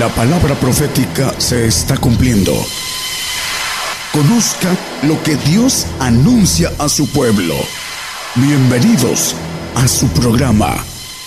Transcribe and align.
La 0.00 0.08
palabra 0.08 0.54
profética 0.54 1.38
se 1.38 1.66
está 1.66 1.94
cumpliendo. 1.98 2.54
Conozca 4.14 4.74
lo 5.02 5.22
que 5.22 5.36
Dios 5.36 5.86
anuncia 5.98 6.72
a 6.78 6.88
su 6.88 7.06
pueblo. 7.12 7.54
Bienvenidos 8.34 9.36
a 9.74 9.86
su 9.86 10.08
programa, 10.08 10.74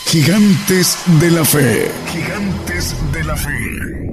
Gigantes 0.08 0.98
de 1.20 1.30
la 1.30 1.46
Fe. 1.46 1.92
Gigantes 2.12 2.96
de 3.12 3.24
la 3.24 3.36
Fe. 3.36 4.10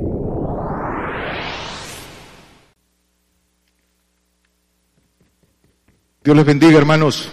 Dios 6.23 6.37
les 6.37 6.45
bendiga, 6.45 6.77
hermanos. 6.77 7.31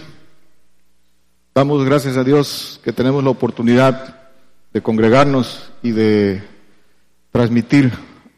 Damos 1.54 1.84
gracias 1.84 2.16
a 2.16 2.24
Dios 2.24 2.80
que 2.82 2.94
tenemos 2.94 3.22
la 3.22 3.28
oportunidad 3.28 4.16
de 4.72 4.80
congregarnos 4.80 5.70
y 5.82 5.90
de 5.90 6.56
transmitir 7.30 7.92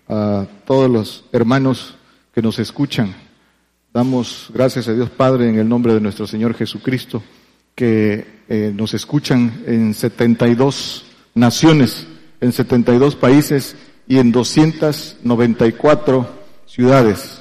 a 0.09 0.47
todos 0.67 0.91
los 0.91 1.25
hermanos 1.33 1.95
que 2.35 2.43
nos 2.43 2.59
escuchan. 2.59 3.15
Damos 3.93 4.51
gracias 4.53 4.89
a 4.89 4.95
Dios 4.95 5.11
Padre 5.11 5.49
en 5.49 5.59
el 5.59 5.69
nombre 5.69 5.95
de 5.95 6.01
nuestro 6.01 6.27
Señor 6.27 6.55
Jesucristo, 6.55 7.23
que 7.75 8.27
eh, 8.49 8.73
nos 8.75 8.95
escuchan 8.95 9.63
en 9.67 9.95
72 9.95 11.05
naciones, 11.35 12.07
en 12.41 12.53
72 12.53 13.17
países 13.17 13.77
y 14.07 14.19
en 14.19 14.33
294 14.33 16.29
ciudades. 16.67 17.41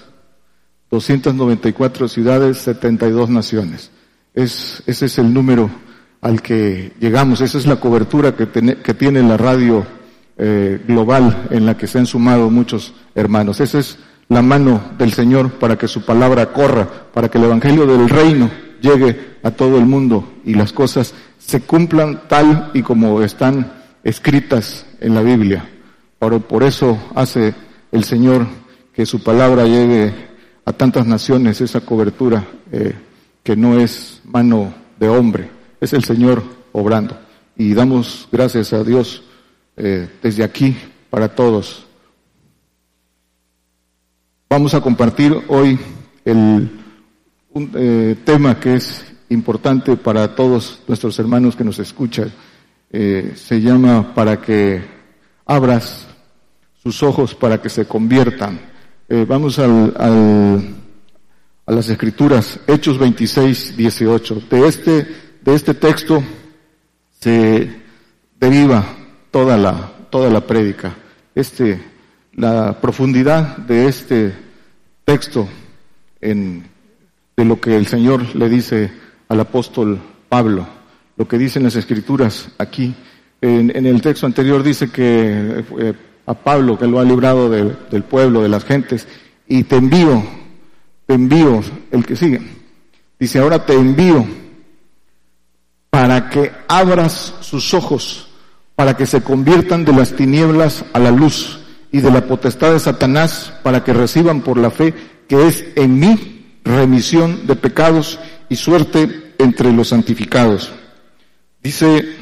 294 0.92 2.08
ciudades, 2.08 2.58
72 2.58 3.30
naciones. 3.30 3.92
Es, 4.34 4.82
ese 4.88 5.06
es 5.06 5.18
el 5.20 5.34
número 5.34 5.70
al 6.22 6.42
que 6.42 6.94
llegamos, 7.00 7.42
esa 7.42 7.58
es 7.58 7.66
la 7.66 7.80
cobertura 7.80 8.36
que, 8.36 8.48
que 8.48 8.94
tiene 8.94 9.22
la 9.24 9.38
radio 9.38 9.86
eh, 10.40 10.82
global 10.88 11.48
en 11.50 11.66
la 11.66 11.76
que 11.76 11.86
se 11.86 12.00
han 12.00 12.06
sumado 12.06 12.50
muchos 12.50 12.94
hermanos. 13.14 13.60
Esa 13.60 13.80
es 13.80 14.00
la 14.30 14.42
mano 14.42 14.82
del 14.98 15.12
Señor 15.12 15.52
para 15.52 15.78
que 15.78 15.88
su 15.88 16.06
palabra 16.06 16.54
corra, 16.54 16.88
para 17.14 17.30
que 17.30 17.38
el 17.38 17.44
Evangelio 17.44 17.86
del 17.86 18.08
Reino 18.08 18.50
llegue 18.82 19.36
a 19.44 19.52
todo 19.52 19.78
el 19.78 19.86
mundo 19.86 20.36
y 20.46 20.54
las 20.54 20.72
cosas 20.72 21.14
se 21.38 21.62
cumplan 21.62 22.22
tal 22.30 22.72
y 22.74 22.82
como 22.82 23.22
están 23.22 23.70
escritas 24.04 24.86
en 25.02 25.14
la 25.14 25.22
Biblia. 25.22 25.68
Por, 26.18 26.42
por 26.44 26.64
eso 26.64 26.98
hace 27.16 27.54
el 27.92 28.04
Señor 28.06 28.48
que 28.94 29.06
su 29.06 29.22
palabra 29.22 29.66
llegue 29.66 30.14
a 30.64 30.72
tantas 30.72 31.06
naciones 31.06 31.60
esa 31.62 31.82
cobertura 31.82 32.46
eh, 32.72 32.94
que 33.44 33.56
no 33.56 33.80
es 33.80 34.22
mano 34.24 34.74
de 35.00 35.10
hombre, 35.10 35.50
es 35.82 35.94
el 35.94 36.04
Señor 36.04 36.44
obrando. 36.72 37.18
Y 37.58 37.74
damos 37.74 38.28
gracias 38.32 38.72
a 38.72 38.84
Dios 38.84 39.24
eh, 39.80 40.08
desde 40.22 40.44
aquí 40.44 40.78
para 41.10 41.28
todos. 41.30 41.86
Vamos 44.50 44.74
a 44.74 44.82
compartir 44.82 45.36
hoy 45.48 45.80
el, 46.26 46.70
un 47.52 47.72
eh, 47.74 48.16
tema 48.24 48.60
que 48.60 48.76
es 48.76 49.04
importante 49.30 49.96
para 49.98 50.36
todos 50.36 50.82
nuestros 50.88 51.18
hermanos 51.18 51.56
que 51.56 51.64
nos 51.64 51.80
escuchan. 51.80 52.32
se 52.92 53.62
llama 53.62 54.16
para 54.16 54.42
que 54.42 54.82
abras 55.46 56.08
sus 56.82 57.04
ojos 57.04 57.36
para 57.36 57.62
que 57.62 57.70
se 57.70 57.86
conviertan 57.86 58.70
eh, 59.12 59.26
vamos 59.28 59.58
al, 59.58 59.92
a 61.66 61.72
las 61.72 61.90
escrituras, 61.90 62.60
Hechos 62.68 63.00
26, 63.00 63.76
18. 63.76 64.44
De 64.48 64.68
este, 64.68 65.08
de 65.42 65.56
este 65.56 65.74
texto 65.74 66.24
se 67.20 67.82
deriva 68.40 68.86
toda 69.32 69.58
la, 69.58 69.92
toda 70.10 70.30
la 70.30 70.42
prédica. 70.42 70.96
Este, 71.36 71.82
la 72.34 72.80
profundidad 72.80 73.58
de 73.58 73.88
este 73.88 74.34
texto 75.06 75.48
en, 76.22 76.64
de 77.36 77.46
lo 77.46 77.60
que 77.60 77.76
el 77.76 77.88
Señor 77.88 78.36
le 78.36 78.50
dice 78.50 78.92
al 79.28 79.40
apóstol 79.40 80.00
Pablo, 80.28 80.68
lo 81.18 81.28
que 81.28 81.38
dicen 81.38 81.64
las 81.64 81.76
escrituras 81.76 82.50
aquí. 82.58 82.94
En, 83.42 83.86
el 83.86 84.02
texto 84.02 84.26
anterior 84.26 84.62
dice 84.64 84.92
que 84.92 85.64
eh, 85.80 85.94
a 86.26 86.34
Pablo 86.34 86.78
que 86.78 86.88
lo 86.88 87.00
ha 87.00 87.04
librado 87.04 87.50
del 87.50 88.04
pueblo, 88.04 88.42
de 88.42 88.50
las 88.50 88.66
gentes, 88.66 89.08
y 89.48 89.64
te 89.64 89.78
envío, 89.78 90.24
te 91.06 91.14
envío, 91.16 91.62
el 91.92 92.06
que 92.06 92.16
sigue, 92.16 92.42
dice, 93.20 93.40
ahora 93.40 93.66
te 93.66 93.74
envío 93.74 94.26
para 95.90 96.30
que 96.30 96.52
abras 96.68 97.36
sus 97.42 97.74
ojos, 97.74 98.29
para 98.80 98.96
que 98.96 99.06
se 99.06 99.22
conviertan 99.22 99.84
de 99.84 99.92
las 99.92 100.16
tinieblas 100.16 100.86
a 100.94 101.00
la 101.00 101.12
luz 101.12 101.60
y 101.92 102.00
de 102.00 102.10
la 102.12 102.26
potestad 102.26 102.72
de 102.72 102.80
Satanás, 102.80 103.52
para 103.62 103.84
que 103.84 103.92
reciban 103.92 104.40
por 104.40 104.58
la 104.58 104.72
fe 104.72 104.94
que 105.28 105.48
es 105.48 105.66
en 105.76 106.00
mí 106.00 106.62
remisión 106.64 107.46
de 107.46 107.58
pecados 107.58 108.22
y 108.48 108.56
suerte 108.56 109.34
entre 109.38 109.74
los 109.74 109.90
santificados. 109.90 110.72
Dice 111.62 112.16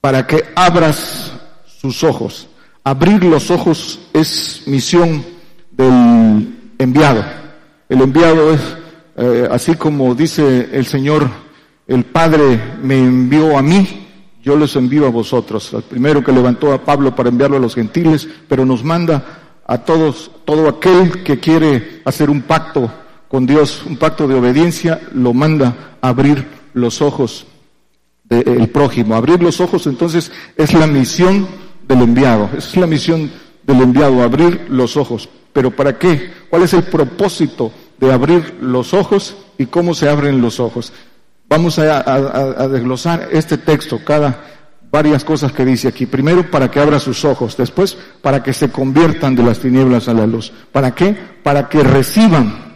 para 0.00 0.26
que 0.26 0.42
abras 0.56 1.32
sus 1.80 2.02
ojos. 2.02 2.48
Abrir 2.82 3.22
los 3.22 3.48
ojos 3.52 4.00
es 4.12 4.64
misión 4.66 5.24
del 5.70 6.52
enviado. 6.80 7.24
El 7.88 8.00
enviado 8.00 8.54
es, 8.54 8.60
eh, 9.18 9.46
así 9.52 9.76
como 9.76 10.16
dice 10.16 10.68
el 10.72 10.84
Señor, 10.84 11.30
el 11.86 12.04
Padre 12.04 12.60
me 12.82 12.98
envió 12.98 13.56
a 13.56 13.62
mí, 13.62 14.06
yo 14.42 14.56
les 14.56 14.74
envío 14.76 15.06
a 15.06 15.10
vosotros. 15.10 15.72
El 15.72 15.82
primero 15.82 16.22
que 16.22 16.32
levantó 16.32 16.72
a 16.72 16.84
Pablo 16.84 17.14
para 17.14 17.28
enviarlo 17.28 17.56
a 17.56 17.60
los 17.60 17.74
gentiles, 17.74 18.28
pero 18.48 18.64
nos 18.64 18.82
manda 18.82 19.60
a 19.66 19.78
todos, 19.78 20.30
todo 20.44 20.68
aquel 20.68 21.22
que 21.22 21.38
quiere 21.38 22.02
hacer 22.04 22.28
un 22.30 22.42
pacto 22.42 22.90
con 23.28 23.46
Dios, 23.46 23.82
un 23.86 23.96
pacto 23.96 24.26
de 24.28 24.34
obediencia, 24.34 25.00
lo 25.14 25.32
manda 25.32 25.96
a 26.00 26.08
abrir 26.08 26.46
los 26.74 27.00
ojos 27.00 27.46
el 28.28 28.68
prójimo. 28.68 29.14
Abrir 29.14 29.42
los 29.42 29.60
ojos 29.60 29.86
entonces 29.86 30.32
es 30.56 30.72
la 30.74 30.86
misión 30.86 31.46
del 31.86 32.02
enviado, 32.02 32.50
es 32.56 32.76
la 32.76 32.86
misión 32.86 33.30
del 33.62 33.80
enviado, 33.80 34.22
abrir 34.22 34.66
los 34.68 34.96
ojos. 34.96 35.28
Pero 35.52 35.70
¿para 35.70 35.98
qué? 35.98 36.30
¿Cuál 36.48 36.62
es 36.62 36.72
el 36.74 36.84
propósito 36.84 37.72
de 37.98 38.12
abrir 38.12 38.58
los 38.60 38.94
ojos 38.94 39.36
y 39.58 39.66
cómo 39.66 39.94
se 39.94 40.08
abren 40.08 40.40
los 40.40 40.60
ojos? 40.60 40.92
Vamos 41.52 41.78
a, 41.78 42.66
desglosar 42.66 43.28
este 43.30 43.58
texto, 43.58 44.00
cada 44.02 44.42
varias 44.90 45.22
cosas 45.22 45.52
que 45.52 45.66
dice 45.66 45.86
aquí. 45.86 46.06
Primero, 46.06 46.50
para 46.50 46.70
que 46.70 46.80
abra 46.80 46.98
sus 46.98 47.26
ojos. 47.26 47.58
Después, 47.58 47.94
para 48.22 48.42
que 48.42 48.54
se 48.54 48.70
conviertan 48.70 49.36
de 49.36 49.42
las 49.42 49.58
tinieblas 49.58 50.08
a 50.08 50.14
la 50.14 50.26
luz. 50.26 50.50
¿Para 50.72 50.94
qué? 50.94 51.14
Para 51.42 51.68
que 51.68 51.82
reciban 51.82 52.74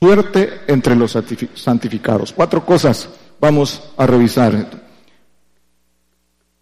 suerte 0.00 0.62
entre 0.66 0.96
los 0.96 1.14
santificados. 1.54 2.32
Cuatro 2.32 2.64
cosas 2.64 3.10
vamos 3.38 3.82
a 3.98 4.06
revisar. 4.06 4.70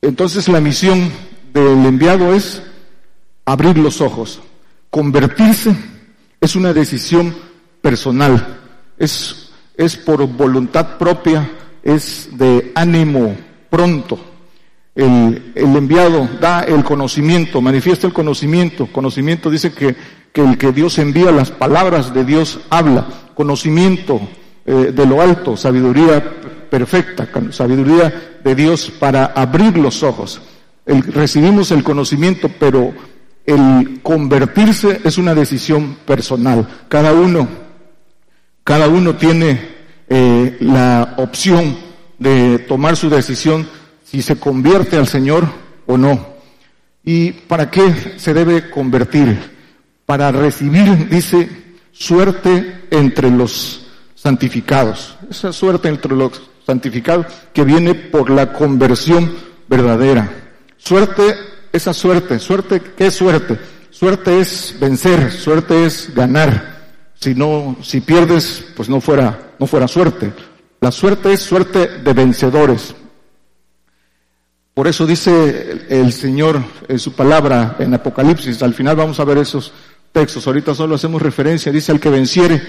Entonces 0.01 0.49
la 0.49 0.61
misión 0.61 1.09
del 1.55 1.87
enviado 1.87 2.35
es 2.35 2.65
abrir 3.45 3.79
los 3.79 4.01
ojos. 4.01 4.41
Convertirse 4.91 5.73
es 6.41 6.57
una 6.57 6.73
decisión 6.73 7.33
personal, 7.81 8.59
es, 8.99 9.42
es 9.77 9.97
por 9.97 10.27
voluntad 10.27 10.99
propia, 10.99 11.51
es 11.83 12.29
de 12.33 12.73
ánimo 12.75 13.35
pronto. 13.71 14.19
El, 14.95 15.53
el, 15.55 15.77
enviado 15.77 16.29
da 16.41 16.61
el 16.61 16.85
conocimiento, 16.85 17.61
manifiesta 17.61 18.07
el 18.07 18.13
conocimiento. 18.13 18.87
Conocimiento 18.87 19.51
dice 19.51 19.73
que, 19.73 19.97
que 20.33 20.43
el 20.43 20.59
que 20.59 20.73
Dios 20.73 20.99
envía 20.99 21.33
las 21.33 21.51
palabras 21.51 22.13
de 22.13 22.25
Dios 22.25 22.61
habla. 22.69 23.07
Conocimiento 23.35 24.21
eh, 24.65 24.93
de 24.95 25.07
lo 25.07 25.21
alto, 25.21 25.57
sabiduría 25.57 26.23
perfecta, 26.71 27.29
sabiduría 27.51 28.39
de 28.45 28.55
Dios 28.55 28.93
para 28.99 29.27
abrir 29.27 29.77
los 29.77 30.03
ojos. 30.03 30.41
recibimos 30.87 31.71
el 31.73 31.83
conocimiento, 31.83 32.49
pero 32.61 32.93
el 33.45 34.01
convertirse 34.03 35.01
es 35.03 35.19
una 35.19 35.35
decisión 35.35 35.97
personal. 36.07 36.67
Cada 36.89 37.13
uno, 37.13 37.49
cada 38.63 38.89
uno 38.89 39.17
tiene 39.17 39.72
eh, 40.09 40.57
la 40.61 41.15
opción 41.17 41.77
de 42.19 42.59
tomar 42.61 42.97
su 42.97 43.11
decisión 43.11 43.67
si 44.05 44.23
se 44.23 44.37
convierte 44.37 44.97
al 44.97 45.09
Señor 45.09 45.49
o 45.87 45.97
no. 45.97 46.33
¿Y 47.05 47.33
para 47.33 47.71
qué 47.71 48.15
se 48.17 48.33
debe 48.33 48.71
convertir? 48.71 49.53
Para 50.07 50.31
recibir, 50.31 51.09
dice, 51.09 51.49
suerte 51.93 52.83
entre 52.91 53.31
los 53.31 53.87
santificados. 54.15 55.17
Esa 55.31 55.53
suerte 55.53 55.89
entre 55.89 56.15
los 56.15 56.43
santificado, 56.67 57.27
que 57.53 57.65
viene 57.65 57.95
por 57.95 58.31
la 58.31 58.53
conversión 58.53 59.33
verdadera. 59.69 60.31
Suerte, 60.77 61.37
esa 61.73 61.93
suerte, 61.93 62.39
suerte, 62.39 62.81
¿qué 62.97 63.07
es 63.07 63.15
suerte? 63.15 63.59
Suerte 63.91 64.41
es 64.41 64.77
vencer, 64.81 65.31
suerte 65.33 65.87
es 65.87 66.15
ganar. 66.15 66.72
Si 67.23 67.37
no, 67.37 67.77
si 67.83 68.01
pierdes, 68.01 68.65
pues 68.75 68.89
no 68.89 69.01
fuera, 69.01 69.53
no 69.61 69.69
fuera 69.69 69.87
suerte. 69.87 70.33
La 70.81 70.91
suerte 70.91 71.33
es 71.33 71.39
suerte 71.41 71.87
de 72.03 72.13
vencedores. 72.13 72.97
Por 74.75 74.89
eso 74.89 75.07
dice 75.07 75.87
el 75.89 76.13
Señor 76.13 76.61
en 76.89 76.99
su 76.99 77.13
palabra 77.13 77.77
en 77.79 77.95
Apocalipsis, 77.95 78.61
al 78.65 78.75
final 78.75 78.97
vamos 78.97 79.21
a 79.21 79.25
ver 79.25 79.39
esos 79.39 79.73
textos, 80.11 80.49
ahorita 80.49 80.75
solo 80.75 80.97
hacemos 80.97 81.23
referencia, 81.23 81.71
dice 81.71 81.93
al 81.93 82.01
que 82.01 82.11
venciere, 82.11 82.61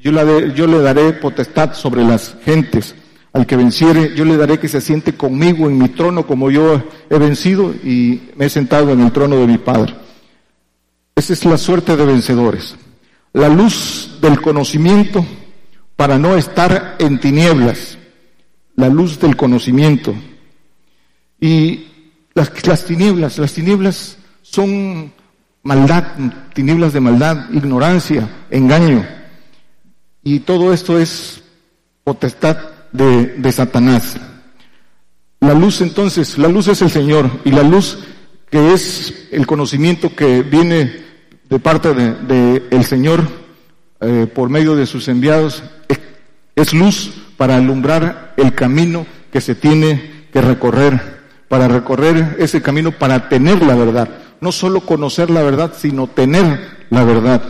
yo, 0.00 0.12
yo 0.50 0.68
le 0.68 0.78
daré 0.78 1.12
potestad 1.14 1.74
sobre 1.74 2.04
las 2.04 2.36
gentes, 2.44 2.94
al 3.32 3.44
que 3.44 3.56
venciere, 3.56 4.14
yo 4.14 4.24
le 4.24 4.36
daré 4.36 4.60
que 4.60 4.68
se 4.68 4.80
siente 4.80 5.16
conmigo 5.16 5.68
en 5.68 5.78
mi 5.78 5.88
trono 5.88 6.28
como 6.28 6.52
yo 6.52 6.80
he 7.10 7.18
vencido 7.18 7.74
y 7.82 8.30
me 8.36 8.44
he 8.46 8.50
sentado 8.50 8.92
en 8.92 9.00
el 9.00 9.10
trono 9.10 9.34
de 9.34 9.48
mi 9.48 9.58
Padre. 9.58 9.96
Esa 11.16 11.32
es 11.32 11.44
la 11.44 11.58
suerte 11.58 11.96
de 11.96 12.06
vencedores. 12.06 12.76
La 13.36 13.50
luz 13.50 14.16
del 14.22 14.40
conocimiento 14.40 15.22
para 15.94 16.18
no 16.18 16.36
estar 16.36 16.96
en 16.98 17.20
tinieblas. 17.20 17.98
La 18.76 18.88
luz 18.88 19.20
del 19.20 19.36
conocimiento. 19.36 20.14
Y 21.38 21.86
las, 22.32 22.66
las 22.66 22.86
tinieblas, 22.86 23.36
las 23.36 23.52
tinieblas 23.52 24.16
son 24.40 25.12
maldad, 25.62 26.14
tinieblas 26.54 26.94
de 26.94 27.00
maldad, 27.00 27.50
ignorancia, 27.52 28.26
engaño. 28.48 29.06
Y 30.22 30.40
todo 30.40 30.72
esto 30.72 30.98
es 30.98 31.42
potestad 32.04 32.56
de, 32.90 33.34
de, 33.36 33.52
Satanás. 33.52 34.16
La 35.40 35.52
luz 35.52 35.82
entonces, 35.82 36.38
la 36.38 36.48
luz 36.48 36.68
es 36.68 36.80
el 36.80 36.90
Señor 36.90 37.30
y 37.44 37.50
la 37.50 37.62
luz 37.62 37.98
que 38.48 38.72
es 38.72 39.28
el 39.30 39.46
conocimiento 39.46 40.16
que 40.16 40.40
viene 40.40 41.04
de 41.48 41.58
parte 41.58 41.94
de, 41.94 42.66
el 42.70 42.84
Señor 42.84 43.22
eh, 44.00 44.26
por 44.32 44.48
medio 44.48 44.74
de 44.76 44.86
sus 44.86 45.08
enviados 45.08 45.62
es 46.56 46.72
luz 46.72 47.12
para 47.36 47.56
alumbrar 47.56 48.32
el 48.38 48.54
camino 48.54 49.06
que 49.30 49.40
se 49.42 49.54
tiene 49.54 50.26
que 50.32 50.40
recorrer, 50.40 51.18
para 51.48 51.68
recorrer 51.68 52.36
ese 52.38 52.62
camino, 52.62 52.92
para 52.92 53.28
tener 53.28 53.62
la 53.62 53.74
verdad. 53.74 54.08
No 54.40 54.52
solo 54.52 54.80
conocer 54.80 55.30
la 55.30 55.42
verdad, 55.42 55.74
sino 55.76 56.06
tener 56.06 56.86
la 56.90 57.04
verdad. 57.04 57.42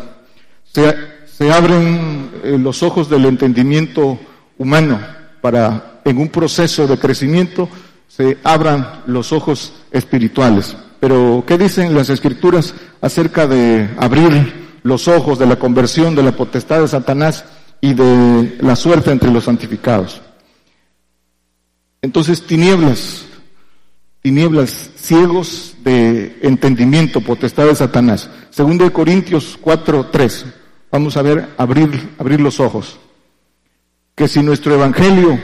Se, 0.65 0.95
se 1.27 1.53
abren 1.53 2.31
eh, 2.43 2.59
los 2.59 2.83
ojos 2.83 3.09
del 3.09 3.27
entendimiento 3.27 4.19
humano 4.59 5.01
para, 5.41 6.01
en 6.05 6.19
un 6.19 6.29
proceso 6.29 6.89
de 6.89 6.99
crecimiento, 6.99 7.69
se 8.09 8.39
abran 8.43 9.03
los 9.07 9.33
ojos 9.33 9.73
espirituales. 9.93 10.77
Pero, 11.01 11.45
¿qué 11.47 11.59
dicen 11.59 11.95
las 11.95 12.09
escrituras 12.09 12.75
acerca 13.01 13.47
de 13.47 13.89
abrir 13.99 14.79
los 14.83 15.09
ojos 15.09 15.39
de 15.39 15.47
la 15.47 15.57
conversión 15.57 16.15
de 16.15 16.23
la 16.23 16.33
potestad 16.33 16.81
de 16.81 16.89
Satanás 16.89 17.45
y 17.81 17.95
de 17.95 18.57
la 18.61 18.77
suerte 18.77 19.11
entre 19.11 19.31
los 19.31 19.45
santificados? 19.45 20.23
Entonces, 22.03 22.47
tinieblas, 22.47 23.27
tinieblas, 24.23 24.91
ciegos 24.97 25.75
de 25.83 26.39
entendimiento, 26.43 27.21
potestad 27.21 27.67
de 27.67 27.75
Satanás. 27.75 28.31
Segundo 28.51 28.85
de 28.85 28.93
Corintios 28.93 29.59
4, 29.61 30.07
3. 30.07 30.47
Vamos 30.91 31.17
a 31.17 31.23
ver, 31.23 31.49
abrir, 31.57 32.11
abrir 32.19 32.41
los 32.41 32.61
ojos. 32.61 32.99
Que 34.15 34.29
si 34.29 34.43
nuestro 34.43 34.75
evangelio 34.75 35.39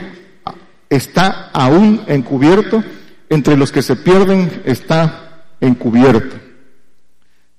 está 0.89 1.49
aún 1.53 2.01
encubierto, 2.07 2.83
entre 3.29 3.57
los 3.57 3.71
que 3.71 3.81
se 3.81 3.95
pierden 3.95 4.61
está 4.65 5.32
encubierto. 5.63 6.35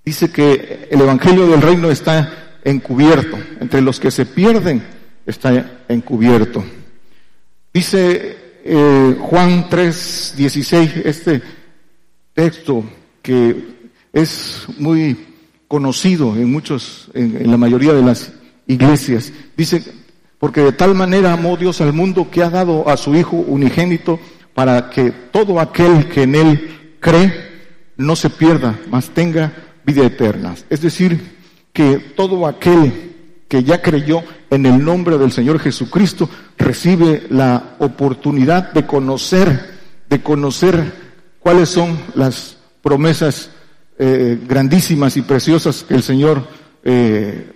Dice 0.04 0.30
que 0.30 0.88
el 0.90 1.00
Evangelio 1.00 1.46
del 1.46 1.62
Reino 1.62 1.90
está 1.90 2.58
encubierto, 2.62 3.38
entre 3.60 3.80
los 3.80 3.98
que 3.98 4.10
se 4.10 4.26
pierden 4.26 4.82
está 5.26 5.82
encubierto. 5.88 6.62
Dice 7.72 8.36
eh, 8.64 9.16
Juan 9.18 9.68
3, 9.68 10.34
16, 10.36 10.92
este 11.04 11.42
texto 12.34 12.84
que 13.22 13.74
es 14.12 14.66
muy 14.78 15.16
conocido 15.66 16.36
en 16.36 16.52
muchos, 16.52 17.10
en, 17.14 17.36
en 17.36 17.50
la 17.50 17.56
mayoría 17.56 17.94
de 17.94 18.02
las 18.02 18.32
iglesias. 18.66 19.32
Dice, 19.56 19.82
porque 20.38 20.60
de 20.60 20.72
tal 20.72 20.94
manera 20.94 21.32
amó 21.32 21.56
Dios 21.56 21.80
al 21.80 21.94
mundo 21.94 22.30
que 22.30 22.42
ha 22.42 22.50
dado 22.50 22.86
a 22.88 22.98
su 22.98 23.14
Hijo 23.14 23.36
unigénito 23.36 24.20
para 24.52 24.90
que 24.90 25.10
todo 25.10 25.58
aquel 25.58 26.08
que 26.08 26.22
en 26.22 26.34
Él 26.34 26.96
cree 27.00 27.53
no 27.96 28.16
se 28.16 28.30
pierda, 28.30 28.78
mas 28.90 29.10
tenga 29.10 29.52
vida 29.84 30.04
eterna. 30.04 30.54
Es 30.70 30.80
decir, 30.80 31.20
que 31.72 31.98
todo 31.98 32.46
aquel 32.46 33.14
que 33.48 33.62
ya 33.62 33.82
creyó 33.82 34.22
en 34.50 34.66
el 34.66 34.84
nombre 34.84 35.18
del 35.18 35.32
Señor 35.32 35.58
Jesucristo 35.58 36.28
recibe 36.56 37.26
la 37.30 37.76
oportunidad 37.78 38.72
de 38.72 38.86
conocer, 38.86 39.74
de 40.08 40.22
conocer 40.22 40.92
cuáles 41.40 41.68
son 41.68 41.98
las 42.14 42.56
promesas 42.82 43.50
eh, 43.98 44.38
grandísimas 44.48 45.16
y 45.16 45.22
preciosas 45.22 45.84
que 45.84 45.94
el 45.94 46.02
Señor 46.02 46.46
eh, 46.82 47.52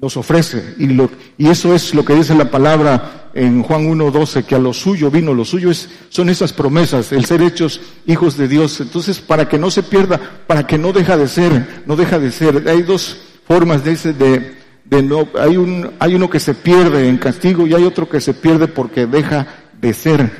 nos 0.00 0.16
ofrece. 0.16 0.74
Y, 0.78 0.88
lo, 0.88 1.10
y 1.36 1.48
eso 1.48 1.74
es 1.74 1.94
lo 1.94 2.04
que 2.04 2.14
dice 2.14 2.34
la 2.34 2.50
palabra 2.50 3.17
en 3.38 3.62
Juan 3.62 3.86
1.12, 3.88 4.44
que 4.44 4.56
a 4.56 4.58
lo 4.58 4.72
suyo 4.72 5.12
vino, 5.12 5.32
lo 5.32 5.44
suyo 5.44 5.70
es, 5.70 5.88
son 6.08 6.28
esas 6.28 6.52
promesas, 6.52 7.12
el 7.12 7.24
ser 7.24 7.40
hechos 7.40 7.80
hijos 8.04 8.36
de 8.36 8.48
Dios. 8.48 8.80
Entonces, 8.80 9.20
para 9.20 9.48
que 9.48 9.58
no 9.58 9.70
se 9.70 9.84
pierda, 9.84 10.20
para 10.48 10.66
que 10.66 10.76
no 10.76 10.92
deja 10.92 11.16
de 11.16 11.28
ser, 11.28 11.82
no 11.86 11.94
deja 11.94 12.18
de 12.18 12.32
ser. 12.32 12.68
Hay 12.68 12.82
dos 12.82 13.16
formas 13.46 13.84
de 13.84 13.92
ese, 13.92 14.12
de, 14.12 14.56
de 14.84 15.02
no, 15.04 15.28
hay 15.38 15.56
un, 15.56 15.92
hay 16.00 16.16
uno 16.16 16.28
que 16.28 16.40
se 16.40 16.52
pierde 16.54 17.08
en 17.08 17.18
castigo 17.18 17.64
y 17.64 17.74
hay 17.74 17.84
otro 17.84 18.08
que 18.08 18.20
se 18.20 18.34
pierde 18.34 18.66
porque 18.66 19.06
deja 19.06 19.46
de 19.80 19.94
ser. 19.94 20.30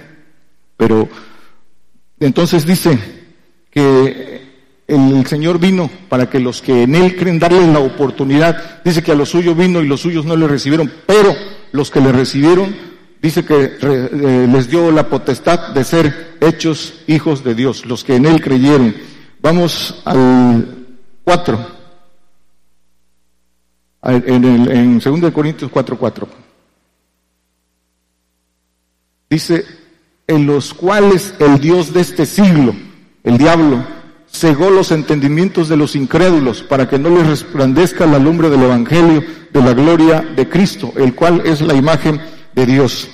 Pero, 0.77 1.09
entonces 2.19 2.67
dice 2.67 2.99
que 3.71 4.49
el 4.89 5.25
Señor 5.27 5.61
vino 5.61 5.89
para 6.09 6.29
que 6.29 6.41
los 6.41 6.61
que 6.61 6.83
en 6.83 6.97
Él 6.97 7.15
creen 7.15 7.39
darle 7.39 7.65
la 7.73 7.79
oportunidad. 7.79 8.83
Dice 8.85 9.05
que 9.05 9.12
a 9.12 9.15
los 9.15 9.29
suyos 9.29 9.56
vino 9.56 9.81
y 9.83 9.87
los 9.87 10.01
suyos 10.01 10.25
no 10.25 10.35
le 10.35 10.49
recibieron, 10.49 10.91
pero 11.06 11.37
los 11.73 11.91
que 11.91 12.01
le 12.01 12.12
recibieron, 12.12 12.88
dice 13.20 13.44
que 13.44 13.79
eh, 13.81 14.47
les 14.50 14.69
dio 14.69 14.91
la 14.91 15.09
potestad 15.09 15.75
de 15.75 15.85
ser 15.85 16.37
hechos 16.41 16.94
hijos 17.06 17.43
de 17.44 17.55
Dios, 17.55 17.85
los 17.87 18.05
que 18.05 18.17
en 18.17 18.26
Él 18.26 18.41
creyeron. 18.41 18.94
Vamos 19.41 20.03
al 20.05 20.87
4. 21.25 21.79
En, 24.03 24.44
el, 24.44 24.70
en 24.70 24.99
2 24.99 25.32
Corintios 25.32 25.70
4, 25.70 25.99
4. 25.99 26.29
Dice, 29.29 29.65
en 30.26 30.47
los 30.47 30.72
cuales 30.72 31.34
el 31.39 31.60
Dios 31.60 31.93
de 31.93 32.01
este 32.01 32.25
siglo, 32.25 32.75
el 33.25 33.37
diablo, 33.37 33.84
cegó 34.31 34.70
los 34.70 34.93
entendimientos 34.93 35.69
de 35.69 35.77
los 35.77 35.96
incrédulos 35.96 36.63
para 36.63 36.89
que 36.89 36.98
no 36.98 37.10
les 37.10 37.27
resplandezca 37.27 38.06
la 38.06 38.19
lumbre 38.19 38.51
del 38.51 38.63
Evangelio 38.63 39.25
de 39.53 39.63
la 39.63 39.72
gloria 39.72 40.20
de 40.20 40.48
Cristo, 40.48 40.93
el 40.96 41.15
cual 41.15 41.43
es 41.44 41.60
la 41.60 41.75
imagen 41.75 42.20
de 42.58 42.67
Dios. 42.67 43.08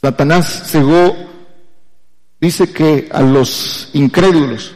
Satanás 0.00 0.64
cegó, 0.66 1.16
dice 2.38 2.70
que 2.70 3.08
a 3.10 3.22
los 3.22 3.88
incrédulos, 3.94 4.74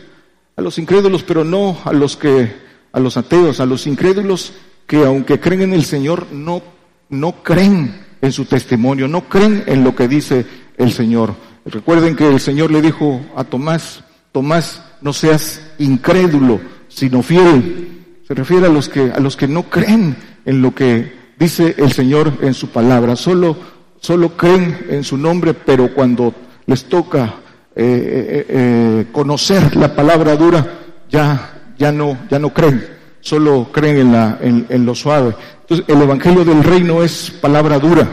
a 0.56 0.62
los 0.62 0.78
incrédulos, 0.78 1.22
pero 1.22 1.44
no 1.44 1.78
a 1.84 1.92
los 1.92 2.16
que, 2.16 2.56
a 2.90 2.98
los 2.98 3.18
ateos, 3.18 3.60
a 3.60 3.66
los 3.66 3.86
incrédulos 3.86 4.54
que 4.86 5.04
aunque 5.04 5.38
creen 5.38 5.62
en 5.62 5.74
el 5.74 5.84
Señor, 5.84 6.26
no, 6.32 6.62
no 7.10 7.42
creen 7.42 8.06
en 8.22 8.32
su 8.32 8.46
testimonio, 8.46 9.06
no 9.08 9.28
creen 9.28 9.62
en 9.66 9.84
lo 9.84 9.94
que 9.94 10.08
dice 10.08 10.46
el 10.78 10.92
Señor. 10.92 11.34
Recuerden 11.66 12.16
que 12.16 12.28
el 12.28 12.40
Señor 12.40 12.70
le 12.70 12.80
dijo 12.80 13.20
a 13.36 13.44
Tomás, 13.44 14.02
Tomás, 14.32 14.82
no 15.02 15.12
seas 15.12 15.60
incrédulo, 15.78 16.60
sino 16.88 17.22
fiel. 17.22 18.06
Se 18.26 18.34
refiere 18.34 18.66
a 18.66 18.70
los 18.70 18.88
que, 18.88 19.12
a 19.12 19.20
los 19.20 19.36
que 19.36 19.48
no 19.48 19.64
creen 19.64 20.16
en 20.46 20.62
lo 20.62 20.74
que 20.74 21.19
dice 21.40 21.74
el 21.78 21.90
Señor 21.90 22.34
en 22.42 22.54
su 22.54 22.68
palabra. 22.68 23.16
Solo, 23.16 23.56
solo 23.98 24.36
creen 24.36 24.86
en 24.90 25.02
su 25.02 25.16
nombre, 25.16 25.54
pero 25.54 25.92
cuando 25.92 26.32
les 26.66 26.84
toca 26.84 27.34
eh, 27.74 27.82
eh, 27.84 28.46
eh, 28.48 29.06
conocer 29.10 29.74
la 29.74 29.96
palabra 29.96 30.36
dura, 30.36 30.64
ya, 31.08 31.74
ya 31.76 31.90
no, 31.90 32.16
ya 32.30 32.38
no 32.38 32.52
creen. 32.54 32.86
Solo 33.20 33.70
creen 33.72 33.96
en, 33.98 34.12
la, 34.12 34.38
en, 34.40 34.86
lo 34.86 34.94
suave. 34.94 35.34
Entonces, 35.62 35.86
el 35.88 36.00
Evangelio 36.00 36.44
del 36.44 36.62
Reino 36.62 37.02
es 37.02 37.30
palabra 37.30 37.78
dura. 37.78 38.08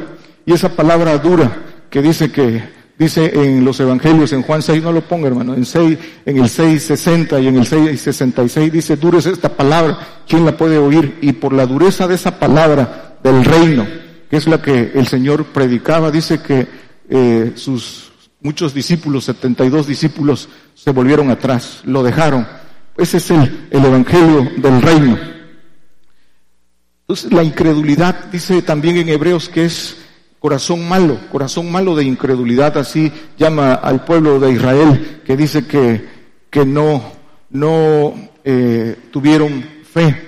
Y 0.45 0.53
esa 0.53 0.69
palabra 0.69 1.17
dura 1.17 1.51
que 1.89 2.01
dice 2.01 2.31
que 2.31 2.77
Dice 2.97 3.31
en 3.31 3.63
los 3.63 3.79
evangelios, 3.79 4.33
en 4.33 4.41
Juan 4.41 4.63
6, 4.63 4.81
no 4.81 4.91
lo 4.91 5.01
ponga 5.01 5.27
hermano, 5.27 5.53
en, 5.53 5.65
6, 5.65 5.99
en 6.25 6.37
el 6.37 6.45
6.60 6.45 7.43
y 7.43 7.47
en 7.47 7.57
el 7.57 7.63
6.66 7.63 8.71
dice, 8.71 8.95
dura 8.95 9.19
es 9.19 9.27
esta 9.27 9.49
palabra, 9.49 9.99
¿quién 10.27 10.43
la 10.43 10.57
puede 10.57 10.79
oír? 10.79 11.19
Y 11.21 11.33
por 11.33 11.53
la 11.53 11.67
dureza 11.67 12.07
de 12.07 12.15
esa 12.15 12.39
palabra 12.39 13.06
del 13.23 13.43
reino, 13.43 13.87
que 14.29 14.37
es 14.37 14.47
la 14.47 14.61
que 14.61 14.91
el 14.93 15.07
Señor 15.07 15.45
predicaba, 15.45 16.11
dice 16.11 16.41
que 16.41 16.67
eh, 17.09 17.53
sus 17.55 18.11
muchos 18.41 18.73
discípulos, 18.73 19.25
72 19.25 19.87
discípulos, 19.87 20.49
se 20.73 20.91
volvieron 20.91 21.29
atrás, 21.29 21.81
lo 21.85 22.03
dejaron. 22.03 22.47
Ese 22.97 23.17
es 23.17 23.31
el, 23.31 23.67
el 23.71 23.85
evangelio 23.85 24.51
del 24.57 24.81
reino. 24.81 25.17
Entonces 27.01 27.31
la 27.31 27.43
incredulidad 27.43 28.25
dice 28.31 28.61
también 28.61 28.97
en 28.97 29.09
Hebreos 29.09 29.49
que 29.49 29.65
es 29.65 29.97
corazón 30.39 30.87
malo, 30.87 31.19
corazón 31.31 31.71
malo 31.71 31.95
de 31.95 32.03
incredulidad, 32.03 32.77
así 32.77 33.11
llama 33.37 33.73
al 33.73 34.03
pueblo 34.03 34.39
de 34.39 34.51
Israel, 34.51 35.21
que 35.25 35.37
dice 35.37 35.65
que, 35.65 36.07
que 36.49 36.65
no, 36.65 37.03
no 37.49 38.13
eh, 38.43 38.95
tuvieron 39.11 39.63
fe. 39.83 40.23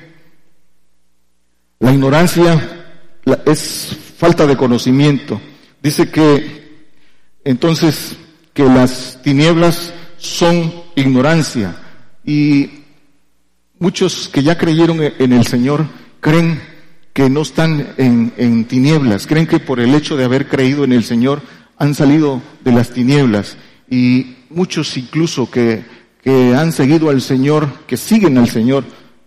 La 1.79 1.93
ignorancia 1.93 2.78
es 3.45 3.95
falta 4.17 4.45
de 4.45 4.57
conocimiento. 4.57 5.39
Dice 5.81 6.09
que 6.09 6.87
entonces 7.43 8.17
que 8.53 8.63
las 8.63 9.19
tinieblas 9.23 9.93
son 10.17 10.73
ignorancia. 10.95 11.75
Y 12.25 12.69
muchos 13.79 14.29
que 14.29 14.43
ya 14.43 14.57
creyeron 14.57 14.99
en 15.01 15.33
el 15.33 15.45
Señor 15.45 15.85
creen 16.19 16.61
que 17.13 17.29
no 17.29 17.41
están 17.41 17.95
en, 17.97 18.65
tinieblas, 18.65 19.27
creen 19.27 19.47
que 19.47 19.59
por 19.59 19.79
el 19.79 19.95
hecho 19.95 20.15
de 20.15 20.25
haber 20.25 20.47
creído 20.47 20.83
en 20.83 20.93
el 20.93 21.03
Señor 21.03 21.41
han 21.77 21.95
salido 21.95 22.41
de 22.63 22.71
las 22.71 22.91
tinieblas. 22.91 23.57
Y 23.89 24.35
muchos 24.49 24.95
incluso 24.97 25.49
que, 25.49 25.83
que 26.21 26.53
han 26.55 26.71
seguido 26.71 27.09
al 27.09 27.21
Señor, 27.21 27.67
que 27.87 27.97
siguen 27.97 28.37
al 28.37 28.49
Señor, 28.49 28.83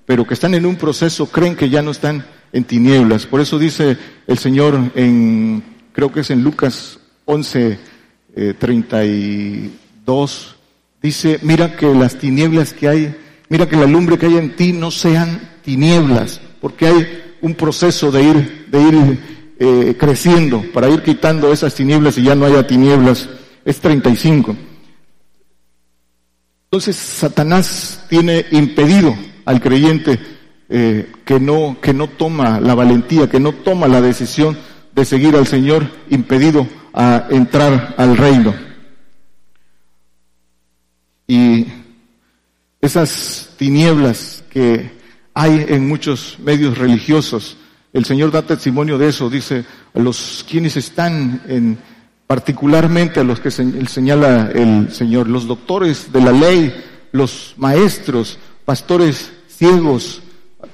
pero 0.07 0.27
que 0.27 0.35
están 0.35 0.55
en 0.55 0.67
un 0.67 0.77
proceso, 0.77 1.27
creen 1.27 1.57
que 1.57 1.71
ya 1.71 1.83
no 1.83 1.91
están 1.91 2.25
en 2.53 2.65
tinieblas. 2.65 3.27
Por 3.27 3.41
eso 3.41 3.59
dice 3.59 3.97
el 4.27 4.39
Señor 4.39 4.79
en, 4.95 5.63
creo 5.93 6.13
que 6.13 6.21
es 6.21 6.31
en 6.31 6.43
Lucas 6.45 6.99
11, 7.25 7.79
32, 8.59 10.57
eh, 10.57 10.59
dice, 11.03 11.39
mira 11.43 11.77
que 11.77 11.87
las 11.95 12.19
tinieblas 12.19 12.73
que 12.73 12.89
hay, 12.89 13.15
mira 13.49 13.69
que 13.69 13.77
la 13.77 13.87
lumbre 13.87 14.19
que 14.19 14.27
hay 14.27 14.37
en 14.37 14.57
ti 14.57 14.73
no 14.73 14.91
sean 14.91 15.41
tinieblas, 15.63 16.41
porque 16.61 16.87
hay 16.87 17.23
un 17.41 17.55
proceso 17.55 18.11
de 18.11 18.23
ir, 18.23 18.67
de 18.71 18.83
ir 18.83 19.19
eh, 19.59 19.97
creciendo 19.99 20.65
para 20.73 20.89
ir 20.89 21.03
quitando 21.03 21.53
esas 21.53 21.75
tinieblas 21.75 22.19
y 22.19 22.23
ya 22.23 22.35
no 22.35 22.47
haya 22.47 22.67
tinieblas. 22.67 23.29
Es 23.65 23.79
35. 23.81 24.57
Entonces 26.65 26.97
Satanás 26.97 28.05
tiene 28.09 28.47
impedido 28.51 29.15
al 29.45 29.61
creyente 29.61 30.19
eh, 30.75 31.13
que 31.27 31.39
no 31.39 31.77
que 31.83 31.93
no 31.93 32.09
toma 32.09 32.59
la 32.59 32.75
valentía, 32.75 33.29
que 33.29 33.39
no 33.39 33.53
toma 33.53 33.89
la 33.89 34.01
decisión 34.01 34.57
de 34.95 35.05
seguir 35.05 35.37
al 35.37 35.47
Señor, 35.47 35.87
impedido 36.09 36.67
a 36.95 37.27
entrar 37.29 37.95
al 37.99 38.17
reino. 38.17 38.55
Y 41.27 41.67
esas 42.81 43.51
tinieblas 43.59 44.45
que 44.49 44.93
hay 45.35 45.67
en 45.69 45.87
muchos 45.87 46.39
medios 46.39 46.79
religiosos. 46.79 47.59
El 47.93 48.07
Señor 48.07 48.31
da 48.31 48.41
testimonio 48.41 48.97
de 48.97 49.09
eso, 49.09 49.29
dice, 49.29 49.67
a 49.93 49.99
los 49.99 50.43
quienes 50.49 50.79
están 50.79 51.43
en, 51.49 51.77
particularmente 52.27 53.21
a 53.21 53.25
los 53.25 53.41
que 53.41 53.51
señala 53.51 54.51
el 54.55 54.91
Señor, 54.91 55.29
los 55.29 55.47
doctores 55.47 56.11
de 56.11 56.21
la 56.23 56.33
ley, 56.33 56.75
los 57.13 57.53
maestros, 57.59 58.39
pastores 58.65 59.33
ciegos, 59.49 60.22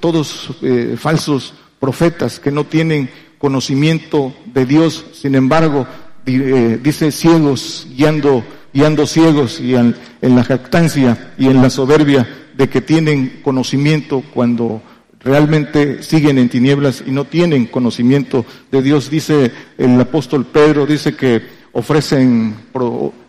todos 0.01 0.51
eh, 0.63 0.97
falsos 0.99 1.55
profetas 1.79 2.41
que 2.41 2.51
no 2.51 2.65
tienen 2.65 3.11
conocimiento 3.39 4.35
de 4.47 4.67
Dios, 4.67 5.05
sin 5.13 5.35
embargo, 5.35 5.87
eh, 6.27 6.79
dice 6.83 7.13
ciegos 7.13 7.87
guiando, 7.97 8.45
guiando 8.73 9.07
ciegos 9.07 9.61
y 9.61 9.75
en 9.75 9.95
la 10.21 10.45
jactancia 10.45 11.35
y 11.39 11.47
en 11.47 11.63
la 11.63 11.71
soberbia 11.71 12.29
de 12.57 12.69
que 12.69 12.81
tienen 12.81 13.41
conocimiento 13.43 14.23
cuando 14.35 14.83
realmente 15.21 16.03
siguen 16.03 16.39
en 16.39 16.49
tinieblas 16.49 17.03
y 17.07 17.11
no 17.11 17.25
tienen 17.25 17.67
conocimiento 17.67 18.45
de 18.71 18.83
Dios. 18.83 19.11
Dice 19.11 19.53
el 19.77 20.01
apóstol 20.01 20.47
Pedro, 20.47 20.87
dice 20.87 21.15
que 21.15 21.43
ofrecen, 21.73 22.55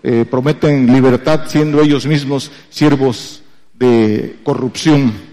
eh, 0.03 0.25
prometen 0.29 0.91
libertad 0.91 1.41
siendo 1.47 1.81
ellos 1.81 2.05
mismos 2.05 2.51
siervos 2.69 3.43
de 3.77 4.37
corrupción. 4.43 5.28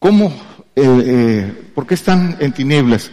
¿Cómo, 0.00 0.26
eh, 0.74 1.02
eh, 1.04 1.70
por 1.72 1.86
qué 1.86 1.94
están 1.94 2.36
en 2.40 2.52
tinieblas? 2.52 3.12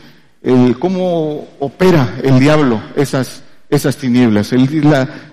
¿Cómo 0.79 1.47
opera 1.59 2.19
el 2.23 2.39
diablo 2.39 2.81
esas, 2.95 3.43
esas 3.69 3.97
tinieblas? 3.97 4.53
El, 4.53 4.83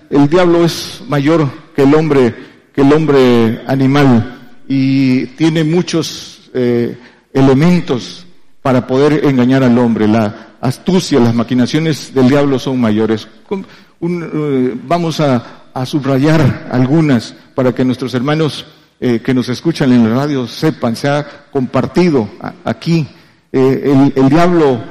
el 0.09 0.29
diablo 0.29 0.63
es 0.65 1.01
mayor 1.07 1.49
que 1.75 1.83
el 1.83 1.95
hombre 1.95 2.35
que 2.75 2.81
el 2.81 2.91
hombre 2.91 3.61
animal 3.67 4.37
y 4.67 5.27
tiene 5.27 5.63
muchos 5.63 6.51
eh, 6.53 6.97
elementos 7.33 8.25
para 8.61 8.85
poder 8.85 9.25
engañar 9.25 9.63
al 9.63 9.77
hombre. 9.77 10.07
La 10.07 10.57
astucia, 10.59 11.19
las 11.21 11.33
maquinaciones 11.33 12.13
del 12.13 12.27
diablo 12.27 12.59
son 12.59 12.81
mayores. 12.81 13.27
Eh, 13.49 14.77
vamos 14.83 15.21
a, 15.21 15.61
subrayar 15.85 16.69
algunas 16.71 17.35
para 17.53 17.75
que 17.75 17.83
nuestros 17.83 18.13
hermanos 18.13 18.65
eh, 18.99 19.19
que 19.19 19.33
nos 19.33 19.49
escuchan 19.49 19.91
en 19.91 20.09
la 20.09 20.15
radio 20.15 20.47
sepan, 20.47 20.95
se 20.95 21.09
ha 21.09 21.45
compartido 21.51 22.29
aquí. 22.63 23.07
El, 23.51 24.11
el, 24.15 24.29
diablo 24.29 24.81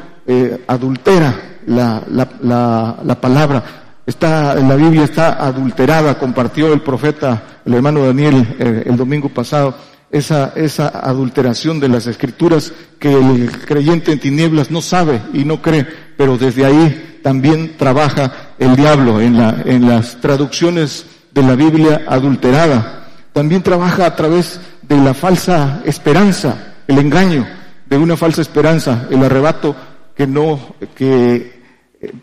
adultera 0.66 1.58
la, 1.66 2.02
la, 2.08 2.96
la 3.04 3.20
palabra 3.20 3.62
está, 4.06 4.54
la 4.54 4.76
Biblia 4.76 5.04
está 5.04 5.44
adulterada, 5.44 6.18
compartió 6.18 6.72
el 6.72 6.82
profeta, 6.82 7.60
el 7.64 7.74
hermano 7.74 8.04
Daniel, 8.04 8.56
eh, 8.58 8.82
el 8.86 8.96
domingo 8.96 9.28
pasado, 9.28 9.74
esa, 10.10 10.52
esa 10.54 10.88
adulteración 10.88 11.80
de 11.80 11.88
las 11.88 12.06
escrituras 12.06 12.72
que 12.98 13.12
el 13.12 13.50
creyente 13.50 14.12
en 14.12 14.20
tinieblas 14.20 14.70
no 14.70 14.80
sabe 14.80 15.20
y 15.32 15.44
no 15.44 15.60
cree, 15.60 15.86
pero 16.16 16.38
desde 16.38 16.64
ahí 16.64 17.20
también 17.22 17.76
trabaja 17.76 18.54
el 18.58 18.76
diablo 18.76 19.20
en, 19.20 19.38
la, 19.38 19.62
en 19.64 19.88
las 19.88 20.20
traducciones 20.20 21.06
de 21.32 21.42
la 21.42 21.56
Biblia 21.56 22.02
adulterada. 22.06 23.03
También 23.34 23.62
trabaja 23.62 24.06
a 24.06 24.14
través 24.14 24.60
de 24.80 24.96
la 24.96 25.12
falsa 25.12 25.82
esperanza, 25.84 26.76
el 26.86 26.98
engaño 26.98 27.44
de 27.84 27.98
una 27.98 28.16
falsa 28.16 28.40
esperanza, 28.40 29.08
el 29.10 29.24
arrebato 29.24 29.74
que 30.16 30.24
no, 30.24 30.76
que 30.94 31.52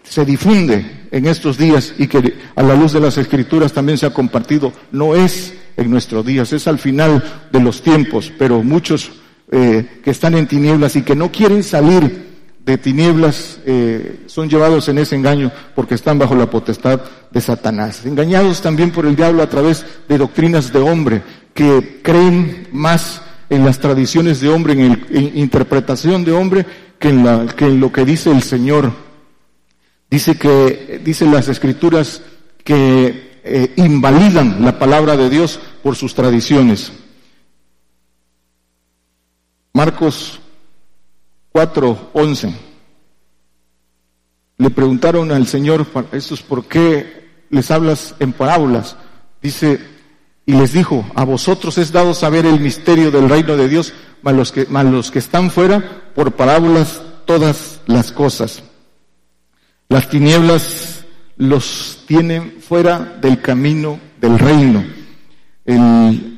se 0.04 0.24
difunde 0.24 1.08
en 1.12 1.26
estos 1.26 1.58
días 1.58 1.94
y 1.98 2.08
que 2.08 2.38
a 2.56 2.64
la 2.64 2.76
luz 2.76 2.94
de 2.94 3.02
las 3.02 3.18
escrituras 3.18 3.74
también 3.74 3.98
se 3.98 4.06
ha 4.06 4.14
compartido, 4.14 4.72
no 4.94 5.14
es 5.14 5.54
en 5.76 5.92
nuestros 5.92 6.26
días, 6.26 6.54
es 6.54 6.66
al 6.66 6.80
final 6.80 7.22
de 7.52 7.60
los 7.60 7.82
tiempos, 7.82 8.32
pero 8.40 8.64
muchos 8.64 9.12
eh, 9.52 10.00
que 10.02 10.12
están 10.12 10.36
en 10.36 10.48
tinieblas 10.48 10.96
y 10.96 11.02
que 11.02 11.14
no 11.14 11.30
quieren 11.30 11.62
salir 11.62 12.31
de 12.72 12.78
tinieblas 12.78 13.60
eh, 13.66 14.24
son 14.28 14.50
llevados 14.50 14.88
en 14.90 14.98
ese 14.98 15.16
engaño 15.16 15.52
porque 15.76 15.96
están 15.96 16.20
bajo 16.20 16.36
la 16.36 16.50
potestad 16.50 17.02
de 17.30 17.42
Satanás. 17.42 18.06
Engañados 18.06 18.62
también 18.62 18.92
por 18.92 19.06
el 19.06 19.16
diablo 19.16 19.44
a 19.44 19.50
través 19.50 19.86
de 20.08 20.18
doctrinas 20.18 20.74
de 20.74 20.80
hombre 20.80 21.22
que 21.54 22.02
creen 22.02 22.68
más 22.72 23.22
en 23.50 23.66
las 23.66 23.80
tradiciones 23.80 24.40
de 24.42 24.50
hombre, 24.50 24.74
en, 24.74 25.06
la 25.10 25.20
interpretación 25.20 26.24
de 26.24 26.32
hombre, 26.32 26.66
que 26.98 27.10
en, 27.10 27.26
la, 27.26 27.46
que 27.48 27.66
en 27.66 27.80
lo 27.80 27.92
que 27.92 28.06
dice 28.06 28.32
el 28.32 28.42
Señor 28.42 28.92
Dice 30.12 30.38
que, 30.38 31.00
dicen 31.02 31.32
las 31.32 31.48
escrituras 31.48 32.22
que 32.66 33.40
eh, 33.46 33.74
invalidan 33.78 34.64
la 34.64 34.78
palabra 34.78 35.16
de 35.16 35.30
Dios 35.30 35.58
por 35.82 35.96
sus 35.96 36.14
tradiciones. 36.14 36.92
Marcos 39.72 40.41
4, 41.52 42.12
11. 42.14 42.56
Le 44.58 44.70
preguntaron 44.70 45.32
al 45.32 45.48
Señor, 45.48 45.86
estos, 46.12 46.42
¿por 46.42 46.66
qué 46.66 47.46
les 47.50 47.72
hablas 47.72 48.16
en 48.20 48.32
parábolas? 48.32 48.96
Dice, 49.42 49.80
y 50.46 50.54
les 50.54 50.74
dijo, 50.74 51.06
a 51.16 51.24
vosotros 51.24 51.78
es 51.78 51.92
dado 51.92 52.14
saber 52.14 52.46
el 52.46 52.60
misterio 52.60 53.12
del 53.12 53.30
reino 53.30 53.58
de 53.58 53.68
Dios, 53.68 53.94
mas 54.22 54.36
los 54.36 54.52
que, 54.52 54.66
mas 54.70 54.86
los 54.86 55.12
que 55.12 55.20
están 55.20 55.52
fuera, 55.52 56.12
por 56.14 56.34
parábolas 56.34 57.02
todas 57.26 57.82
las 57.88 58.12
cosas. 58.12 58.64
Las 59.90 60.10
tinieblas 60.10 61.06
los 61.38 62.04
tienen 62.08 62.58
fuera 62.62 63.00
del 63.20 63.42
camino 63.42 64.00
del 64.20 64.38
reino. 64.40 64.84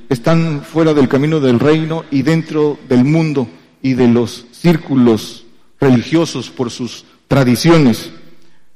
están 0.09 0.61
fuera 0.63 0.93
del 0.93 1.07
camino 1.09 1.39
del 1.39 1.59
reino 1.59 2.05
y 2.09 2.21
dentro 2.21 2.79
del 2.87 3.03
mundo 3.03 3.47
y 3.81 3.93
de 3.93 4.07
los 4.07 4.45
círculos 4.63 5.43
religiosos 5.77 6.49
por 6.49 6.71
sus 6.71 7.03
tradiciones. 7.27 8.09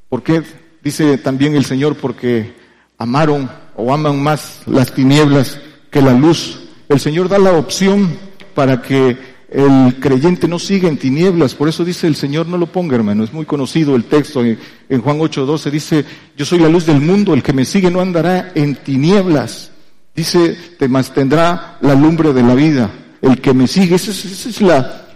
¿Por 0.10 0.22
qué? 0.22 0.44
Dice 0.84 1.18
también 1.18 1.56
el 1.56 1.64
Señor, 1.64 1.96
porque 1.96 2.54
amaron 2.98 3.50
o 3.78 3.94
aman 3.94 4.22
más 4.22 4.64
las 4.66 4.94
tinieblas 4.94 5.60
que 5.90 6.02
la 6.02 6.14
luz. 6.14 6.60
El 6.90 7.00
Señor 7.00 7.30
da 7.30 7.40
la 7.40 7.54
opción 7.54 8.18
para 8.54 8.82
que 8.82 9.18
el 9.50 9.96
creyente 10.02 10.46
no 10.50 10.60
sigue 10.60 10.90
en 10.90 10.98
tinieblas, 10.98 11.56
por 11.56 11.70
eso 11.70 11.86
dice 11.86 12.06
el 12.06 12.18
Señor, 12.18 12.48
no 12.48 12.58
lo 12.58 12.66
ponga 12.68 12.98
hermano, 12.98 13.24
es 13.24 13.32
muy 13.32 13.46
conocido 13.46 13.96
el 13.96 14.04
texto 14.04 14.44
en, 14.44 14.58
Juan 15.02 15.20
8:12, 15.20 15.72
dice, 15.72 16.06
yo 16.36 16.46
soy 16.46 16.60
la 16.60 16.68
luz 16.68 16.86
del 16.86 17.00
mundo, 17.00 17.34
el 17.34 17.44
que 17.44 17.54
me 17.54 17.64
sigue 17.64 17.90
no 17.90 18.02
andará 18.02 18.52
en 18.56 18.76
tinieblas, 18.76 19.72
dice, 20.14 20.58
te 20.78 20.90
tendrá 21.16 21.78
la 21.80 21.96
lumbre 21.96 22.34
de 22.34 22.44
la 22.44 22.56
vida, 22.56 22.92
el 23.22 23.40
que 23.40 23.54
me 23.54 23.68
sigue, 23.68 23.96
esa 23.96 24.12
es, 24.12 24.60
la, 24.60 25.07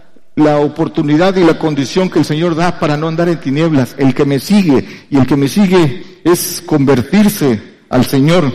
la 0.41 0.59
oportunidad 0.59 1.35
y 1.35 1.43
la 1.43 1.57
condición 1.57 2.09
que 2.09 2.19
el 2.19 2.25
Señor 2.25 2.55
da 2.55 2.79
para 2.79 2.97
no 2.97 3.07
andar 3.07 3.29
en 3.29 3.39
tinieblas. 3.39 3.95
El 3.97 4.13
que 4.13 4.25
me 4.25 4.39
sigue 4.39 5.05
y 5.09 5.17
el 5.17 5.25
que 5.25 5.35
me 5.35 5.47
sigue 5.47 6.19
es 6.23 6.61
convertirse 6.65 7.61
al 7.89 8.05
Señor, 8.05 8.51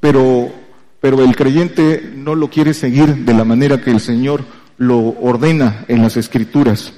pero, 0.00 0.50
pero 1.00 1.22
el 1.24 1.34
creyente 1.36 2.12
no 2.14 2.34
lo 2.34 2.50
quiere 2.50 2.74
seguir 2.74 3.24
de 3.24 3.34
la 3.34 3.44
manera 3.44 3.80
que 3.80 3.90
el 3.90 4.00
Señor 4.00 4.44
lo 4.76 4.98
ordena 4.98 5.84
en 5.88 6.02
las 6.02 6.16
escrituras. 6.16 6.92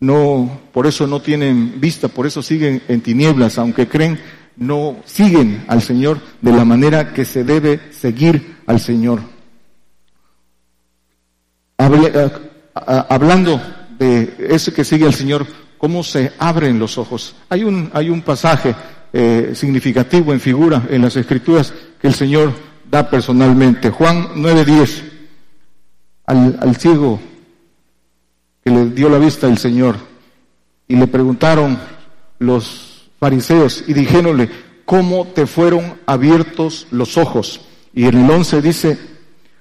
No, 0.00 0.60
por 0.72 0.86
eso 0.86 1.06
no 1.06 1.20
tienen 1.20 1.80
vista, 1.80 2.08
por 2.08 2.26
eso 2.26 2.42
siguen 2.42 2.82
en 2.88 3.00
tinieblas, 3.00 3.58
aunque 3.58 3.88
creen, 3.88 4.18
no 4.56 4.96
siguen 5.04 5.64
al 5.68 5.82
Señor 5.82 6.20
de 6.40 6.52
la 6.52 6.64
manera 6.64 7.12
que 7.12 7.24
se 7.24 7.44
debe 7.44 7.80
seguir 7.92 8.56
al 8.66 8.80
Señor. 8.80 9.20
Eh, 12.86 13.02
hablando 13.08 13.60
de 13.98 14.36
ese 14.50 14.72
que 14.72 14.84
sigue 14.84 15.06
al 15.06 15.14
Señor, 15.14 15.46
cómo 15.78 16.02
se 16.02 16.32
abren 16.38 16.78
los 16.78 16.98
ojos. 16.98 17.34
Hay 17.48 17.64
un, 17.64 17.90
hay 17.92 18.10
un 18.10 18.22
pasaje 18.22 18.74
eh, 19.12 19.52
significativo 19.54 20.32
en 20.32 20.40
figura 20.40 20.86
en 20.90 21.02
las 21.02 21.16
Escrituras 21.16 21.72
que 22.00 22.08
el 22.08 22.14
Señor 22.14 22.52
da 22.90 23.08
personalmente. 23.08 23.90
Juan 23.90 24.34
9:10, 24.34 25.02
al, 26.26 26.58
al 26.60 26.76
ciego 26.76 27.20
que 28.64 28.70
le 28.70 28.90
dio 28.90 29.08
la 29.08 29.18
vista 29.18 29.46
el 29.46 29.58
Señor 29.58 29.96
y 30.86 30.96
le 30.96 31.06
preguntaron 31.06 31.78
los 32.38 33.10
fariseos 33.18 33.84
y 33.86 33.94
dijéronle, 33.94 34.50
¿cómo 34.84 35.26
te 35.26 35.46
fueron 35.46 35.94
abiertos 36.06 36.86
los 36.90 37.16
ojos? 37.16 37.60
Y 37.92 38.04
en 38.06 38.24
el 38.24 38.30
11 38.30 38.62
dice, 38.62 38.98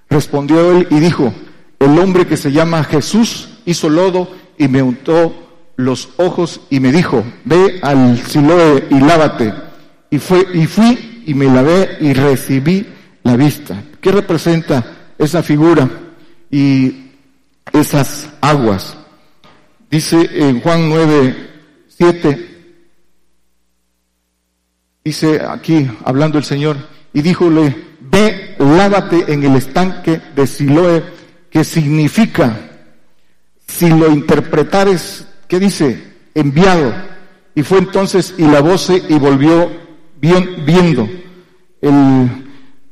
respondió 0.09 0.71
él 0.71 0.87
y 0.89 0.99
dijo, 0.99 1.33
el 1.79 1.99
hombre 1.99 2.25
que 2.25 2.37
se 2.37 2.51
llama 2.51 2.83
Jesús 2.83 3.49
hizo 3.65 3.89
lodo 3.89 4.29
y 4.57 4.67
me 4.67 4.81
untó 4.81 5.47
los 5.75 6.09
ojos 6.17 6.61
y 6.69 6.79
me 6.79 6.91
dijo, 6.91 7.23
ve 7.45 7.79
al 7.81 8.17
Siloé 8.17 8.87
y 8.89 8.99
lávate. 8.99 9.53
Y, 10.09 10.17
fue, 10.17 10.45
y 10.53 10.65
fui 10.65 11.23
y 11.25 11.33
me 11.33 11.45
lavé 11.45 11.97
y 12.01 12.13
recibí 12.13 12.85
la 13.23 13.35
vista. 13.35 13.83
¿Qué 14.01 14.11
representa 14.11 15.11
esa 15.17 15.43
figura 15.43 15.87
y 16.49 17.11
esas 17.71 18.29
aguas? 18.41 18.97
Dice 19.89 20.29
en 20.33 20.59
Juan 20.61 20.89
9, 20.89 21.49
7, 21.87 22.49
dice 25.03 25.41
aquí, 25.47 25.89
hablando 26.03 26.37
el 26.37 26.43
Señor, 26.43 26.77
y 27.13 27.21
díjole, 27.21 27.75
ve, 28.01 28.55
lávate 28.57 29.31
en 29.31 29.43
el 29.43 29.55
estanque 29.55 30.19
de 30.35 30.47
Siloé 30.47 31.16
que 31.57 31.63
significa, 31.63 32.55
si 33.65 33.89
lo 33.89 34.11
interpretares, 34.11 35.25
¿qué 35.47 35.59
dice? 35.59 36.03
Enviado. 36.35 36.93
Y 37.55 37.63
fue 37.63 37.79
entonces 37.79 38.35
y 38.37 38.43
la 38.43 38.59
y 39.09 39.13
volvió 39.17 39.71
viendo. 40.21 41.09
El, 41.81 42.45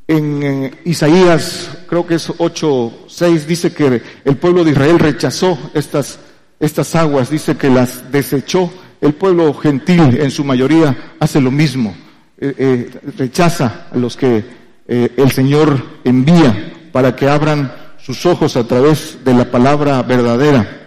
en 0.08 0.44
eh, 0.44 0.72
Isaías, 0.84 1.78
creo 1.88 2.08
que 2.08 2.16
es 2.16 2.34
8, 2.36 3.06
6, 3.08 3.48
dice 3.48 3.72
que 3.72 4.02
el 4.26 4.38
pueblo 4.38 4.64
de 4.64 4.72
Israel 4.72 4.98
rechazó 4.98 5.60
estas, 5.76 6.18
estas 6.60 6.96
aguas, 6.96 7.30
dice 7.30 7.56
que 7.58 7.70
las 7.70 8.12
desechó. 8.12 8.74
El 9.00 9.14
pueblo 9.14 9.54
gentil 9.54 10.20
en 10.20 10.32
su 10.32 10.44
mayoría 10.44 11.14
hace 11.20 11.40
lo 11.40 11.52
mismo, 11.52 11.96
eh, 12.40 12.56
eh, 12.58 12.92
rechaza 13.16 13.90
a 13.92 13.98
los 13.98 14.18
que 14.18 14.44
el 14.88 15.32
Señor 15.32 15.84
envía 16.04 16.90
para 16.92 17.16
que 17.16 17.28
abran 17.28 17.85
sus 18.06 18.24
ojos 18.28 18.56
a 18.56 18.64
través 18.66 19.18
de 19.26 19.34
la 19.34 19.50
palabra 19.50 20.00
verdadera. 20.04 20.84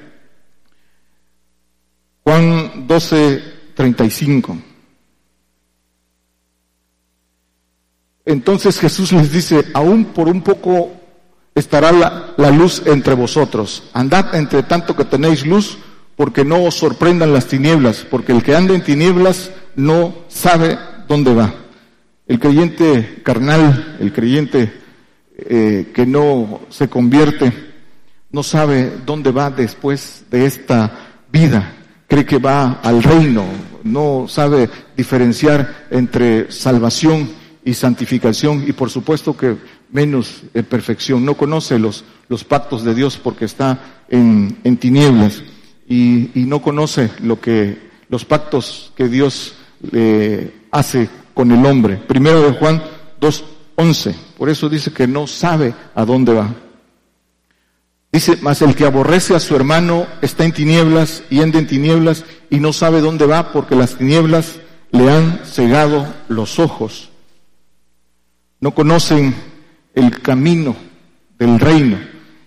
Juan 2.22 2.86
12, 2.86 3.42
35. 3.74 4.56
Entonces 8.24 8.78
Jesús 8.78 9.10
les 9.10 9.32
dice, 9.32 9.66
aún 9.74 10.04
por 10.04 10.28
un 10.28 10.42
poco 10.42 10.92
estará 11.56 11.90
la, 11.90 12.34
la, 12.36 12.52
luz 12.52 12.82
entre 12.86 13.14
vosotros. 13.14 13.90
Andad 13.94 14.36
entre 14.36 14.62
tanto 14.62 14.94
que 14.94 15.04
tenéis 15.04 15.44
luz, 15.44 15.76
porque 16.14 16.44
no 16.44 16.62
os 16.62 16.76
sorprendan 16.76 17.32
las 17.32 17.46
tinieblas, 17.46 18.06
porque 18.08 18.30
el 18.30 18.44
que 18.44 18.54
anda 18.54 18.74
en 18.74 18.84
tinieblas 18.84 19.50
no 19.74 20.14
sabe 20.28 20.78
dónde 21.08 21.34
va. 21.34 21.52
El 22.28 22.38
creyente 22.38 23.22
carnal, 23.24 23.96
el 23.98 24.12
creyente 24.12 24.87
eh, 25.38 25.92
que 25.94 26.04
no 26.04 26.60
se 26.68 26.88
convierte, 26.88 27.52
no 28.32 28.42
sabe 28.42 28.92
dónde 29.06 29.30
va 29.30 29.50
después 29.50 30.24
de 30.30 30.46
esta 30.46 30.90
vida. 31.30 31.74
Cree 32.08 32.26
que 32.26 32.38
va 32.38 32.80
al 32.82 33.02
reino, 33.02 33.44
no 33.84 34.26
sabe 34.28 34.68
diferenciar 34.96 35.86
entre 35.90 36.50
salvación 36.50 37.30
y 37.64 37.74
santificación 37.74 38.64
y 38.66 38.72
por 38.72 38.90
supuesto 38.90 39.36
que 39.36 39.56
menos 39.92 40.42
en 40.54 40.64
perfección. 40.64 41.24
No 41.24 41.34
conoce 41.34 41.78
los, 41.78 42.04
los 42.28 42.44
pactos 42.44 42.82
de 42.82 42.94
Dios 42.94 43.16
porque 43.22 43.44
está 43.44 43.78
en, 44.08 44.58
en 44.64 44.76
tinieblas 44.76 45.42
y, 45.88 46.30
y, 46.40 46.46
no 46.46 46.60
conoce 46.60 47.10
lo 47.22 47.40
que, 47.40 47.78
los 48.08 48.24
pactos 48.24 48.92
que 48.96 49.08
Dios 49.08 49.54
eh, 49.92 50.52
hace 50.70 51.08
con 51.34 51.52
el 51.52 51.64
hombre. 51.64 51.96
Primero 51.96 52.42
de 52.42 52.58
Juan 52.58 52.82
2, 53.20 53.44
11. 53.78 54.14
Por 54.36 54.48
eso 54.48 54.68
dice 54.68 54.92
que 54.92 55.06
no 55.06 55.28
sabe 55.28 55.72
a 55.94 56.04
dónde 56.04 56.32
va. 56.34 56.52
Dice, 58.10 58.36
mas 58.42 58.60
el 58.60 58.74
que 58.74 58.84
aborrece 58.84 59.36
a 59.36 59.40
su 59.40 59.54
hermano 59.54 60.06
está 60.20 60.44
en 60.44 60.52
tinieblas 60.52 61.22
y 61.30 61.40
anda 61.40 61.60
en 61.60 61.68
tinieblas 61.68 62.24
y 62.50 62.58
no 62.58 62.72
sabe 62.72 63.00
dónde 63.00 63.26
va 63.26 63.52
porque 63.52 63.76
las 63.76 63.94
tinieblas 63.94 64.56
le 64.90 65.08
han 65.08 65.42
cegado 65.44 66.12
los 66.26 66.58
ojos. 66.58 67.10
No 68.58 68.74
conocen 68.74 69.32
el 69.94 70.20
camino 70.22 70.74
del 71.38 71.60
reino 71.60 71.98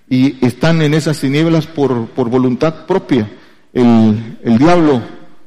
y 0.09 0.45
están 0.45 0.81
en 0.81 0.93
esas 0.93 1.21
tinieblas 1.21 1.65
por, 1.65 2.07
por 2.09 2.27
voluntad 2.29 2.85
propia. 2.85 3.31
El, 3.71 4.37
el 4.43 4.57
diablo 4.57 5.01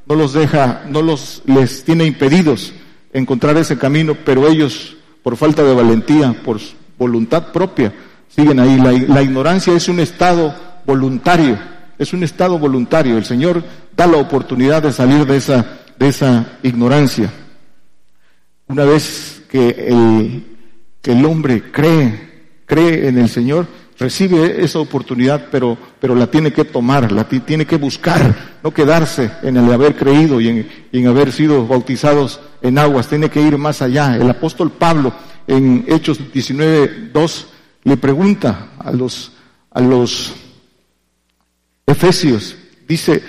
no 0.07 0.15
los 0.15 0.33
deja, 0.33 0.85
no 0.89 1.03
los 1.03 1.43
les 1.45 1.85
tiene 1.85 2.07
impedidos 2.07 2.73
encontrar 3.13 3.59
ese 3.59 3.77
camino, 3.77 4.17
pero 4.25 4.49
ellos 4.49 4.97
por 5.25 5.39
falta 5.39 5.65
de 5.65 5.75
valentía, 5.75 6.37
por 6.45 6.61
voluntad 6.99 7.51
propia, 7.51 7.95
siguen 8.29 8.61
ahí. 8.61 8.79
La, 9.09 9.23
ignorancia 9.23 9.73
es 9.73 9.89
un 9.89 9.99
estado 9.99 10.55
voluntario, 10.85 11.59
es 11.99 12.13
un 12.13 12.23
estado 12.23 12.59
voluntario. 12.59 13.17
El 13.17 13.25
Señor 13.25 13.65
da 13.97 14.07
la 14.07 14.19
oportunidad 14.19 14.83
de 14.83 14.93
salir 14.93 15.25
de 15.25 15.39
esa, 15.39 15.81
de 15.99 16.09
esa 16.09 16.59
ignorancia. 16.63 17.33
Una 18.69 18.85
vez 18.85 19.43
que 19.49 19.71
el, 19.89 20.45
que 21.01 21.13
el 21.13 21.25
hombre 21.25 21.73
cree, 21.73 22.61
cree 22.67 23.09
en 23.09 23.17
el 23.17 23.31
Señor, 23.31 23.67
recibe 23.99 24.63
esa 24.63 24.79
oportunidad, 24.79 25.47
pero, 25.51 25.79
pero 26.01 26.15
la 26.15 26.27
tiene 26.27 26.53
que 26.53 26.65
tomar, 26.65 27.11
la 27.13 27.25
tiene 27.25 27.65
que 27.65 27.77
buscar, 27.77 28.59
no 28.63 28.75
quedarse 28.75 29.31
en 29.43 29.57
el 29.57 29.73
haber 29.73 29.97
creído 29.97 30.39
y 30.39 30.49
en, 30.49 30.69
en 30.93 31.07
haber 31.07 31.33
sido 31.33 31.67
bautizados 31.67 32.41
en 32.65 32.79
aguas, 32.79 33.09
tiene 33.09 33.29
que 33.29 33.43
ir 33.43 33.59
más 33.59 33.83
allá. 33.83 34.17
El 34.17 34.29
apóstol 34.29 34.73
Pablo 34.73 35.13
en 35.47 35.85
Hechos 35.87 36.19
19, 36.33 37.11
2 37.13 37.47
le 37.85 37.97
pregunta 37.99 38.71
a 38.79 38.91
los, 38.91 39.33
a 39.71 39.83
los 39.83 40.33
efesios, 41.87 42.57
dice, 42.89 43.23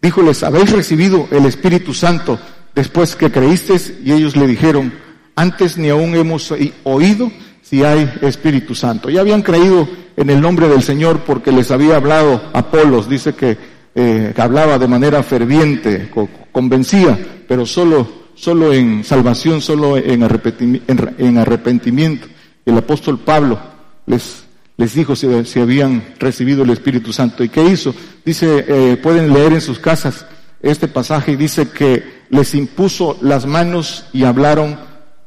díjoles, 0.00 0.44
¿habéis 0.44 0.70
recibido 0.70 1.26
el 1.32 1.44
Espíritu 1.46 1.92
Santo 1.92 2.38
después 2.72 3.16
que 3.16 3.32
creísteis? 3.32 3.94
Y 4.04 4.12
ellos 4.12 4.36
le 4.36 4.46
dijeron, 4.46 4.92
antes 5.34 5.76
ni 5.76 5.88
aún 5.88 6.14
hemos 6.14 6.54
oído 6.84 7.32
si 7.60 7.82
hay 7.82 8.08
Espíritu 8.22 8.76
Santo. 8.76 9.10
Ya 9.10 9.22
habían 9.22 9.42
creído 9.42 9.88
en 10.16 10.30
el 10.30 10.40
nombre 10.40 10.68
del 10.68 10.84
Señor 10.84 11.24
porque 11.26 11.50
les 11.50 11.72
había 11.72 11.96
hablado 11.96 12.48
Apolos, 12.52 13.08
dice 13.08 13.34
que, 13.34 13.58
eh, 13.96 14.32
hablaba 14.36 14.78
de 14.78 14.86
manera 14.86 15.24
ferviente, 15.24 16.08
convencía, 16.52 17.18
pero 17.48 17.66
solo, 17.66 18.17
solo 18.38 18.72
en 18.72 19.04
salvación, 19.04 19.60
solo 19.60 19.96
en 19.96 20.22
arrepentimiento. 20.22 22.28
El 22.64 22.78
apóstol 22.78 23.18
Pablo 23.18 23.58
les, 24.06 24.44
les 24.76 24.94
dijo 24.94 25.16
si, 25.16 25.26
habían 25.58 26.14
recibido 26.18 26.62
el 26.62 26.70
Espíritu 26.70 27.12
Santo. 27.12 27.44
¿Y 27.44 27.48
qué 27.48 27.64
hizo? 27.64 27.94
Dice, 28.24 28.64
eh, 28.68 28.96
pueden 29.02 29.32
leer 29.32 29.54
en 29.54 29.60
sus 29.60 29.78
casas 29.78 30.26
este 30.60 30.88
pasaje 30.88 31.32
y 31.32 31.36
dice 31.36 31.70
que 31.70 32.18
les 32.30 32.54
impuso 32.54 33.16
las 33.22 33.46
manos 33.46 34.06
y 34.12 34.24
hablaron 34.24 34.78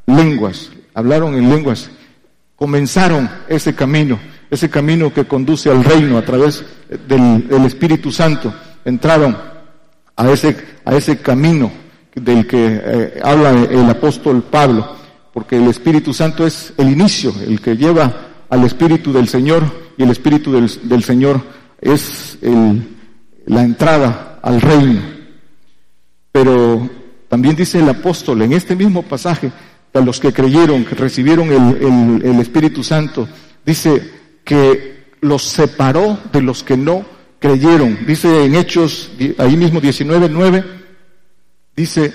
lenguas, 0.05 0.71
hablaron 0.93 1.35
en 1.35 1.49
lenguas 1.49 1.89
comenzaron 2.61 3.27
ese 3.47 3.73
camino, 3.73 4.19
ese 4.51 4.69
camino 4.69 5.11
que 5.11 5.25
conduce 5.25 5.71
al 5.71 5.83
reino 5.83 6.15
a 6.15 6.21
través 6.21 6.63
del, 7.07 7.65
Espíritu 7.65 8.11
Santo. 8.11 8.53
Entraron 8.85 9.35
a 10.15 10.29
ese, 10.29 10.55
a 10.85 10.93
ese 10.93 11.17
camino 11.17 11.71
del 12.15 12.47
que 12.47 12.81
eh, 12.83 13.19
habla 13.23 13.51
el 13.51 13.89
apóstol 13.89 14.43
Pablo, 14.43 14.95
porque 15.33 15.57
el 15.57 15.67
Espíritu 15.67 16.13
Santo 16.13 16.45
es 16.45 16.73
el 16.77 16.89
inicio, 16.89 17.33
el 17.47 17.61
que 17.61 17.77
lleva 17.77 18.27
al 18.49 18.63
Espíritu 18.63 19.13
del 19.13 19.27
Señor, 19.27 19.63
y 19.97 20.03
el 20.03 20.09
Espíritu 20.09 20.51
del, 20.51 21.03
Señor 21.03 21.41
es 21.79 22.37
el, 22.41 22.81
la 23.45 23.63
entrada 23.63 24.39
al 24.41 24.59
reino. 24.59 25.01
Pero 26.31 26.89
también 27.29 27.55
dice 27.55 27.79
el 27.79 27.89
apóstol 27.89 28.41
en 28.41 28.53
este 28.53 28.75
mismo 28.75 29.03
pasaje, 29.03 29.51
a 29.93 29.99
los 29.99 30.19
que 30.19 30.31
creyeron, 30.31 30.85
que 30.85 30.95
recibieron 30.95 31.51
el, 31.51 32.21
el 32.25 32.39
Espíritu 32.39 32.83
Santo, 32.83 33.27
dice 33.65 34.01
que 34.43 35.01
los 35.21 35.43
separó 35.43 36.17
de 36.31 36.41
los 36.41 36.63
que 36.63 36.77
no 36.77 37.05
creyeron. 37.39 38.05
Dice 38.05 38.45
en 38.45 38.55
Hechos, 38.55 39.11
ahí 39.37 39.57
mismo 39.57 39.81
19.9, 39.81 40.63
dice 41.75 42.13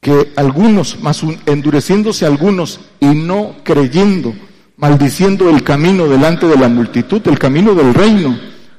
que 0.00 0.32
algunos, 0.36 1.00
más 1.00 1.22
endureciéndose 1.46 2.26
algunos 2.26 2.80
y 2.98 3.06
no 3.06 3.56
creyendo, 3.62 4.34
maldiciendo 4.76 5.48
el 5.48 5.62
camino 5.62 6.08
delante 6.08 6.46
de 6.46 6.56
la 6.56 6.68
multitud, 6.68 7.22
el 7.28 7.38
camino 7.38 7.74
del 7.74 7.94
reino, 7.94 8.36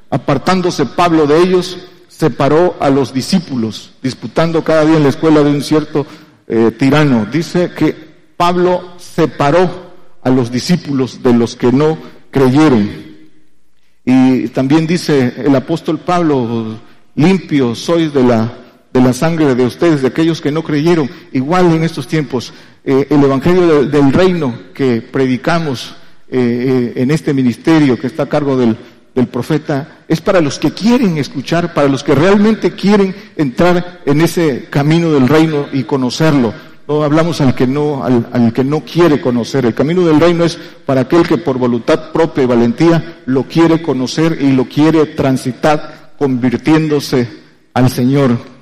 apartándose 0.09 0.85
Pablo 0.85 1.25
de 1.25 1.41
ellos, 1.41 1.77
separó 2.09 2.75
a 2.79 2.89
los 2.89 3.13
discípulos, 3.13 3.93
disputando 4.03 4.63
cada 4.63 4.85
día 4.85 4.97
en 4.97 5.03
la 5.03 5.09
escuela 5.09 5.41
de 5.41 5.49
un 5.49 5.61
cierto 5.61 6.05
eh, 6.47 6.71
tirano. 6.77 7.25
Dice 7.25 7.71
que 7.75 7.95
Pablo 8.37 8.93
separó 8.97 9.93
a 10.21 10.29
los 10.29 10.51
discípulos 10.51 11.23
de 11.23 11.33
los 11.33 11.55
que 11.55 11.71
no 11.71 11.97
creyeron. 12.31 12.89
Y 14.05 14.47
también 14.49 14.85
dice 14.85 15.33
el 15.37 15.55
apóstol 15.55 15.99
Pablo, 15.99 16.77
limpio 17.15 17.75
sois 17.75 18.13
de 18.13 18.23
la, 18.23 18.53
de 18.93 19.01
la 19.01 19.13
sangre 19.13 19.55
de 19.55 19.65
ustedes, 19.65 20.01
de 20.01 20.07
aquellos 20.07 20.39
que 20.39 20.51
no 20.51 20.63
creyeron. 20.63 21.09
Igual 21.31 21.73
en 21.73 21.83
estos 21.83 22.07
tiempos, 22.07 22.53
eh, 22.85 23.07
el 23.09 23.23
Evangelio 23.23 23.85
del 23.85 24.13
reino 24.13 24.53
que 24.73 25.01
predicamos 25.01 25.95
eh, 26.29 26.93
eh, 26.95 27.01
en 27.01 27.11
este 27.11 27.33
ministerio 27.33 27.99
que 27.99 28.07
está 28.07 28.23
a 28.23 28.29
cargo 28.29 28.55
del, 28.55 28.77
del 29.15 29.27
profeta 29.27 29.99
es 30.07 30.21
para 30.21 30.41
los 30.41 30.59
que 30.59 30.71
quieren 30.71 31.17
escuchar, 31.17 31.73
para 31.73 31.87
los 31.87 32.03
que 32.03 32.15
realmente 32.15 32.71
quieren 32.71 33.15
entrar 33.35 34.01
en 34.05 34.21
ese 34.21 34.67
camino 34.69 35.11
del 35.11 35.27
reino 35.27 35.67
y 35.73 35.83
conocerlo 35.83 36.53
no 36.87 37.03
hablamos 37.03 37.39
al 37.41 37.55
que 37.55 37.65
no, 37.65 38.03
al, 38.03 38.51
que 38.53 38.63
no 38.63 38.81
quiere 38.81 39.21
conocer. 39.21 39.65
El 39.65 39.73
camino 39.73 40.05
del 40.05 40.19
reino 40.19 40.43
es 40.43 40.57
para 40.85 41.01
aquel 41.01 41.25
que 41.27 41.37
por 41.37 41.57
voluntad 41.57 42.11
propia 42.11 42.43
y 42.43 42.47
valentía 42.47 43.21
lo 43.25 43.43
quiere 43.43 43.81
conocer 43.81 44.37
y 44.41 44.51
lo 44.51 44.65
quiere 44.65 45.05
transitar 45.07 46.13
convirtiéndose 46.17 47.27
al 47.73 47.89
Señor. 47.89 48.52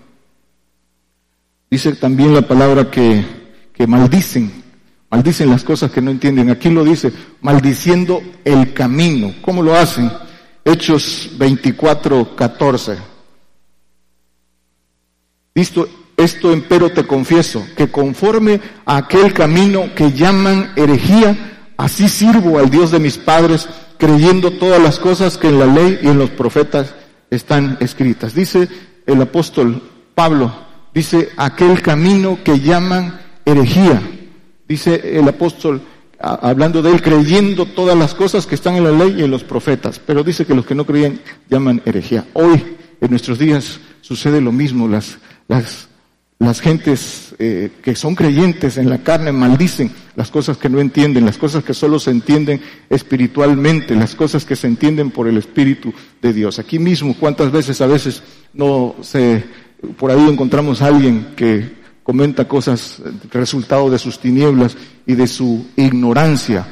Dice 1.71 1.93
también 1.93 2.33
la 2.33 2.41
palabra 2.41 2.91
que, 2.91 3.23
maldicen, 3.87 4.51
maldicen 5.09 5.49
las 5.49 5.63
cosas 5.63 5.89
que 5.89 6.01
no 6.01 6.11
entienden. 6.11 6.49
Aquí 6.49 6.69
lo 6.69 6.83
dice, 6.83 7.13
maldiciendo 7.39 8.21
el 8.43 8.73
camino. 8.73 9.33
¿Cómo 9.41 9.63
lo 9.63 9.73
hacen? 9.73 10.11
Hechos 10.65 11.29
24, 11.37 12.35
14. 12.35 12.97
Visto, 15.55 15.87
esto 16.17 16.51
empero 16.51 16.91
te 16.91 17.07
confieso, 17.07 17.65
que 17.77 17.89
conforme 17.89 18.59
a 18.85 18.97
aquel 18.97 19.33
camino 19.33 19.95
que 19.95 20.11
llaman 20.11 20.73
herejía, 20.75 21.71
así 21.77 22.09
sirvo 22.09 22.59
al 22.59 22.69
Dios 22.69 22.91
de 22.91 22.99
mis 22.99 23.17
padres, 23.17 23.69
creyendo 23.97 24.51
todas 24.51 24.83
las 24.83 24.99
cosas 24.99 25.37
que 25.37 25.47
en 25.47 25.59
la 25.59 25.67
ley 25.67 25.99
y 26.03 26.09
en 26.09 26.17
los 26.17 26.31
profetas 26.31 26.93
están 27.29 27.77
escritas. 27.79 28.35
Dice 28.35 28.67
el 29.05 29.21
apóstol 29.21 29.81
Pablo, 30.13 30.69
dice 30.93 31.29
aquel 31.37 31.81
camino 31.81 32.39
que 32.43 32.59
llaman 32.59 33.19
herejía. 33.45 34.01
Dice 34.67 35.17
el 35.17 35.27
apóstol, 35.27 35.81
hablando 36.19 36.81
de 36.81 36.91
él, 36.91 37.01
creyendo 37.01 37.65
todas 37.65 37.97
las 37.97 38.13
cosas 38.13 38.45
que 38.45 38.55
están 38.55 38.75
en 38.75 38.83
la 38.83 38.91
ley 38.91 39.15
y 39.17 39.23
en 39.23 39.31
los 39.31 39.43
profetas. 39.43 39.99
Pero 39.99 40.23
dice 40.23 40.45
que 40.45 40.55
los 40.55 40.65
que 40.65 40.75
no 40.75 40.85
creían 40.85 41.19
llaman 41.49 41.81
herejía. 41.85 42.25
Hoy, 42.33 42.77
en 43.01 43.09
nuestros 43.09 43.37
días, 43.39 43.79
sucede 44.01 44.39
lo 44.39 44.51
mismo. 44.51 44.87
Las, 44.87 45.17
las 45.47 45.89
las 46.41 46.59
gentes 46.59 47.35
eh, 47.37 47.69
que 47.83 47.95
son 47.95 48.15
creyentes 48.15 48.77
en 48.77 48.89
la 48.89 49.03
carne 49.03 49.31
maldicen 49.31 49.91
las 50.15 50.31
cosas 50.31 50.57
que 50.57 50.69
no 50.69 50.79
entienden, 50.79 51.23
las 51.23 51.37
cosas 51.37 51.63
que 51.63 51.75
solo 51.75 51.99
se 51.99 52.09
entienden 52.09 52.59
espiritualmente, 52.89 53.95
las 53.95 54.15
cosas 54.15 54.43
que 54.43 54.55
se 54.55 54.65
entienden 54.65 55.11
por 55.11 55.27
el 55.27 55.37
Espíritu 55.37 55.93
de 56.19 56.33
Dios. 56.33 56.57
Aquí 56.57 56.79
mismo, 56.79 57.15
cuántas 57.19 57.51
veces 57.51 57.79
a 57.79 57.85
veces 57.85 58.23
no 58.55 58.95
se, 59.01 59.43
por 59.97 60.11
ahí 60.11 60.27
encontramos 60.27 60.81
a 60.81 60.87
alguien 60.87 61.33
que 61.35 61.81
comenta 62.03 62.47
cosas, 62.47 63.01
resultado 63.31 63.89
de 63.89 63.99
sus 63.99 64.19
tinieblas 64.19 64.75
y 65.05 65.15
de 65.15 65.27
su 65.27 65.65
ignorancia. 65.75 66.67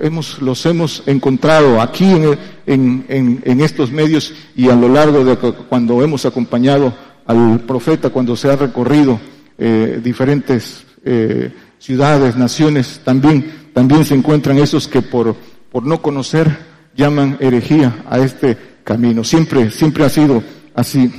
Hemos, 0.00 0.42
los 0.42 0.64
hemos 0.66 1.02
encontrado 1.06 1.80
aquí 1.80 2.04
en, 2.04 3.04
en, 3.08 3.42
en 3.44 3.60
estos 3.60 3.92
medios 3.92 4.34
y 4.56 4.68
a 4.68 4.74
lo 4.74 4.88
largo 4.88 5.24
de 5.24 5.36
cuando 5.68 6.02
hemos 6.02 6.26
acompañado 6.26 6.92
al 7.26 7.60
profeta 7.60 8.10
cuando 8.10 8.36
se 8.36 8.50
ha 8.50 8.56
recorrido 8.56 9.20
eh, 9.56 10.00
diferentes 10.02 10.84
eh, 11.04 11.52
ciudades, 11.78 12.36
naciones, 12.36 13.00
también, 13.04 13.68
también 13.72 14.04
se 14.04 14.14
encuentran 14.14 14.58
esos 14.58 14.88
que 14.88 15.02
por, 15.02 15.36
por 15.70 15.84
no 15.84 16.02
conocer 16.02 16.56
llaman 16.96 17.36
herejía 17.40 18.04
a 18.08 18.18
este 18.18 18.56
camino. 18.84 19.24
Siempre, 19.24 19.70
siempre 19.70 20.04
ha 20.04 20.08
sido 20.08 20.42
así. 20.74 21.12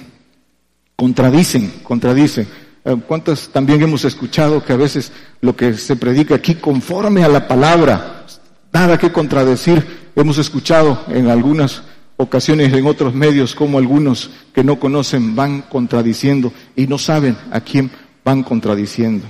Contradicen, 0.96 1.72
contradicen. 1.84 2.48
Eh, 2.86 2.96
¿Cuántas 3.08 3.50
también 3.50 3.82
hemos 3.82 4.06
escuchado 4.06 4.64
que 4.64 4.74
a 4.74 4.78
veces 4.78 5.12
lo 5.42 5.56
que 5.56 5.74
se 5.74 5.96
predica 5.96 6.36
aquí 6.36 6.56
conforme 6.56 7.24
a 7.24 7.28
la 7.28 7.48
palabra, 7.48 8.26
nada 8.72 8.98
que 8.98 9.12
contradecir? 9.12 10.12
Hemos 10.16 10.38
escuchado 10.38 11.04
en 11.10 11.30
algunas 11.30 11.84
ocasiones 12.18 12.74
en 12.74 12.86
otros 12.86 13.14
medios 13.14 13.56
como 13.56 13.78
algunos 13.78 14.30
que 14.54 14.64
no 14.64 14.80
conocen 14.80 15.36
van 15.36 15.64
contradiciendo 15.64 16.54
y 16.76 16.88
no 16.88 16.98
saben 16.98 17.38
a 17.52 17.60
quién 17.60 17.92
van 18.24 18.44
contradiciendo. 18.44 19.26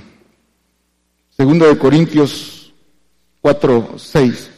Segundo 1.36 1.66
de 1.66 1.76
Corintios 1.76 2.72
4, 3.40 3.94
6. 3.96 4.50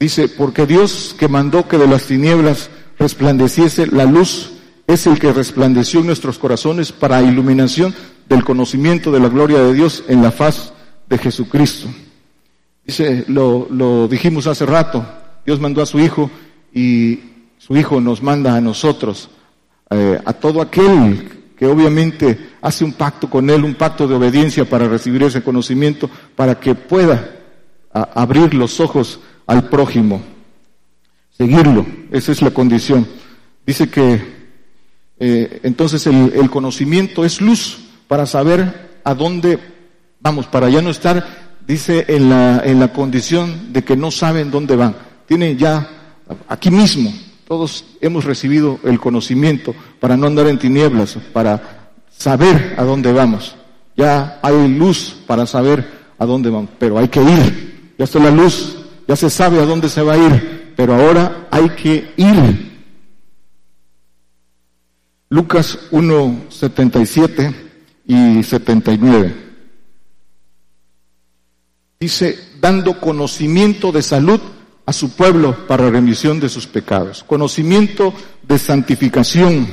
Dice, 0.00 0.28
porque 0.28 0.66
Dios 0.66 1.14
que 1.16 1.28
mandó 1.28 1.68
que 1.68 1.78
de 1.78 1.86
las 1.86 2.06
tinieblas 2.06 2.68
resplandeciese 3.02 3.88
la 3.88 4.04
luz, 4.04 4.52
es 4.86 5.06
el 5.06 5.18
que 5.18 5.32
resplandeció 5.32 6.00
en 6.00 6.06
nuestros 6.06 6.38
corazones 6.38 6.92
para 6.92 7.20
iluminación 7.20 7.92
del 8.28 8.44
conocimiento 8.44 9.10
de 9.10 9.20
la 9.20 9.28
gloria 9.28 9.58
de 9.58 9.74
Dios 9.74 10.04
en 10.08 10.22
la 10.22 10.30
faz 10.30 10.72
de 11.08 11.18
Jesucristo. 11.18 11.88
Dice, 12.86 13.24
lo, 13.26 14.08
dijimos 14.08 14.46
hace 14.46 14.66
rato, 14.66 15.04
Dios 15.44 15.60
mandó 15.60 15.82
a 15.82 15.86
su 15.86 15.98
Hijo 15.98 16.30
y 16.72 17.20
su 17.58 17.76
Hijo 17.76 18.00
nos 18.00 18.22
manda 18.22 18.54
a 18.56 18.60
nosotros, 18.60 19.28
eh, 19.90 20.20
a 20.24 20.32
todo 20.32 20.60
aquel 20.62 21.28
que 21.56 21.66
obviamente 21.66 22.52
hace 22.60 22.84
un 22.84 22.92
pacto 22.92 23.28
con 23.28 23.50
Él, 23.50 23.64
un 23.64 23.74
pacto 23.74 24.06
de 24.06 24.14
obediencia 24.14 24.64
para 24.64 24.86
recibir 24.88 25.24
ese 25.24 25.42
conocimiento, 25.42 26.08
para 26.36 26.58
que 26.58 26.74
pueda 26.74 27.36
abrir 27.92 28.54
los 28.54 28.80
ojos 28.80 29.20
al 29.46 29.68
prójimo, 29.68 30.22
seguirlo, 31.36 31.86
esa 32.10 32.32
es 32.32 32.42
la 32.42 32.50
condición. 32.50 33.06
Dice 33.66 33.88
que 33.88 34.20
eh, 35.18 35.60
entonces 35.62 36.06
el, 36.06 36.32
el 36.34 36.50
conocimiento 36.50 37.24
es 37.24 37.40
luz 37.40 37.78
para 38.08 38.26
saber 38.26 39.00
a 39.04 39.14
dónde 39.14 39.58
vamos, 40.20 40.46
para 40.46 40.68
ya 40.68 40.82
no 40.82 40.90
estar 40.90 41.42
dice 41.66 42.04
en 42.08 42.28
la, 42.28 42.62
en 42.64 42.80
la 42.80 42.92
condición 42.92 43.72
de 43.72 43.82
que 43.82 43.96
no 43.96 44.10
saben 44.10 44.50
dónde 44.50 44.76
van. 44.76 44.96
Tienen 45.26 45.56
ya 45.58 45.88
aquí 46.48 46.70
mismo, 46.70 47.12
todos 47.46 47.84
hemos 48.00 48.24
recibido 48.24 48.78
el 48.84 48.98
conocimiento 48.98 49.74
para 50.00 50.16
no 50.16 50.26
andar 50.26 50.46
en 50.46 50.58
tinieblas, 50.58 51.16
para 51.32 51.90
saber 52.10 52.74
a 52.76 52.84
dónde 52.84 53.12
vamos. 53.12 53.56
Ya 53.96 54.38
hay 54.42 54.68
luz 54.68 55.16
para 55.26 55.46
saber 55.46 55.86
a 56.18 56.26
dónde 56.26 56.50
vamos, 56.50 56.70
pero 56.78 56.98
hay 56.98 57.08
que 57.08 57.22
ir. 57.22 57.94
Ya 57.98 58.04
está 58.04 58.18
la 58.18 58.30
luz, 58.30 58.76
ya 59.06 59.16
se 59.16 59.30
sabe 59.30 59.60
a 59.60 59.66
dónde 59.66 59.88
se 59.88 60.02
va 60.02 60.14
a 60.14 60.18
ir, 60.18 60.61
pero 60.76 60.94
ahora 60.94 61.48
hay 61.50 61.70
que 61.70 62.12
ir. 62.16 62.72
Lucas 65.28 65.78
1, 65.90 66.44
77 66.50 67.54
y 68.06 68.42
79 68.42 69.42
dice, 72.02 72.36
dando 72.60 72.98
conocimiento 72.98 73.92
de 73.92 74.02
salud 74.02 74.40
a 74.84 74.92
su 74.92 75.10
pueblo 75.10 75.68
para 75.68 75.88
remisión 75.88 76.40
de 76.40 76.48
sus 76.48 76.66
pecados, 76.66 77.22
conocimiento 77.22 78.12
de 78.42 78.58
santificación 78.58 79.68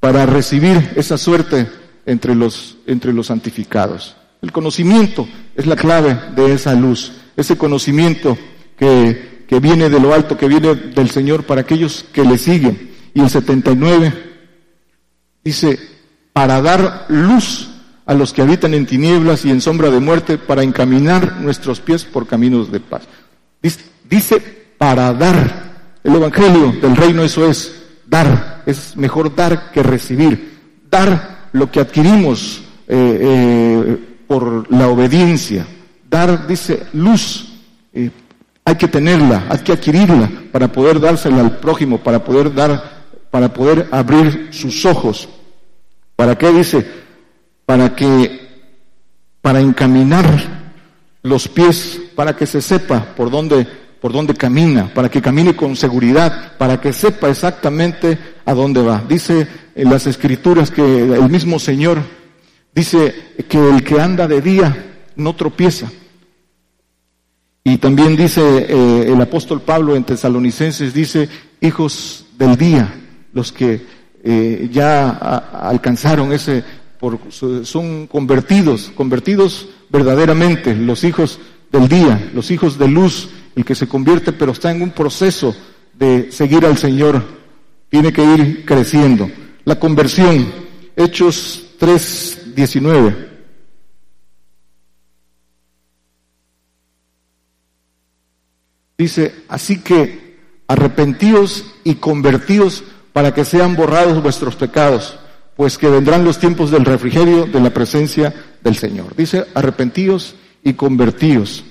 para 0.00 0.26
recibir 0.26 0.92
esa 0.96 1.16
suerte 1.16 1.68
entre 2.04 2.34
los, 2.34 2.78
entre 2.88 3.12
los 3.12 3.28
santificados. 3.28 4.16
El 4.42 4.50
conocimiento 4.50 5.28
es 5.54 5.66
la 5.66 5.76
clave 5.76 6.18
de 6.34 6.52
esa 6.52 6.74
luz, 6.74 7.12
ese 7.36 7.56
conocimiento 7.56 8.36
que, 8.76 9.35
que 9.48 9.60
viene 9.60 9.88
de 9.88 10.00
lo 10.00 10.12
alto, 10.12 10.36
que 10.36 10.48
viene 10.48 10.74
del 10.74 11.10
Señor 11.10 11.44
para 11.44 11.62
aquellos 11.62 12.04
que 12.12 12.24
le 12.24 12.38
siguen. 12.38 12.90
Y 13.14 13.20
el 13.20 13.30
79 13.30 14.12
dice, 15.44 15.78
para 16.32 16.60
dar 16.60 17.06
luz 17.08 17.68
a 18.04 18.14
los 18.14 18.32
que 18.32 18.42
habitan 18.42 18.74
en 18.74 18.86
tinieblas 18.86 19.44
y 19.44 19.50
en 19.50 19.60
sombra 19.60 19.90
de 19.90 20.00
muerte 20.00 20.38
para 20.38 20.62
encaminar 20.62 21.40
nuestros 21.40 21.80
pies 21.80 22.04
por 22.04 22.26
caminos 22.26 22.70
de 22.70 22.80
paz. 22.80 23.02
Dice, 24.08 24.40
para 24.78 25.12
dar 25.12 25.98
El 26.04 26.14
Evangelio 26.14 26.72
del 26.80 26.94
reino 26.94 27.24
eso 27.24 27.48
es 27.50 27.84
dar, 28.06 28.62
es 28.66 28.96
mejor 28.96 29.34
dar 29.34 29.72
que 29.72 29.82
recibir, 29.82 30.56
dar 30.88 31.48
lo 31.52 31.70
que 31.70 31.80
adquirimos 31.80 32.62
eh, 32.86 33.18
eh, 33.20 33.98
por 34.28 34.72
la 34.72 34.88
obediencia, 34.88 35.66
dar, 36.08 36.46
dice, 36.46 36.86
luz, 36.92 37.48
eh, 37.92 38.10
hay 38.66 38.74
que 38.74 38.88
tenerla, 38.88 39.46
hay 39.48 39.60
que 39.60 39.72
adquirirla 39.72 40.28
para 40.50 40.66
poder 40.66 40.98
dársela 40.98 41.40
al 41.40 41.58
prójimo, 41.58 41.98
para 41.98 42.24
poder 42.24 42.52
dar, 42.52 43.04
para 43.30 43.52
poder 43.52 43.86
abrir 43.92 44.48
sus 44.50 44.84
ojos. 44.84 45.28
¿Para 46.16 46.36
qué 46.36 46.50
dice? 46.50 46.84
Para 47.64 47.94
que, 47.94 48.40
para 49.40 49.60
encaminar 49.60 50.26
los 51.22 51.46
pies, 51.46 52.00
para 52.16 52.34
que 52.34 52.44
se 52.44 52.60
sepa 52.60 53.14
por 53.16 53.30
dónde 53.30 53.86
por 54.00 54.12
dónde 54.12 54.34
camina, 54.34 54.92
para 54.92 55.08
que 55.08 55.22
camine 55.22 55.56
con 55.56 55.74
seguridad, 55.74 56.52
para 56.58 56.80
que 56.80 56.92
sepa 56.92 57.30
exactamente 57.30 58.18
a 58.44 58.52
dónde 58.52 58.82
va. 58.82 59.02
Dice 59.08 59.48
en 59.74 59.90
las 59.90 60.06
escrituras 60.06 60.70
que 60.70 60.82
el 60.82 61.28
mismo 61.30 61.58
Señor 61.58 61.98
dice 62.74 63.32
que 63.48 63.58
el 63.58 63.82
que 63.82 64.00
anda 64.00 64.28
de 64.28 64.40
día 64.42 65.00
no 65.16 65.34
tropieza. 65.34 65.90
Y 67.68 67.78
también 67.78 68.14
dice 68.14 68.40
eh, 68.68 69.12
el 69.12 69.20
apóstol 69.20 69.60
Pablo 69.60 69.96
en 69.96 70.04
Tesalonicenses, 70.04 70.94
dice, 70.94 71.28
hijos 71.60 72.24
del 72.38 72.56
día, 72.56 72.94
los 73.32 73.50
que 73.50 73.84
eh, 74.22 74.68
ya 74.70 75.08
alcanzaron 75.10 76.32
ese, 76.32 76.62
por, 77.00 77.18
son 77.64 78.06
convertidos, 78.06 78.92
convertidos 78.94 79.68
verdaderamente, 79.90 80.76
los 80.76 81.02
hijos 81.02 81.40
del 81.72 81.88
día, 81.88 82.30
los 82.32 82.52
hijos 82.52 82.78
de 82.78 82.86
luz, 82.86 83.30
el 83.56 83.64
que 83.64 83.74
se 83.74 83.88
convierte 83.88 84.30
pero 84.32 84.52
está 84.52 84.70
en 84.70 84.82
un 84.82 84.90
proceso 84.90 85.52
de 85.92 86.30
seguir 86.30 86.64
al 86.66 86.78
Señor, 86.78 87.20
tiene 87.88 88.12
que 88.12 88.22
ir 88.22 88.64
creciendo. 88.64 89.28
La 89.64 89.80
conversión, 89.80 90.52
Hechos 90.94 91.66
3, 91.80 92.54
19. 92.54 93.35
Dice, 98.98 99.34
así 99.48 99.78
que 99.78 100.36
arrepentíos 100.68 101.74
y 101.84 101.96
convertíos 101.96 102.84
para 103.12 103.32
que 103.34 103.44
sean 103.44 103.76
borrados 103.76 104.22
vuestros 104.22 104.56
pecados, 104.56 105.18
pues 105.56 105.78
que 105.78 105.88
vendrán 105.88 106.24
los 106.24 106.38
tiempos 106.38 106.70
del 106.70 106.84
refrigerio 106.84 107.46
de 107.46 107.60
la 107.60 107.70
presencia 107.70 108.34
del 108.62 108.76
Señor. 108.76 109.14
Dice, 109.16 109.46
arrepentíos 109.54 110.34
y 110.62 110.74
convertíos. 110.74 111.64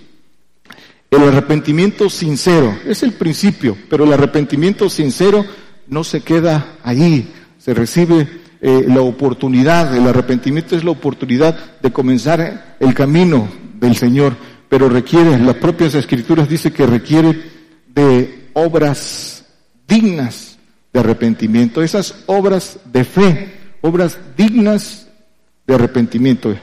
El 1.12 1.24
arrepentimiento 1.24 2.10
sincero 2.10 2.78
es 2.86 3.04
el 3.04 3.14
principio, 3.14 3.78
pero 3.90 4.04
el 4.04 4.14
arrepentimiento 4.14 4.90
sincero 4.90 5.46
no 5.88 6.04
se 6.04 6.22
queda 6.22 6.78
allí, 6.84 7.28
se 7.60 7.74
recibe 7.74 8.28
eh, 8.62 8.86
la 8.88 9.02
oportunidad, 9.02 9.96
el 9.96 10.08
arrepentimiento 10.08 10.76
es 10.76 10.84
la 10.84 10.92
oportunidad 10.92 11.80
de 11.82 11.92
comenzar 11.92 12.78
el 12.80 12.94
camino 12.94 13.48
del 13.80 13.96
Señor, 13.96 14.36
pero 14.70 14.90
requiere, 14.90 15.38
las 15.40 15.56
propias 15.56 15.96
escrituras 15.96 16.50
dice 16.50 16.72
que 16.72 16.86
requiere 16.86 17.52
de 17.88 18.50
obras 18.54 19.46
dignas 19.88 20.58
de 20.92 21.00
arrepentimiento, 21.00 21.84
esas 21.84 22.24
obras 22.26 22.80
de 22.86 23.04
fe, 23.04 23.54
obras 23.82 24.18
dignas 24.38 25.08
de 25.68 25.76
arrepentimiento, 25.76 26.56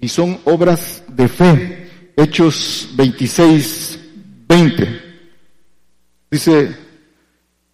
y 0.00 0.08
son 0.08 0.38
obras 0.44 1.02
de 1.08 1.28
fe. 1.28 1.88
Hechos 2.16 2.88
26, 2.96 3.98
20. 4.48 5.00
Dice 6.30 6.76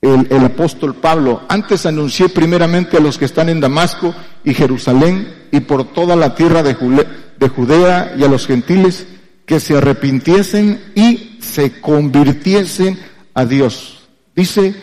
el, 0.02 0.44
apóstol 0.44 0.96
Pablo, 0.96 1.42
antes 1.48 1.86
anuncié 1.86 2.28
primeramente 2.28 2.98
a 2.98 3.00
los 3.00 3.16
que 3.16 3.24
están 3.24 3.48
en 3.48 3.60
Damasco 3.60 4.14
y 4.44 4.52
Jerusalén 4.52 5.46
y 5.50 5.60
por 5.60 5.92
toda 5.92 6.14
la 6.14 6.34
tierra 6.34 6.62
de 6.62 6.74
Judea 6.74 8.14
y 8.18 8.22
a 8.22 8.28
los 8.28 8.46
gentiles 8.46 9.06
que 9.46 9.60
se 9.60 9.76
arrepintiesen 9.76 10.80
y 10.94 11.38
se 11.40 11.80
convirtiesen 11.80 12.98
a 13.34 13.44
Dios. 13.44 14.08
Dice, 14.34 14.74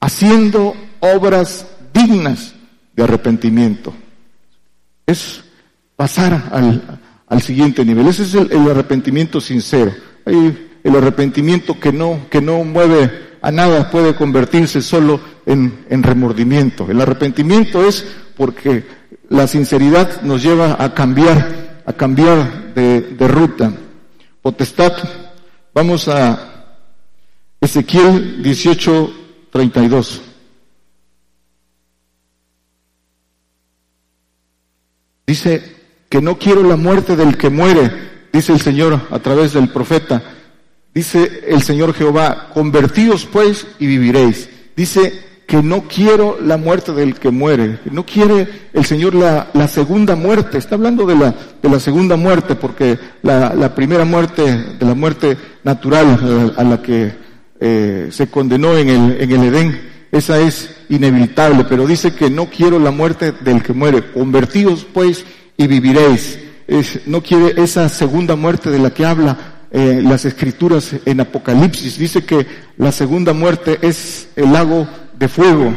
haciendo 0.00 0.74
obras 1.00 1.66
dignas 1.92 2.54
de 2.94 3.02
arrepentimiento. 3.02 3.94
Es 5.06 5.42
pasar 5.96 6.50
al, 6.52 7.00
al 7.26 7.42
siguiente 7.42 7.84
nivel. 7.84 8.06
Ese 8.08 8.24
es 8.24 8.34
el, 8.34 8.70
arrepentimiento 8.70 9.40
sincero. 9.40 9.92
el 10.24 10.96
arrepentimiento 10.96 11.78
que 11.78 11.92
no, 11.92 12.28
que 12.30 12.40
no 12.40 12.64
mueve 12.64 13.26
a 13.42 13.50
nada 13.50 13.90
puede 13.90 14.14
convertirse 14.14 14.82
solo 14.82 15.20
en, 15.46 15.84
en 15.88 16.02
remordimiento. 16.02 16.86
El 16.90 17.00
arrepentimiento 17.00 17.86
es 17.86 18.04
porque 18.36 18.84
la 19.28 19.46
sinceridad 19.46 20.22
nos 20.22 20.42
lleva 20.42 20.76
a 20.82 20.94
cambiar, 20.94 21.82
a 21.86 21.92
cambiar 21.92 22.74
de 22.74 23.28
ruta. 23.28 23.72
Potestad. 24.46 24.92
Vamos 25.74 26.06
a 26.06 26.76
Ezequiel 27.60 28.44
18, 28.44 29.12
32. 29.50 30.22
Dice, 35.26 35.76
que 36.08 36.20
no 36.20 36.38
quiero 36.38 36.62
la 36.62 36.76
muerte 36.76 37.16
del 37.16 37.36
que 37.36 37.50
muere, 37.50 38.28
dice 38.32 38.52
el 38.52 38.60
Señor 38.60 39.08
a 39.10 39.18
través 39.18 39.52
del 39.52 39.68
profeta. 39.68 40.22
Dice 40.94 41.42
el 41.48 41.62
Señor 41.62 41.92
Jehová, 41.92 42.50
convertíos 42.54 43.26
pues 43.26 43.66
y 43.80 43.88
viviréis. 43.88 44.48
Dice 44.76 45.25
que 45.46 45.62
no 45.62 45.82
quiero 45.82 46.38
la 46.40 46.56
muerte 46.56 46.92
del 46.92 47.14
que 47.14 47.30
muere, 47.30 47.78
no 47.90 48.04
quiere 48.04 48.48
el 48.72 48.84
Señor 48.84 49.14
la, 49.14 49.68
segunda 49.68 50.16
muerte. 50.16 50.58
Está 50.58 50.74
hablando 50.74 51.06
de 51.06 51.14
la, 51.14 51.34
de 51.62 51.68
la 51.70 51.78
segunda 51.78 52.16
muerte, 52.16 52.56
porque 52.56 52.98
la, 53.22 53.74
primera 53.74 54.04
muerte, 54.04 54.42
de 54.42 54.86
la 54.86 54.94
muerte 54.94 55.36
natural 55.62 56.54
a, 56.56 56.64
la 56.64 56.82
que 56.82 57.12
eh, 57.60 58.08
se 58.10 58.26
condenó 58.26 58.76
en 58.76 58.88
el, 58.88 59.20
en 59.20 59.30
el 59.30 59.44
Edén, 59.44 59.80
esa 60.10 60.40
es 60.40 60.70
inevitable, 60.88 61.64
pero 61.68 61.86
dice 61.86 62.14
que 62.14 62.30
no 62.30 62.46
quiero 62.46 62.78
la 62.78 62.90
muerte 62.90 63.32
del 63.32 63.62
que 63.62 63.72
muere. 63.72 64.12
Convertíos 64.12 64.86
pues 64.92 65.24
y 65.56 65.66
viviréis. 65.66 66.38
no 67.06 67.22
quiere 67.22 67.62
esa 67.62 67.88
segunda 67.88 68.34
muerte 68.34 68.70
de 68.70 68.78
la 68.78 68.90
que 68.90 69.04
habla 69.06 69.56
eh, 69.70 70.00
las 70.02 70.24
escrituras 70.24 70.94
en 71.04 71.20
Apocalipsis. 71.20 71.98
Dice 71.98 72.24
que 72.24 72.46
la 72.78 72.92
segunda 72.92 73.32
muerte 73.32 73.78
es 73.82 74.28
el 74.36 74.52
lago 74.52 74.88
de 75.18 75.28
fuego. 75.28 75.74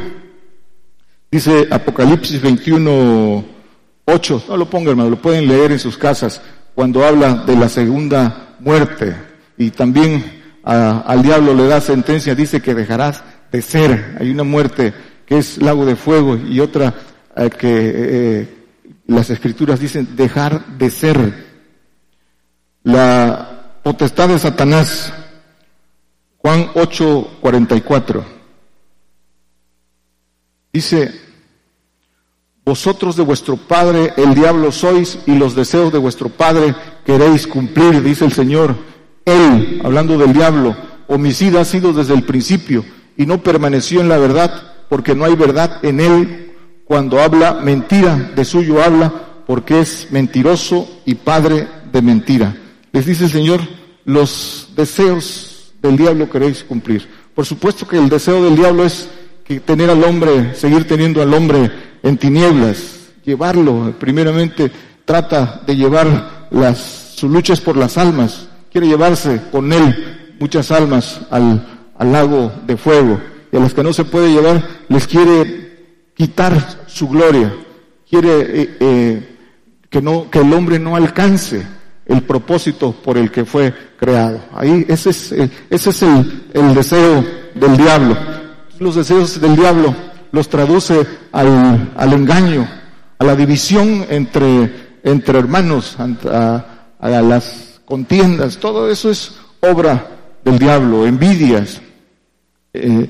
Dice 1.32 1.68
Apocalipsis 1.70 2.42
21, 2.42 3.46
8. 4.06 4.44
No 4.50 4.58
lo 4.58 4.70
pongan, 4.70 4.90
hermano, 4.90 5.10
lo 5.12 5.22
pueden 5.22 5.48
leer 5.48 5.72
en 5.72 5.80
sus 5.80 5.98
casas 5.98 6.42
cuando 6.74 7.06
habla 7.06 7.44
de 7.46 7.56
la 7.56 7.70
segunda 7.70 8.56
muerte. 8.60 9.16
Y 9.58 9.70
también 9.72 10.40
al 10.64 11.22
diablo 11.22 11.54
le 11.54 11.68
da 11.68 11.82
sentencia, 11.82 12.36
dice 12.36 12.62
que 12.62 12.76
dejarás 12.76 13.24
de 13.52 13.62
ser. 13.62 14.18
Hay 14.20 14.30
una 14.32 14.44
muerte 14.44 14.94
que 15.26 15.38
es 15.38 15.58
lago 15.58 15.86
de 15.86 15.96
fuego 15.96 16.38
y 16.38 16.60
otra 16.60 16.94
eh, 17.36 17.50
que 17.50 17.94
eh, 17.96 18.58
las 19.08 19.30
escrituras 19.30 19.80
dicen 19.80 20.16
dejar 20.16 20.66
de 20.78 20.90
ser. 20.90 21.50
La 22.84 23.80
potestad 23.84 24.30
de 24.30 24.40
Satanás, 24.40 25.14
Juan 26.38 26.72
8, 26.74 27.38
44, 27.42 28.39
dice, 30.72 31.12
vosotros 32.66 33.16
de 33.16 33.24
vuestro 33.24 33.58
padre 33.58 34.14
el 34.18 34.36
diablo 34.36 34.72
sois 34.72 35.20
y 35.26 35.36
los 35.36 35.56
deseos 35.56 35.92
de 35.92 35.98
vuestro 35.98 36.30
padre 36.30 36.76
queréis 37.06 37.48
cumplir, 37.48 38.04
dice 38.04 38.26
el 38.26 38.32
Señor. 38.32 38.76
Él, 39.26 39.82
hablando 39.84 40.18
del 40.18 40.34
diablo, 40.34 40.76
homicida 41.08 41.62
ha 41.62 41.66
sido 41.66 41.94
desde 41.94 42.14
el 42.14 42.24
principio 42.24 42.86
y 43.18 43.26
no 43.26 43.42
permaneció 43.42 44.02
en 44.02 44.10
la 44.10 44.18
verdad 44.18 44.70
porque 44.90 45.16
no 45.16 45.26
hay 45.26 45.36
verdad 45.36 45.80
en 45.84 46.00
él 46.00 46.56
cuando 46.86 47.20
habla 47.22 47.54
mentira, 47.54 48.32
de 48.36 48.44
suyo 48.44 48.82
habla, 48.82 49.44
porque 49.46 49.80
es 49.80 50.08
mentiroso 50.10 50.90
y 51.06 51.16
padre 51.16 51.68
de 51.92 52.02
mentira. 52.02 52.56
Les 52.92 53.06
dice 53.06 53.26
el 53.26 53.30
Señor, 53.30 53.62
los 54.06 54.70
deseos 54.76 55.74
del 55.82 55.98
diablo 55.98 56.30
queréis 56.30 56.64
cumplir. 56.64 57.08
Por 57.36 57.46
supuesto 57.46 57.88
que 57.88 57.98
el 57.98 58.10
deseo 58.10 58.44
del 58.44 58.56
diablo 58.56 58.86
es 58.86 59.08
tener 59.58 59.90
al 59.90 60.04
hombre, 60.04 60.54
seguir 60.54 60.88
teniendo 60.88 61.22
al 61.22 61.34
hombre 61.34 61.72
en 62.04 62.18
tinieblas, 62.18 63.10
llevarlo, 63.26 63.96
primeramente 64.00 64.72
trata 65.06 65.62
de 65.66 65.76
llevar 65.76 66.48
las, 66.52 66.78
sus 67.16 67.32
luchas 67.32 67.60
por 67.60 67.76
las 67.76 67.98
almas, 67.98 68.48
quiere 68.72 68.88
llevarse 68.88 69.42
con 69.52 69.74
él 69.74 70.36
muchas 70.40 70.72
almas 70.72 71.22
al, 71.32 71.90
al 71.98 72.12
lago 72.12 72.52
de 72.68 72.78
fuego, 72.78 73.20
y 73.52 73.58
a 73.58 73.60
las 73.60 73.74
que 73.74 73.84
no 73.84 73.92
se 73.92 74.06
puede 74.06 74.32
llevar 74.32 74.64
les 74.88 75.08
quiere 75.08 76.14
quitar 76.14 76.86
su 76.86 77.08
gloria, 77.08 77.52
quiere 78.08 78.62
eh, 78.62 78.78
eh, 78.80 79.38
que, 79.90 80.02
no, 80.02 80.30
que 80.30 80.40
el 80.40 80.54
hombre 80.54 80.78
no 80.78 80.96
alcance 80.96 81.66
el 82.06 82.22
propósito 82.24 82.92
por 82.92 83.18
el 83.18 83.32
que 83.32 83.46
fue 83.46 83.74
creado. 83.98 84.42
Ahí 84.54 84.86
ese 84.88 85.12
es, 85.12 85.32
ese 85.32 85.90
es 85.90 86.02
el, 86.02 86.44
el 86.54 86.74
deseo 86.74 87.24
del 87.54 87.78
diablo. 87.78 88.18
Los 88.80 88.96
deseos 88.96 89.40
del 89.42 89.56
diablo 89.56 89.94
los 90.32 90.48
traduce 90.50 91.06
al, 91.32 92.14
engaño, 92.14 92.68
a 93.18 93.24
la 93.24 93.36
división 93.36 94.06
entre, 94.10 94.98
entre 95.04 95.40
hermanos, 95.40 95.98
a, 96.00 96.66
a 97.00 97.10
las 97.10 97.82
contiendas. 97.86 98.58
Todo 98.58 98.90
eso 98.90 99.10
es 99.10 99.36
obra 99.60 100.08
del 100.44 100.60
diablo, 100.60 101.06
envidias. 101.06 101.82
Eh, 102.74 103.10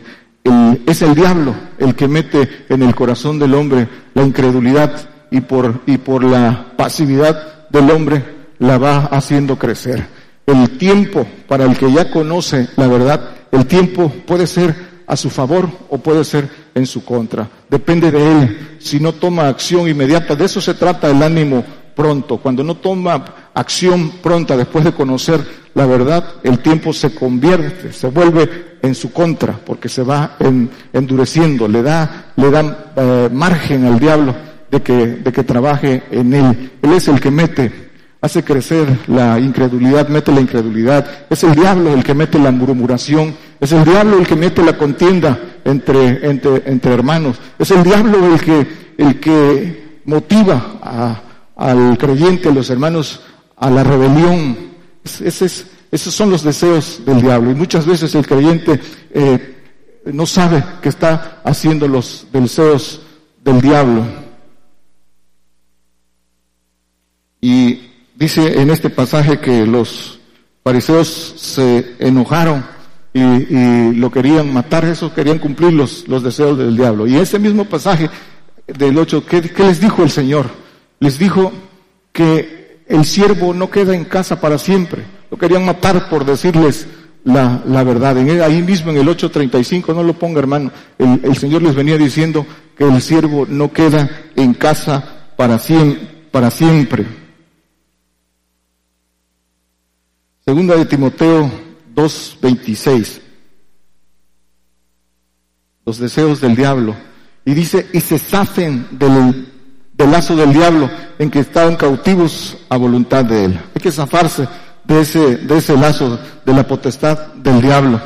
es 0.87 1.01
el 1.01 1.13
diablo 1.13 1.53
el 1.77 1.95
que 1.95 2.07
mete 2.07 2.65
en 2.69 2.81
el 2.81 2.95
corazón 2.95 3.37
del 3.37 3.53
hombre 3.53 3.87
la 4.13 4.23
incredulidad 4.23 5.09
y 5.29 5.41
por, 5.41 5.81
y 5.85 5.97
por 5.97 6.23
la 6.23 6.73
pasividad 6.75 7.67
del 7.69 7.91
hombre 7.91 8.23
la 8.57 8.77
va 8.77 9.05
haciendo 9.05 9.57
crecer. 9.57 10.07
El 10.45 10.77
tiempo 10.77 11.27
para 11.47 11.65
el 11.65 11.77
que 11.77 11.91
ya 11.91 12.09
conoce 12.09 12.69
la 12.77 12.87
verdad, 12.87 13.29
el 13.51 13.65
tiempo 13.67 14.11
puede 14.25 14.47
ser 14.47 14.88
a 15.09 15.15
su 15.17 15.29
favor 15.31 15.67
o 15.89 15.97
puede 15.97 16.23
ser 16.23 16.47
en 16.75 16.85
su 16.85 17.03
contra. 17.03 17.49
Depende 17.67 18.11
de 18.11 18.31
él. 18.31 18.77
Si 18.79 18.99
no 18.99 19.13
toma 19.13 19.47
acción 19.47 19.89
inmediata, 19.89 20.35
de 20.35 20.45
eso 20.45 20.61
se 20.61 20.75
trata 20.75 21.09
el 21.09 21.21
ánimo 21.23 21.65
pronto. 21.95 22.37
Cuando 22.37 22.63
no 22.63 22.75
toma 22.75 23.25
acción 23.55 24.11
pronta 24.21 24.55
después 24.55 24.85
de 24.85 24.93
conocer 24.93 25.43
la 25.73 25.87
verdad, 25.87 26.23
el 26.43 26.59
tiempo 26.59 26.93
se 26.93 27.13
convierte, 27.13 27.91
se 27.91 28.07
vuelve 28.07 28.77
en 28.83 28.93
su 28.93 29.11
contra, 29.11 29.53
porque 29.53 29.89
se 29.89 30.03
va 30.03 30.37
endureciendo, 30.93 31.67
le 31.67 31.81
da, 31.81 32.31
le 32.35 32.51
da 32.51 32.91
eh, 32.95 33.29
margen 33.31 33.85
al 33.85 33.99
diablo 33.99 34.35
de 34.69 34.81
que, 34.81 34.93
de 34.93 35.31
que 35.31 35.43
trabaje 35.43 36.03
en 36.11 36.33
él. 36.33 36.71
Él 36.83 36.93
es 36.93 37.07
el 37.07 37.19
que 37.19 37.31
mete, 37.31 37.89
hace 38.21 38.43
crecer 38.43 38.87
la 39.07 39.39
incredulidad, 39.39 40.07
mete 40.07 40.31
la 40.31 40.41
incredulidad. 40.41 41.25
Es 41.29 41.43
el 41.43 41.55
diablo 41.55 41.93
el 41.93 42.03
que 42.03 42.13
mete 42.13 42.37
la 42.37 42.51
murmuración, 42.51 43.35
es 43.59 43.71
el 43.73 43.83
diablo 43.83 44.17
el 44.17 44.27
que 44.27 44.35
mete 44.35 44.63
la 44.63 44.77
contienda 44.77 45.37
entre, 45.65 46.25
entre, 46.29 46.63
entre 46.65 46.93
hermanos. 46.93 47.37
Es 47.57 47.71
el 47.71 47.83
diablo 47.83 48.33
el 48.33 48.39
que, 48.39 48.93
el 48.97 49.19
que 49.19 50.01
motiva 50.05 50.79
a, 50.81 51.21
al 51.57 51.97
creyente, 51.97 52.49
a 52.49 52.53
los 52.53 52.69
hermanos, 52.69 53.21
a 53.57 53.69
la 53.69 53.83
rebelión. 53.83 54.57
Esos 55.03 55.65
son 55.91 56.29
los 56.29 56.43
deseos 56.43 57.01
del 57.05 57.21
diablo. 57.21 57.51
Y 57.51 57.55
muchas 57.55 57.85
veces 57.85 58.15
el 58.15 58.25
creyente 58.25 58.79
eh, 59.11 59.57
no 60.05 60.25
sabe 60.25 60.63
que 60.81 60.89
está 60.89 61.41
haciendo 61.43 61.87
los 61.87 62.27
deseos 62.31 63.01
del 63.43 63.59
diablo. 63.59 64.05
Y 67.41 67.89
dice 68.15 68.61
en 68.61 68.69
este 68.69 68.89
pasaje 68.89 69.39
que 69.39 69.65
los 69.65 70.19
fariseos 70.63 71.07
se 71.37 71.95
enojaron 71.99 72.78
y, 73.19 73.95
lo 73.95 74.11
querían 74.11 74.53
matar, 74.53 74.85
eso 74.85 75.13
querían 75.13 75.39
cumplir 75.39 75.73
los, 75.73 76.07
los 76.07 76.23
deseos 76.23 76.57
del 76.57 76.75
diablo. 76.75 77.07
Y 77.07 77.15
ese 77.17 77.39
mismo 77.39 77.65
pasaje 77.65 78.09
del 78.67 78.97
8, 78.97 79.25
¿qué, 79.25 79.41
¿qué 79.41 79.63
les 79.63 79.79
dijo 79.79 80.03
el 80.03 80.09
Señor? 80.09 80.47
Les 80.99 81.17
dijo 81.19 81.51
que 82.11 82.83
el 82.87 83.05
siervo 83.05 83.53
no 83.53 83.69
queda 83.69 83.95
en 83.95 84.05
casa 84.05 84.39
para 84.39 84.57
siempre. 84.57 85.03
Lo 85.29 85.37
querían 85.37 85.65
matar 85.65 86.09
por 86.09 86.25
decirles 86.25 86.87
la, 87.23 87.61
la 87.65 87.83
verdad. 87.83 88.17
En, 88.17 88.41
ahí 88.41 88.61
mismo 88.61 88.91
en 88.91 88.97
el 88.97 89.07
8.35, 89.07 89.93
no 89.93 90.03
lo 90.03 90.13
ponga 90.13 90.39
hermano, 90.39 90.71
el, 90.97 91.21
el 91.23 91.37
Señor 91.37 91.61
les 91.61 91.75
venía 91.75 91.97
diciendo 91.97 92.45
que 92.77 92.85
el 92.85 93.01
siervo 93.01 93.45
no 93.47 93.71
queda 93.71 94.09
en 94.35 94.53
casa 94.53 95.31
para, 95.35 95.59
para 96.31 96.51
siempre. 96.51 97.05
Segunda 100.45 100.75
de 100.75 100.85
Timoteo 100.85 101.68
2.26. 101.95 103.21
Los 105.85 105.97
deseos 105.99 106.41
del 106.41 106.55
diablo. 106.55 106.95
Y 107.45 107.53
dice, 107.53 107.87
y 107.93 107.99
se 108.01 108.19
del, 108.91 109.47
del 109.93 110.11
lazo 110.11 110.35
del 110.35 110.53
diablo 110.53 110.89
en 111.17 111.31
que 111.31 111.39
estaban 111.39 111.75
cautivos 111.75 112.57
a 112.69 112.77
voluntad 112.77 113.25
de 113.25 113.45
él. 113.45 113.59
Hay 113.75 113.81
que 113.81 113.91
zafarse 113.91 114.47
de 114.83 115.01
ese, 115.01 115.37
de 115.37 115.57
ese 115.57 115.75
lazo 115.75 116.19
de 116.45 116.53
la 116.53 116.67
potestad 116.67 117.33
del 117.33 117.61
diablo. 117.61 118.01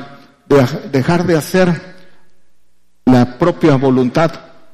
De 0.48 0.66
dejar 0.92 1.26
de 1.26 1.38
hacer 1.38 1.94
la 3.06 3.38
propia 3.38 3.76
voluntad 3.76 4.32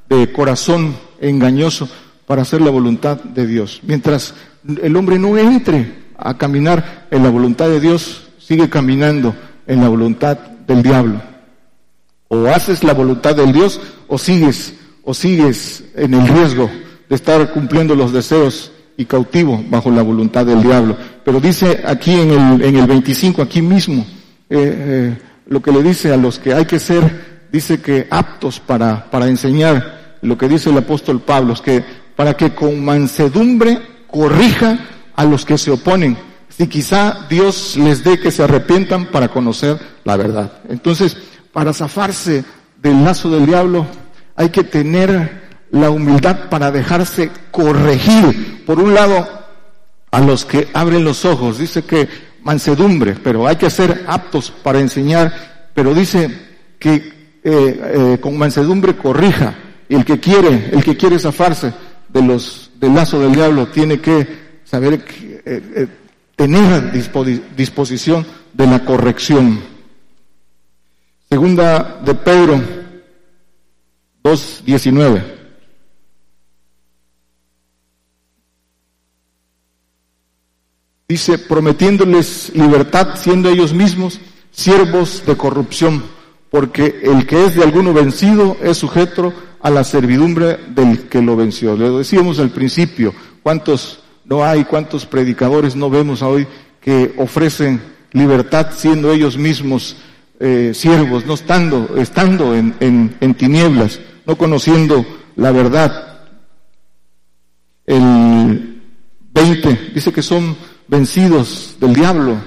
de 0.08 0.32
corazón 0.32 0.96
engañoso 1.20 1.90
para 2.26 2.44
hacer 2.44 2.62
la 2.62 2.70
voluntad 2.70 3.18
de 3.18 3.48
Dios. 3.48 3.80
Mientras 3.84 4.34
el 4.82 4.96
hombre 4.96 5.18
no 5.18 5.38
entre 5.38 6.10
a 6.18 6.38
caminar 6.38 7.08
en 7.12 7.24
la 7.24 7.30
voluntad 7.30 7.70
de 7.70 7.80
Dios, 7.80 8.29
sigue 8.50 8.68
caminando 8.68 9.36
en 9.68 9.80
la 9.80 9.90
voluntad 9.90 10.36
del 10.66 10.82
diablo. 10.82 11.22
O 12.30 12.48
haces 12.48 12.84
la 12.84 12.96
voluntad 12.96 13.36
del 13.36 13.54
Dios 13.54 13.80
o 14.08 14.18
sigues, 14.18 14.74
o 15.04 15.14
sigues 15.14 15.84
en 15.96 16.16
el 16.16 16.28
riesgo 16.28 16.68
de 17.08 17.16
estar 17.16 17.52
cumpliendo 17.52 17.94
los 17.94 18.12
deseos 18.12 18.72
y 18.98 19.06
cautivo 19.06 19.64
bajo 19.70 19.92
la 19.92 20.02
voluntad 20.02 20.48
del 20.48 20.64
diablo. 20.64 20.98
Pero 21.24 21.40
dice 21.40 21.84
aquí 21.86 22.12
en 22.12 22.32
el, 22.32 22.62
en 22.64 22.76
el 22.78 22.88
25, 22.88 23.44
aquí 23.44 23.62
mismo, 23.62 24.04
eh, 24.50 24.58
eh, 24.60 25.18
lo 25.46 25.62
que 25.62 25.72
le 25.72 25.84
dice 25.84 26.12
a 26.12 26.18
los 26.18 26.40
que 26.40 26.56
hay 26.56 26.66
que 26.66 26.80
ser, 26.80 27.46
dice 27.52 27.80
que 27.80 28.08
aptos 28.10 28.60
para, 28.60 29.12
para 29.12 29.28
enseñar, 29.28 30.18
lo 30.24 30.36
que 30.40 30.48
dice 30.48 30.72
el 30.72 30.78
apóstol 30.80 31.22
Pablo, 31.22 31.54
es 31.54 31.62
que 31.62 31.84
para 32.16 32.36
que 32.36 32.56
con 32.56 32.84
mansedumbre 32.84 33.80
corrija 34.08 34.80
a 35.16 35.24
los 35.24 35.46
que 35.46 35.60
se 35.60 35.70
oponen, 35.70 36.29
si 36.60 36.68
quizá 36.68 37.26
Dios 37.30 37.78
les 37.78 38.04
dé 38.04 38.20
que 38.20 38.32
se 38.32 38.44
arrepientan 38.44 39.06
para 39.06 39.30
conocer 39.30 39.80
la 40.04 40.18
verdad. 40.18 40.52
Entonces, 40.68 41.16
para 41.54 41.72
zafarse 41.72 42.44
del 42.82 43.02
lazo 43.02 43.30
del 43.30 43.46
diablo, 43.46 43.88
hay 44.36 44.50
que 44.50 44.66
tener 44.66 45.42
la 45.72 45.90
humildad 45.90 46.50
para 46.50 46.70
dejarse 46.70 47.32
corregir. 47.50 48.66
Por 48.66 48.78
un 48.78 48.94
lado, 48.94 49.26
a 50.12 50.20
los 50.20 50.44
que 50.44 50.68
abren 50.74 51.06
los 51.06 51.24
ojos, 51.24 51.60
dice 51.60 51.84
que 51.84 52.10
mansedumbre, 52.44 53.16
pero 53.24 53.48
hay 53.48 53.56
que 53.56 53.70
ser 53.70 54.04
aptos 54.06 54.52
para 54.52 54.82
enseñar, 54.82 55.72
pero 55.74 55.94
dice 55.94 56.30
que 56.78 56.96
eh, 56.96 57.42
eh, 57.42 58.18
con 58.20 58.38
mansedumbre 58.38 58.98
corrija. 58.98 59.56
Y 59.88 59.96
el 59.96 60.04
que 60.04 60.20
quiere, 60.20 60.72
el 60.74 60.84
que 60.84 60.98
quiere 60.98 61.20
zafarse 61.20 61.72
de 62.10 62.22
los, 62.22 62.72
del 62.82 62.96
lazo 62.96 63.18
del 63.18 63.32
diablo, 63.32 63.68
tiene 63.68 64.02
que 64.02 64.50
saber 64.70 65.06
eh, 65.46 65.64
eh, 65.76 65.88
tener 66.40 66.94
disposición 67.58 68.26
de 68.54 68.66
la 68.66 68.86
corrección. 68.86 69.60
Segunda 71.30 72.00
de 72.02 72.16
Pedro 72.16 72.62
2.19. 74.24 75.22
Dice, 81.10 81.40
prometiéndoles 81.40 82.54
libertad, 82.56 83.18
siendo 83.18 83.50
ellos 83.50 83.74
mismos 83.74 84.22
siervos 84.50 85.26
de 85.26 85.36
corrupción, 85.36 86.06
porque 86.50 87.02
el 87.04 87.28
que 87.28 87.48
es 87.48 87.56
de 87.56 87.64
alguno 87.64 87.94
vencido 87.94 88.56
es 88.62 88.78
sujeto 88.78 89.34
a 89.60 89.70
la 89.70 89.84
servidumbre 89.84 90.58
del 90.70 91.10
que 91.10 91.22
lo 91.22 91.36
venció. 91.36 91.76
Le 91.76 91.90
decíamos 91.90 92.40
al 92.40 92.52
principio, 92.52 93.14
¿cuántos 93.44 94.00
no 94.30 94.46
hay 94.46 94.64
cuántos 94.64 95.08
predicadores 95.08 95.76
no 95.76 95.90
vemos 95.90 96.22
hoy 96.22 96.48
que 96.80 97.16
ofrecen 97.18 97.82
libertad 98.12 98.68
siendo 98.76 99.12
ellos 99.12 99.38
mismos 99.38 99.98
eh, 100.40 100.72
siervos, 100.76 101.26
no 101.26 101.34
estando, 101.34 101.98
estando 101.98 102.56
en, 102.56 102.76
en, 102.80 103.34
tinieblas, 103.34 104.00
no 104.28 104.38
conociendo 104.38 105.04
la 105.36 105.52
verdad. 105.52 106.20
El 107.88 108.82
20 109.34 109.92
dice 109.96 110.14
que 110.14 110.22
son 110.22 110.56
vencidos 110.88 111.76
del 111.80 111.94
diablo. 111.94 112.38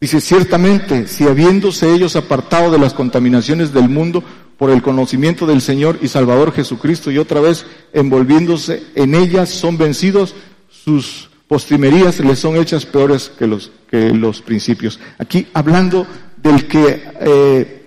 Dice, 0.00 0.20
ciertamente, 0.20 1.06
si 1.06 1.24
habiéndose 1.24 1.92
ellos 1.92 2.16
apartado 2.16 2.70
de 2.70 2.78
las 2.78 2.94
contaminaciones 2.94 3.72
del 3.72 3.88
mundo, 3.88 4.24
por 4.58 4.70
el 4.70 4.82
conocimiento 4.82 5.46
del 5.46 5.60
Señor 5.60 5.98
y 6.00 6.08
Salvador 6.08 6.52
Jesucristo 6.52 7.10
y 7.10 7.18
otra 7.18 7.40
vez 7.40 7.66
envolviéndose 7.92 8.84
en 8.94 9.14
ellas 9.14 9.50
son 9.50 9.76
vencidos, 9.76 10.34
sus 10.68 11.28
postrimerías 11.48 12.20
les 12.20 12.38
son 12.38 12.56
hechas 12.56 12.86
peores 12.86 13.30
que 13.38 13.46
los, 13.46 13.70
que 13.90 14.10
los 14.10 14.42
principios. 14.42 14.98
Aquí 15.18 15.46
hablando 15.52 16.06
del 16.36 16.66
que 16.66 17.02
eh, 17.20 17.86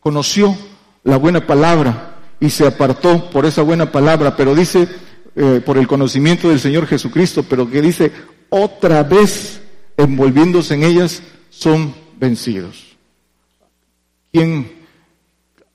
conoció 0.00 0.56
la 1.04 1.16
buena 1.16 1.46
palabra 1.46 2.16
y 2.40 2.50
se 2.50 2.66
apartó 2.66 3.30
por 3.30 3.46
esa 3.46 3.62
buena 3.62 3.90
palabra, 3.92 4.36
pero 4.36 4.54
dice 4.54 4.88
eh, 5.34 5.60
por 5.64 5.78
el 5.78 5.86
conocimiento 5.86 6.48
del 6.48 6.60
Señor 6.60 6.86
Jesucristo, 6.86 7.44
pero 7.48 7.70
que 7.70 7.82
dice 7.82 8.12
otra 8.48 9.02
vez 9.02 9.60
envolviéndose 9.96 10.74
en 10.74 10.84
ellas 10.84 11.22
son 11.50 11.94
vencidos. 12.18 12.96
¿Quién 14.32 14.85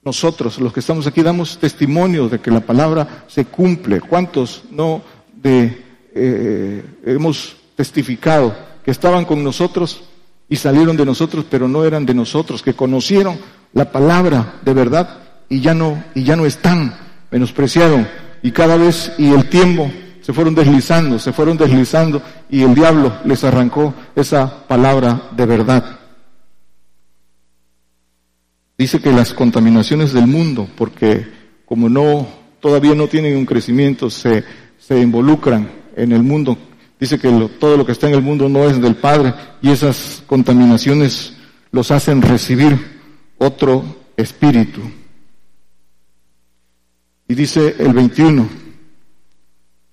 nosotros, 0.03 0.59
los 0.59 0.73
que 0.73 0.79
estamos 0.79 1.05
aquí, 1.05 1.21
damos 1.21 1.57
testimonio 1.57 2.27
de 2.27 2.39
que 2.39 2.51
la 2.51 2.61
palabra 2.61 3.25
se 3.27 3.45
cumple. 3.45 4.01
¿Cuántos 4.01 4.63
no 4.71 5.01
de, 5.33 5.83
eh, 6.13 6.83
hemos 7.05 7.55
testificado 7.75 8.55
que 8.83 8.91
estaban 8.91 9.25
con 9.25 9.43
nosotros 9.43 10.03
y 10.49 10.55
salieron 10.55 10.97
de 10.97 11.05
nosotros, 11.05 11.45
pero 11.49 11.67
no 11.67 11.85
eran 11.85 12.05
de 12.05 12.13
nosotros, 12.13 12.61
que 12.61 12.73
conocieron 12.73 13.39
la 13.73 13.91
palabra 13.91 14.59
de 14.63 14.73
verdad 14.73 15.19
y 15.47 15.61
ya 15.61 15.73
no, 15.73 16.03
y 16.15 16.23
ya 16.23 16.35
no 16.35 16.45
están, 16.45 16.93
menospreciaron, 17.29 18.07
y 18.41 18.51
cada 18.51 18.77
vez, 18.77 19.13
y 19.17 19.31
el 19.31 19.49
tiempo 19.49 19.91
se 20.21 20.33
fueron 20.33 20.55
deslizando, 20.55 21.19
se 21.19 21.31
fueron 21.31 21.57
deslizando, 21.57 22.21
y 22.49 22.63
el 22.63 22.73
diablo 22.73 23.13
les 23.25 23.43
arrancó 23.43 23.93
esa 24.15 24.67
palabra 24.67 25.29
de 25.31 25.45
verdad. 25.45 26.00
Dice 28.81 28.99
que 28.99 29.11
las 29.11 29.35
contaminaciones 29.35 30.11
del 30.11 30.25
mundo, 30.25 30.67
porque 30.75 31.27
como 31.67 31.87
no, 31.87 32.27
todavía 32.59 32.95
no 32.95 33.07
tienen 33.07 33.37
un 33.37 33.45
crecimiento, 33.45 34.09
se, 34.09 34.43
se 34.79 34.99
involucran 34.99 35.69
en 35.95 36.11
el 36.11 36.23
mundo. 36.23 36.57
Dice 36.99 37.19
que 37.19 37.29
todo 37.59 37.77
lo 37.77 37.85
que 37.85 37.91
está 37.91 38.07
en 38.07 38.15
el 38.15 38.23
mundo 38.23 38.49
no 38.49 38.67
es 38.67 38.81
del 38.81 38.95
Padre 38.95 39.35
y 39.61 39.69
esas 39.69 40.23
contaminaciones 40.25 41.33
los 41.71 41.91
hacen 41.91 42.23
recibir 42.23 42.75
otro 43.37 43.83
espíritu. 44.17 44.81
Y 47.27 47.35
dice 47.35 47.75
el 47.77 47.93
21, 47.93 48.49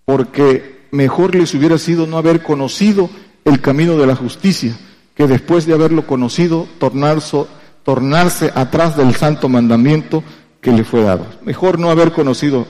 porque 0.07 0.86
mejor 0.93 1.34
les 1.34 1.53
hubiera 1.53 1.76
sido 1.76 2.07
no 2.07 2.16
haber 2.16 2.43
conocido 2.43 3.11
el 3.45 3.61
camino 3.61 3.99
de 3.99 4.07
la 4.07 4.16
justicia, 4.16 4.74
que 5.14 5.26
después 5.26 5.66
de 5.66 5.74
haberlo 5.74 6.07
conocido, 6.07 6.66
tornarse, 6.78 7.45
tornarse 7.85 8.51
atrás 8.55 8.97
del 8.97 9.14
santo 9.14 9.49
mandamiento 9.49 10.22
que 10.61 10.72
le 10.72 10.85
fue 10.85 11.03
dado. 11.03 11.26
Mejor 11.43 11.79
no 11.79 11.91
haber 11.91 12.12
conocido, 12.12 12.66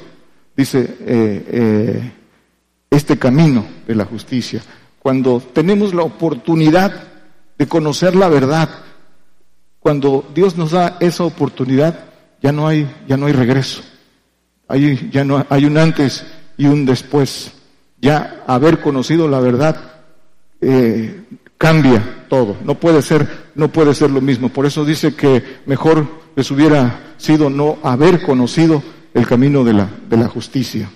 dice, 0.56 0.96
eh, 1.00 1.46
eh, 1.50 2.12
este 2.90 3.18
camino 3.18 3.64
de 3.86 3.94
la 3.94 4.04
justicia. 4.04 4.62
Cuando 4.98 5.40
tenemos 5.40 5.94
la 5.94 6.02
oportunidad 6.02 6.92
de 7.56 7.66
conocer 7.66 8.14
la 8.14 8.28
verdad, 8.28 8.68
cuando 9.80 10.28
Dios 10.34 10.56
nos 10.56 10.72
da 10.72 10.96
esa 11.00 11.24
oportunidad, 11.24 11.98
ya 12.42 12.52
no 12.52 12.68
hay, 12.68 12.88
ya 13.06 13.16
no 13.16 13.26
hay 13.26 13.32
regreso. 13.32 13.82
Hay, 14.68 15.09
ya 15.11 15.24
no 15.24 15.44
hay 15.48 15.64
un 15.64 15.78
antes 15.78 16.26
y 16.56 16.66
un 16.66 16.84
después. 16.84 17.52
Ya 18.00 18.44
haber 18.46 18.80
conocido 18.80 19.28
la 19.28 19.40
verdad 19.40 19.98
eh, 20.61 21.24
cambia 21.59 22.24
todo. 22.28 22.56
No 22.64 22.76
puede 22.76 23.02
ser, 23.02 23.50
no 23.54 23.68
puede 23.68 23.94
ser 23.94 24.11
lo 24.11 24.20
mismo. 24.20 24.48
Por 24.48 24.64
eso 24.64 24.84
dice 24.84 25.14
que 25.14 25.42
mejor 25.66 26.06
les 26.36 26.50
hubiera 26.50 27.14
sido 27.18 27.50
no 27.50 27.78
haber 27.82 28.22
conocido 28.22 28.82
el 29.12 29.26
camino 29.26 29.64
de 29.64 29.72
la, 29.74 29.90
de 30.09 30.16
la 30.16 30.28
justicia. 30.28 30.88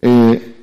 Eh, 0.00 0.54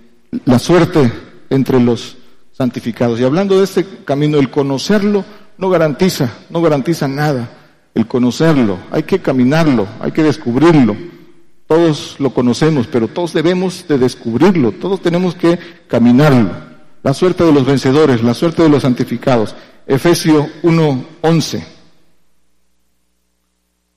la 0.45 0.59
suerte 0.59 1.11
entre 1.49 1.79
los 1.79 2.17
santificados. 2.51 3.19
Y 3.19 3.23
hablando 3.23 3.57
de 3.57 3.65
este 3.65 3.85
camino, 4.03 4.39
el 4.39 4.49
conocerlo 4.49 5.23
no 5.57 5.69
garantiza, 5.69 6.31
no 6.49 6.61
garantiza 6.61 7.07
nada. 7.07 7.49
El 7.93 8.07
conocerlo, 8.07 8.77
hay 8.91 9.03
que 9.03 9.19
caminarlo, 9.19 9.87
hay 10.01 10.11
que 10.11 10.23
descubrirlo. 10.23 10.97
Todos 11.67 12.17
lo 12.19 12.31
conocemos, 12.31 12.87
pero 12.87 13.07
todos 13.07 13.33
debemos 13.33 13.87
de 13.87 13.97
descubrirlo, 13.97 14.73
todos 14.73 15.01
tenemos 15.01 15.33
que 15.33 15.57
caminarlo. 15.87 16.74
La 17.05 17.13
suerte 17.13 17.43
de 17.43 17.51
los 17.51 17.63
vencedores, 17.67 18.23
la 18.23 18.33
suerte 18.33 18.63
de 18.63 18.69
los 18.69 18.81
santificados. 18.81 19.53
Efesio 19.85 20.49
1:11. 20.63 21.63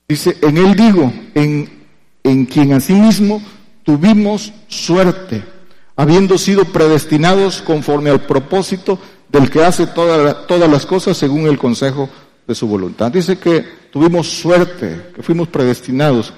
Dice, 0.07 0.37
en 0.43 0.57
él 0.57 0.75
digo, 0.75 1.11
en, 1.33 1.87
en 2.23 2.45
quien 2.45 2.71
asimismo 2.71 3.41
tuvimos 3.81 4.53
suerte, 4.67 5.43
habiendo 5.95 6.37
sido 6.37 6.65
predestinados 6.65 7.63
conforme 7.63 8.11
al 8.11 8.27
propósito 8.27 8.99
del 9.27 9.49
que 9.49 9.63
hace 9.63 9.87
todas 9.87 10.69
las 10.69 10.85
cosas 10.85 11.17
según 11.17 11.47
el 11.47 11.57
consejo 11.57 12.07
de 12.45 12.53
su 12.53 12.67
voluntad. 12.67 13.11
Dice 13.11 13.39
que 13.39 13.65
tuvimos 13.91 14.29
suerte, 14.29 15.13
que 15.15 15.23
fuimos 15.23 15.47
predestinados. 15.47 16.31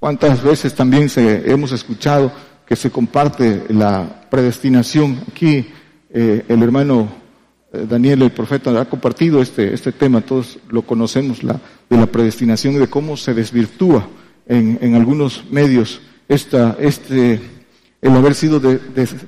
¿Cuántas 0.00 0.42
veces 0.42 0.74
también 0.74 1.08
se, 1.08 1.48
hemos 1.48 1.70
escuchado 1.70 2.32
que 2.66 2.74
se 2.74 2.90
comparte 2.90 3.66
la 3.68 4.26
predestinación? 4.28 5.22
Aquí 5.30 5.68
eh, 6.10 6.44
el 6.48 6.62
hermano 6.62 7.08
eh, 7.72 7.86
Daniel, 7.88 8.22
el 8.22 8.30
profeta, 8.30 8.80
ha 8.80 8.84
compartido 8.84 9.42
este, 9.42 9.74
este 9.74 9.92
tema, 9.92 10.20
todos 10.20 10.58
lo 10.68 10.82
conocemos, 10.82 11.42
la, 11.42 11.60
de 11.88 11.96
la 11.96 12.06
predestinación 12.06 12.74
y 12.74 12.78
de 12.78 12.88
cómo 12.88 13.16
se 13.16 13.34
desvirtúa 13.34 14.06
en, 14.48 14.94
algunos 14.94 15.44
medios 15.50 16.00
esta, 16.28 16.76
este, 16.78 17.40
el 18.00 18.16
haber 18.16 18.34
sido 18.34 18.60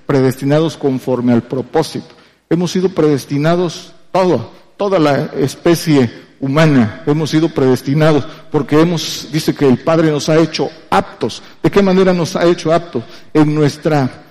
predestinados 0.07 0.76
conforme 0.76 1.33
al 1.33 1.43
propósito. 1.43 2.07
Hemos 2.49 2.70
sido 2.70 2.91
predestinados 2.91 3.93
todo, 4.12 4.53
toda 4.76 4.99
la 5.01 5.24
especie 5.37 6.11
humana, 6.41 7.03
hemos 7.07 7.31
sido 7.31 7.49
predestinados 7.49 8.24
porque 8.51 8.81
hemos, 8.81 9.29
dice 9.33 9.55
que 9.55 9.66
el 9.66 9.79
Padre 9.79 10.11
nos 10.11 10.29
ha 10.29 10.39
hecho 10.39 10.70
aptos. 10.89 11.43
¿De 11.62 11.70
qué 11.70 11.83
manera 11.83 12.14
nos 12.14 12.37
ha 12.37 12.47
hecho 12.47 12.72
aptos? 12.72 13.03
En 13.35 13.53
nuestra 13.53 14.24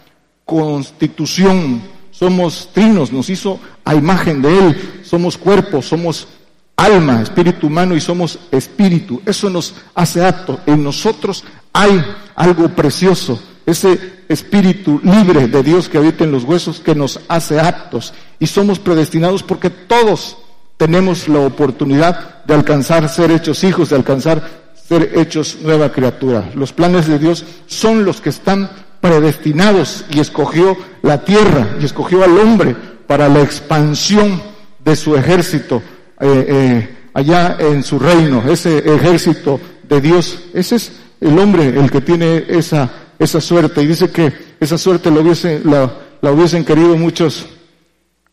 constitución 0.46 1.82
somos 2.18 2.70
trinos, 2.74 3.12
nos 3.12 3.30
hizo 3.30 3.60
a 3.86 3.94
imagen 3.94 4.42
de 4.42 4.58
Él, 4.58 5.02
somos 5.04 5.38
cuerpo, 5.38 5.82
somos 5.82 6.28
alma, 6.76 7.22
espíritu 7.22 7.68
humano 7.68 7.96
y 7.96 8.02
somos 8.02 8.40
espíritu. 8.52 9.22
Eso 9.26 9.50
nos 9.50 9.76
hace 9.94 10.26
aptos. 10.26 10.60
En 10.66 10.84
nosotros 10.84 11.44
hay 11.74 12.04
algo 12.36 12.70
precioso, 12.70 13.40
ese 13.66 14.24
espíritu 14.30 15.00
libre 15.04 15.48
de 15.48 15.62
Dios 15.62 15.90
que 15.90 16.00
habita 16.00 16.24
en 16.24 16.32
los 16.32 16.44
huesos 16.44 16.80
que 16.80 16.96
nos 16.96 17.20
hace 17.28 17.60
aptos 17.60 18.14
y 18.40 18.48
somos 18.48 18.80
predestinados 18.80 19.44
porque 19.44 19.70
todos 19.70 20.38
tenemos 20.78 21.28
la 21.28 21.40
oportunidad 21.40 22.44
de 22.46 22.54
alcanzar 22.56 23.10
ser 23.10 23.32
hechos 23.32 23.64
hijos, 23.64 23.90
de 23.90 23.96
alcanzar 23.96 24.68
ser 24.88 25.12
hechos 25.16 25.58
nueva 25.62 25.92
criatura. 25.92 26.50
Los 26.56 26.74
planes 26.74 27.08
de 27.08 27.20
Dios 27.20 27.46
son 27.68 28.06
los 28.06 28.22
que 28.22 28.30
están 28.30 28.70
predestinados 29.02 30.06
y 30.10 30.20
escogió 30.20 30.78
la 31.02 31.24
tierra 31.24 31.76
y 31.80 31.86
escogió 31.86 32.24
al 32.24 32.38
hombre 32.38 32.76
para 33.08 33.30
la 33.30 33.42
expansión 33.42 34.42
de 34.84 34.96
su 34.96 35.16
ejército 35.16 35.82
eh, 36.20 36.46
eh, 36.48 36.98
allá 37.14 37.58
en 37.60 37.84
su 37.84 38.00
reino, 38.00 38.44
ese 38.50 38.78
ejército 38.80 39.60
de 39.88 40.02
Dios. 40.02 40.40
Ese 40.54 40.76
es 40.76 40.92
el 41.22 41.38
hombre 41.40 41.68
el 41.68 41.90
que 41.90 42.02
tiene 42.02 42.46
esa, 42.48 42.90
esa 43.18 43.42
suerte. 43.42 43.82
Y 43.82 43.88
dice 43.88 44.10
que 44.10 44.32
esa 44.60 44.78
suerte 44.78 45.10
la, 45.12 45.22
hubiese, 45.22 45.62
la, 45.64 45.92
la 46.22 46.32
hubiesen 46.32 46.64
querido 46.64 46.96
muchos 46.96 47.48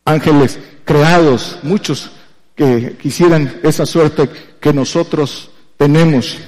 ángeles 0.05 0.59
creados, 0.85 1.59
muchos 1.63 2.11
que 2.55 2.97
quisieran 3.01 3.61
esa 3.63 3.87
suerte 3.87 4.29
que 4.61 4.73
nosotros 4.73 5.51
tenemos. 5.77 6.39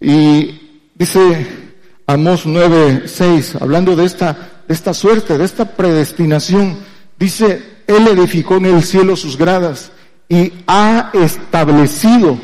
Y 0.00 0.88
dice 0.94 1.65
Amos 2.06 2.46
9:6, 2.46 3.60
hablando 3.60 3.96
de 3.96 4.04
esta, 4.04 4.62
de 4.66 4.74
esta 4.74 4.94
suerte, 4.94 5.38
de 5.38 5.44
esta 5.44 5.64
predestinación, 5.76 6.78
dice, 7.18 7.82
Él 7.86 8.06
edificó 8.08 8.56
en 8.56 8.66
el 8.66 8.82
cielo 8.82 9.16
sus 9.16 9.36
gradas 9.36 9.92
y 10.28 10.52
ha 10.66 11.10
establecido 11.14 12.38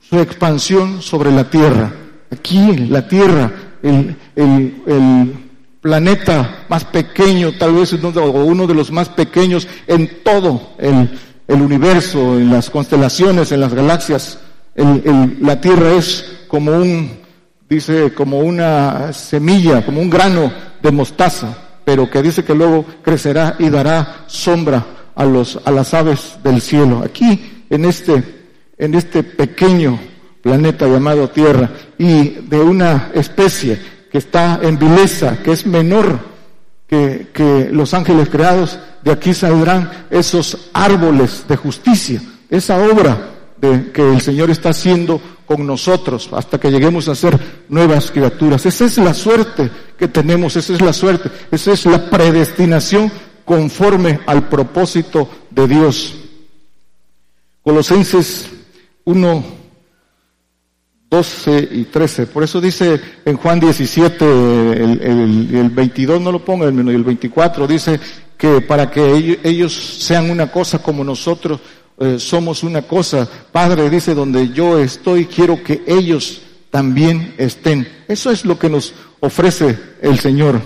su 0.00 0.18
expansión 0.18 1.02
sobre 1.02 1.30
la 1.30 1.50
tierra 1.50 1.92
aquí, 2.30 2.76
la 2.88 3.06
Tierra, 3.06 3.52
el, 3.82 4.16
planeta 5.80 6.64
más 6.68 6.84
pequeño, 6.84 7.52
tal 7.52 7.74
vez 7.74 7.92
uno 7.92 8.66
de 8.66 8.74
los 8.74 8.90
más 8.90 9.08
pequeños 9.08 9.68
en 9.86 10.24
todo 10.24 10.74
el, 10.78 11.08
universo, 11.48 12.38
en 12.38 12.50
las 12.50 12.70
constelaciones, 12.70 13.52
en 13.52 13.60
las 13.60 13.72
galaxias. 13.72 14.40
la 14.74 15.60
Tierra 15.60 15.92
es 15.92 16.38
como 16.48 16.72
un, 16.72 17.20
dice, 17.68 18.12
como 18.14 18.40
una 18.40 19.12
semilla, 19.12 19.84
como 19.84 20.00
un 20.00 20.10
grano 20.10 20.52
de 20.82 20.90
mostaza, 20.90 21.56
pero 21.84 22.10
que 22.10 22.22
dice 22.22 22.44
que 22.44 22.54
luego 22.54 22.84
crecerá 23.02 23.56
y 23.58 23.68
dará 23.68 24.24
sombra 24.26 24.84
a 25.14 25.24
los, 25.24 25.58
a 25.64 25.70
las 25.70 25.94
aves 25.94 26.36
del 26.42 26.60
cielo. 26.60 27.02
Aquí, 27.04 27.64
en 27.70 27.84
este, 27.84 28.22
en 28.78 28.94
este 28.94 29.22
pequeño 29.22 29.98
planeta 30.42 30.86
llamado 30.86 31.28
Tierra 31.30 31.70
y 31.98 32.28
de 32.28 32.60
una 32.60 33.10
especie 33.14 33.80
que 34.10 34.18
está 34.18 34.60
en 34.62 34.78
vileza, 34.78 35.38
que 35.42 35.52
es 35.52 35.66
menor 35.66 36.18
que, 36.86 37.28
que 37.32 37.68
los 37.72 37.94
ángeles 37.94 38.28
creados, 38.28 38.78
de 39.02 39.12
aquí 39.12 39.34
saldrán 39.34 40.06
esos 40.10 40.70
árboles 40.72 41.44
de 41.48 41.56
justicia, 41.56 42.20
esa 42.48 42.78
obra 42.78 43.35
de, 43.58 43.92
que 43.92 44.02
el 44.02 44.20
Señor 44.20 44.50
está 44.50 44.70
haciendo 44.70 45.20
con 45.46 45.66
nosotros 45.66 46.28
hasta 46.32 46.58
que 46.58 46.70
lleguemos 46.70 47.08
a 47.08 47.14
ser 47.14 47.38
nuevas 47.68 48.10
criaturas. 48.10 48.66
Esa 48.66 48.84
es 48.84 48.98
la 48.98 49.14
suerte 49.14 49.70
que 49.96 50.08
tenemos, 50.08 50.56
esa 50.56 50.74
es 50.74 50.80
la 50.80 50.92
suerte, 50.92 51.30
esa 51.50 51.72
es 51.72 51.86
la 51.86 52.10
predestinación 52.10 53.10
conforme 53.44 54.20
al 54.26 54.48
propósito 54.48 55.28
de 55.50 55.68
Dios. 55.68 56.14
Colosenses 57.62 58.50
1, 59.04 59.44
12 61.08 61.68
y 61.72 61.84
13. 61.84 62.26
Por 62.26 62.42
eso 62.42 62.60
dice 62.60 63.00
en 63.24 63.36
Juan 63.36 63.60
17, 63.60 64.24
el, 64.24 65.52
el, 65.54 65.70
22 65.70 66.20
no 66.20 66.32
lo 66.32 66.44
ponga, 66.44 66.66
el, 66.68 66.76
el 66.88 67.04
24, 67.04 67.66
dice 67.66 68.00
que 68.36 68.60
para 68.60 68.90
que 68.90 69.40
ellos 69.42 69.72
sean 69.72 70.30
una 70.30 70.50
cosa 70.50 70.80
como 70.80 71.02
nosotros 71.04 71.60
eh, 71.98 72.18
somos 72.18 72.62
una 72.62 72.82
cosa. 72.82 73.28
Padre 73.52 73.88
dice, 73.88 74.14
donde 74.14 74.50
yo 74.50 74.78
estoy, 74.78 75.26
quiero 75.26 75.62
que 75.62 75.82
ellos 75.86 76.42
también 76.70 77.34
estén. 77.38 77.88
Eso 78.08 78.30
es 78.30 78.44
lo 78.44 78.58
que 78.58 78.68
nos 78.68 78.94
ofrece 79.20 79.78
el 80.02 80.18
Señor. 80.18 80.60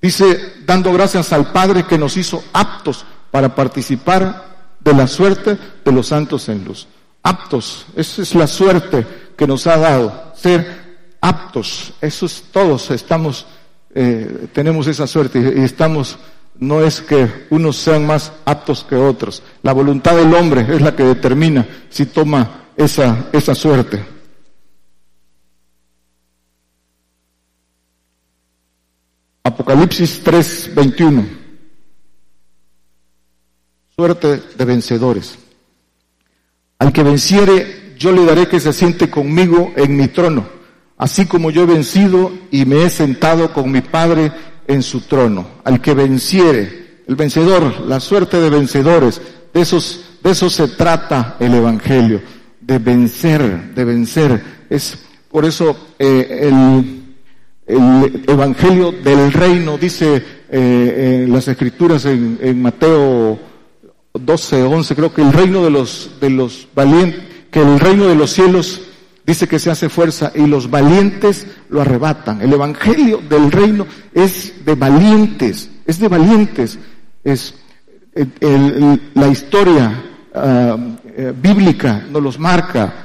Dice, 0.00 0.52
dando 0.66 0.92
gracias 0.92 1.32
al 1.32 1.50
Padre 1.50 1.86
que 1.86 1.98
nos 1.98 2.16
hizo 2.16 2.44
aptos 2.52 3.04
para 3.30 3.54
participar 3.54 4.76
de 4.80 4.92
la 4.92 5.06
suerte 5.06 5.58
de 5.84 5.92
los 5.92 6.08
santos 6.08 6.48
en 6.48 6.64
luz. 6.64 6.86
Aptos, 7.22 7.86
esa 7.96 8.22
es 8.22 8.34
la 8.34 8.46
suerte 8.46 9.06
que 9.36 9.46
nos 9.46 9.66
ha 9.66 9.78
dado, 9.78 10.32
ser 10.36 10.84
aptos. 11.20 11.94
Eso 12.00 12.26
es 12.26 12.44
todos, 12.52 12.90
estamos, 12.90 13.46
eh, 13.94 14.48
tenemos 14.52 14.86
esa 14.86 15.06
suerte 15.06 15.54
y 15.56 15.62
estamos 15.62 16.18
no 16.58 16.82
es 16.82 17.00
que 17.00 17.46
unos 17.50 17.76
sean 17.76 18.06
más 18.06 18.32
aptos 18.44 18.84
que 18.84 18.94
otros. 18.94 19.42
La 19.62 19.72
voluntad 19.72 20.16
del 20.16 20.32
hombre 20.34 20.66
es 20.68 20.80
la 20.80 20.94
que 20.94 21.04
determina 21.04 21.66
si 21.90 22.06
toma 22.06 22.68
esa, 22.76 23.28
esa 23.32 23.54
suerte. 23.54 24.14
Apocalipsis 29.42 30.22
3:21. 30.24 31.26
Suerte 33.94 34.42
de 34.56 34.64
vencedores. 34.64 35.38
Al 36.78 36.92
que 36.92 37.02
venciere, 37.02 37.94
yo 37.98 38.10
le 38.10 38.24
daré 38.24 38.48
que 38.48 38.58
se 38.58 38.72
siente 38.72 39.10
conmigo 39.10 39.72
en 39.76 39.96
mi 39.96 40.08
trono, 40.08 40.48
así 40.96 41.26
como 41.26 41.50
yo 41.50 41.62
he 41.62 41.66
vencido 41.66 42.32
y 42.50 42.64
me 42.64 42.84
he 42.84 42.90
sentado 42.90 43.52
con 43.52 43.70
mi 43.70 43.80
Padre 43.80 44.32
en 44.66 44.82
su 44.82 45.02
trono. 45.02 45.46
Al 45.64 45.80
que 45.80 45.94
venciere, 45.94 47.02
el 47.06 47.16
vencedor, 47.16 47.80
la 47.86 48.00
suerte 48.00 48.40
de 48.40 48.50
vencedores, 48.50 49.20
de 49.52 49.60
esos, 49.60 50.04
de 50.22 50.30
eso 50.30 50.50
se 50.50 50.68
trata 50.68 51.36
el 51.38 51.54
Evangelio, 51.54 52.20
de 52.60 52.78
vencer, 52.78 53.74
de 53.74 53.84
vencer. 53.84 54.42
Es 54.70 54.98
por 55.30 55.44
eso 55.44 55.76
eh, 55.98 56.50
el, 56.50 57.02
el, 57.66 58.24
Evangelio 58.26 58.92
del 58.92 59.32
reino 59.32 59.78
dice 59.78 60.22
eh, 60.50 61.22
en 61.24 61.32
las 61.32 61.48
escrituras 61.48 62.04
en, 62.06 62.38
en 62.40 62.62
Mateo 62.62 63.38
12, 64.14 64.62
11, 64.62 64.94
creo 64.94 65.12
que 65.12 65.22
el 65.22 65.32
reino 65.32 65.64
de 65.64 65.70
los, 65.70 66.12
de 66.20 66.30
los 66.30 66.68
valientes, 66.74 67.20
que 67.50 67.60
el 67.60 67.80
reino 67.80 68.06
de 68.06 68.14
los 68.14 68.30
cielos 68.30 68.80
dice 69.26 69.48
que 69.48 69.58
se 69.58 69.70
hace 69.70 69.88
fuerza 69.88 70.32
y 70.34 70.46
los 70.46 70.70
valientes 70.70 71.46
lo 71.70 71.80
arrebatan. 71.80 72.42
El 72.42 72.52
evangelio 72.52 73.20
del 73.28 73.50
reino 73.50 73.86
es 74.12 74.64
de 74.64 74.74
valientes, 74.74 75.70
es 75.86 75.98
de 75.98 76.08
valientes. 76.08 76.78
Es 77.22 77.54
la 79.14 79.28
historia 79.28 80.02
ah, 80.34 80.76
eh, 81.16 81.32
bíblica 81.34 82.04
nos 82.10 82.22
los 82.22 82.38
marca. 82.38 83.00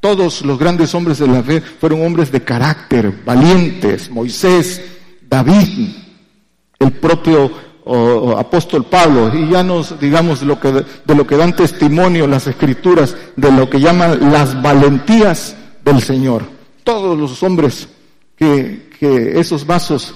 Todos 0.00 0.42
los 0.42 0.58
grandes 0.58 0.94
hombres 0.94 1.18
de 1.18 1.28
la 1.28 1.42
fe 1.42 1.60
fueron 1.60 2.04
hombres 2.04 2.30
de 2.32 2.42
carácter, 2.42 3.22
valientes. 3.24 4.10
Moisés, 4.10 4.82
David, 5.28 5.90
el 6.80 6.92
propio 6.92 7.72
apóstol 8.36 8.84
Pablo, 8.84 9.32
y 9.34 9.50
ya 9.50 9.64
nos 9.64 9.98
digamos 9.98 10.42
lo 10.42 10.60
que, 10.60 10.70
de 10.72 11.14
lo 11.14 11.26
que 11.26 11.36
dan 11.36 11.56
testimonio 11.56 12.28
las 12.28 12.46
escrituras, 12.46 13.16
de 13.36 13.50
lo 13.50 13.68
que 13.68 13.80
llaman 13.80 14.30
las 14.30 14.60
valentías 14.62 15.56
del 15.84 16.00
Señor. 16.00 16.42
Todos 16.84 17.18
los 17.18 17.42
hombres 17.42 17.88
que, 18.36 18.90
esos 19.38 19.66
vasos 19.66 20.14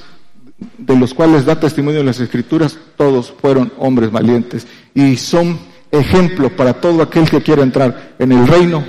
de 0.78 0.96
los 0.96 1.12
cuales 1.12 1.44
da 1.44 1.58
testimonio 1.58 2.02
las 2.02 2.20
escrituras, 2.20 2.78
todos 2.96 3.34
fueron 3.40 3.72
hombres 3.78 4.10
valientes 4.10 4.66
y 4.94 5.16
son 5.16 5.58
ejemplo 5.90 6.54
para 6.54 6.74
todo 6.74 7.02
aquel 7.02 7.28
que 7.28 7.42
quiera 7.42 7.62
entrar 7.62 8.14
en 8.18 8.32
el 8.32 8.46
reino. 8.46 8.84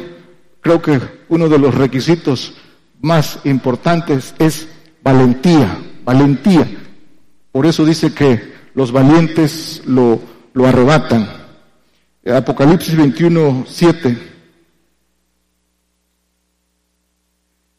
Creo 0.62 0.82
que 0.82 1.00
uno 1.30 1.50
de 1.50 1.60
los 1.60 1.74
requisitos 1.74 2.54
más 3.02 3.40
importantes 3.44 4.34
es 4.40 4.68
valentía, 5.04 5.78
valentía. 6.06 6.68
Por 7.52 7.66
eso 7.66 7.86
dice 7.86 8.14
que 8.14 8.54
los 8.76 8.92
valientes 8.92 9.82
lo, 9.86 10.20
lo 10.54 10.68
arrebatan. 10.68 11.28
Apocalipsis 12.26 12.96
21, 12.96 13.66
7 13.68 14.37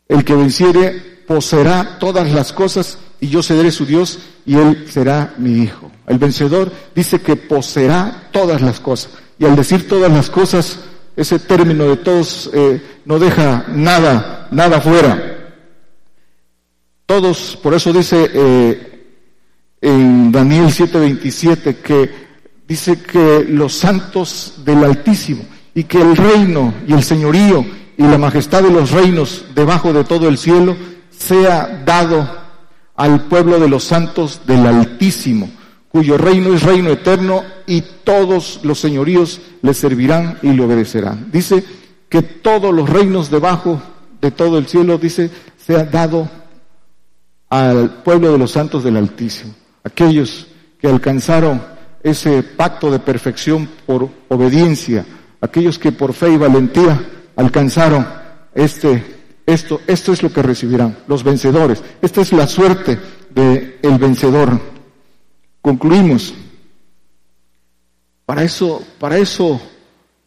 El 0.09 0.25
que 0.25 0.35
venciere 0.35 1.19
poseerá 1.27 1.99
todas 1.99 2.33
las 2.33 2.53
cosas 2.53 2.99
y 3.21 3.29
yo 3.29 3.43
seré 3.43 3.71
su 3.71 3.85
Dios 3.85 4.19
y 4.47 4.57
él 4.57 4.87
será 4.91 5.35
mi 5.37 5.63
hijo. 5.63 5.91
El 6.07 6.19
vencedor 6.19 6.73
dice 6.95 7.21
que 7.21 7.37
poseerá 7.37 8.29
todas 8.33 8.63
las 8.63 8.81
cosas. 8.81 9.13
Y 9.39 9.45
al 9.45 9.55
decir 9.55 9.87
todas 9.87 10.11
las 10.11 10.31
cosas, 10.31 10.81
ese 11.17 11.39
término 11.39 11.85
de 11.85 11.97
todos 11.97 12.51
eh, 12.55 12.81
no 13.05 13.19
deja 13.19 13.67
nada, 13.69 14.49
nada 14.51 14.81
fuera. 14.81 15.55
Todos, 17.07 17.59
por 17.63 17.75
eso 17.75 17.93
dice 17.93 18.31
eh, 18.33 18.89
en 19.81 20.33
Daniel 20.33 20.67
7:27 20.67 21.77
que 21.77 22.11
dice 22.67 23.01
que 23.01 23.45
los 23.49 23.75
santos 23.75 24.55
del 24.65 24.85
Altísimo 24.85 25.45
y 25.75 25.85
que 25.85 26.01
el 26.01 26.17
reino 26.17 26.75
y 26.87 26.93
el 26.93 27.03
señorío 27.03 27.65
y 27.99 28.05
la 28.05 28.17
majestad 28.17 28.63
de 28.63 28.71
los 28.71 28.93
reinos 28.93 29.45
debajo 29.57 29.93
de 29.93 30.05
todo 30.05 30.29
el 30.29 30.39
cielo 30.39 30.77
sea 31.11 31.83
dado 31.85 32.27
al 32.95 33.25
pueblo 33.25 33.59
de 33.59 33.69
los 33.69 33.83
santos 33.83 34.43
del 34.47 34.65
Altísimo, 34.67 35.51
cuyo 35.89 36.17
reino 36.17 36.55
es 36.55 36.63
reino 36.63 36.91
eterno 36.91 37.43
y 37.67 37.83
todos 38.05 38.61
los 38.63 38.79
señoríos 38.79 39.41
le 39.63 39.75
servirán 39.75 40.39
y 40.43 40.53
le 40.53 40.63
obedecerán. 40.63 41.29
Dice 41.33 41.65
que 42.09 42.23
todos 42.23 42.73
los 42.73 42.89
reinos 42.89 43.31
debajo 43.31 43.83
de 44.21 44.31
todo 44.31 44.59
el 44.59 44.69
cielo, 44.69 44.97
dice, 44.97 45.29
sea 45.57 45.83
dado 45.83 46.29
al 47.51 48.03
pueblo 48.05 48.31
de 48.31 48.39
los 48.39 48.53
santos 48.53 48.85
del 48.85 48.97
Altísimo, 48.97 49.55
aquellos 49.83 50.47
que 50.81 50.87
alcanzaron 50.87 51.61
ese 52.05 52.45
pacto 52.45 52.93
de 52.93 53.01
perfección 53.01 53.69
por 53.87 54.09
obediencia, 54.29 55.05
aquellos 55.41 55.81
que 55.81 55.91
por 55.91 56.13
fe 56.13 56.31
y 56.31 56.37
valentía 56.37 57.18
alcanzaron 57.39 58.05
este, 58.53 59.03
esto, 59.47 59.81
esto 59.87 60.13
es 60.13 60.23
lo 60.23 60.33
que 60.33 60.43
recibirán, 60.43 60.99
los 61.07 61.23
vencedores. 61.23 61.83
Esta 62.03 62.21
es 62.21 62.33
la 62.33 62.47
suerte 62.49 62.99
del 63.31 63.99
vencedor. 63.99 64.61
Concluimos. 65.63 66.35
Para 68.27 68.43
eso, 68.43 68.83
para 68.99 69.17
eso 69.19 69.61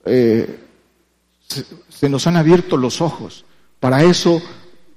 eh, 0.06 0.60
se, 1.90 2.10
nos 2.10 2.26
han 2.28 2.38
abierto 2.38 2.78
los 2.78 3.02
ojos. 3.02 3.44
Para 3.80 4.04
eso, 4.04 4.42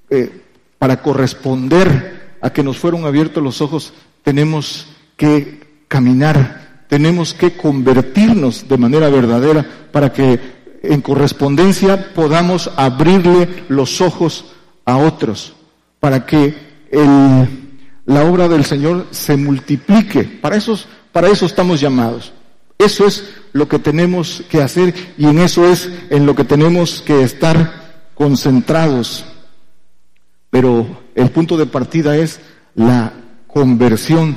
eh, 0.08 0.40
para 0.78 1.02
corresponder 1.02 2.36
a 2.40 2.50
que 2.50 2.62
nos 2.62 2.78
fueron 2.78 3.06
abiertos 3.06 3.42
los 3.42 3.60
ojos, 3.60 3.92
tenemos 4.22 4.86
que 5.16 5.84
caminar, 5.88 6.84
tenemos 6.88 7.34
que 7.34 7.56
convertirnos 7.56 8.68
de 8.68 8.78
manera 8.78 9.08
verdadera 9.08 9.66
para 9.90 10.12
que 10.12 10.53
en 10.92 11.00
correspondencia 11.00 12.12
podamos 12.14 12.70
abrirle 12.76 13.64
los 13.68 14.00
ojos 14.00 14.46
a 14.84 14.96
otros, 14.96 15.54
para 16.00 16.26
que 16.26 16.54
la 18.06 18.24
obra 18.24 18.48
del 18.48 18.64
Señor 18.64 19.06
se 19.10 19.36
multiplique. 19.36 20.24
Para 20.24 20.56
eso, 20.56 20.78
para 21.12 21.28
eso 21.28 21.46
estamos 21.46 21.80
llamados. 21.80 22.32
Eso 22.78 23.06
es 23.06 23.24
lo 23.52 23.68
que 23.68 23.78
tenemos 23.78 24.42
que 24.50 24.60
hacer 24.60 24.94
y 25.16 25.26
en 25.26 25.38
eso 25.38 25.66
es 25.66 25.88
en 26.10 26.26
lo 26.26 26.34
que 26.34 26.44
tenemos 26.44 27.02
que 27.02 27.22
estar 27.22 28.10
concentrados. 28.14 29.24
Pero 30.50 30.86
el 31.14 31.30
punto 31.30 31.56
de 31.56 31.66
partida 31.66 32.16
es 32.16 32.40
la 32.74 33.12
conversión. 33.46 34.36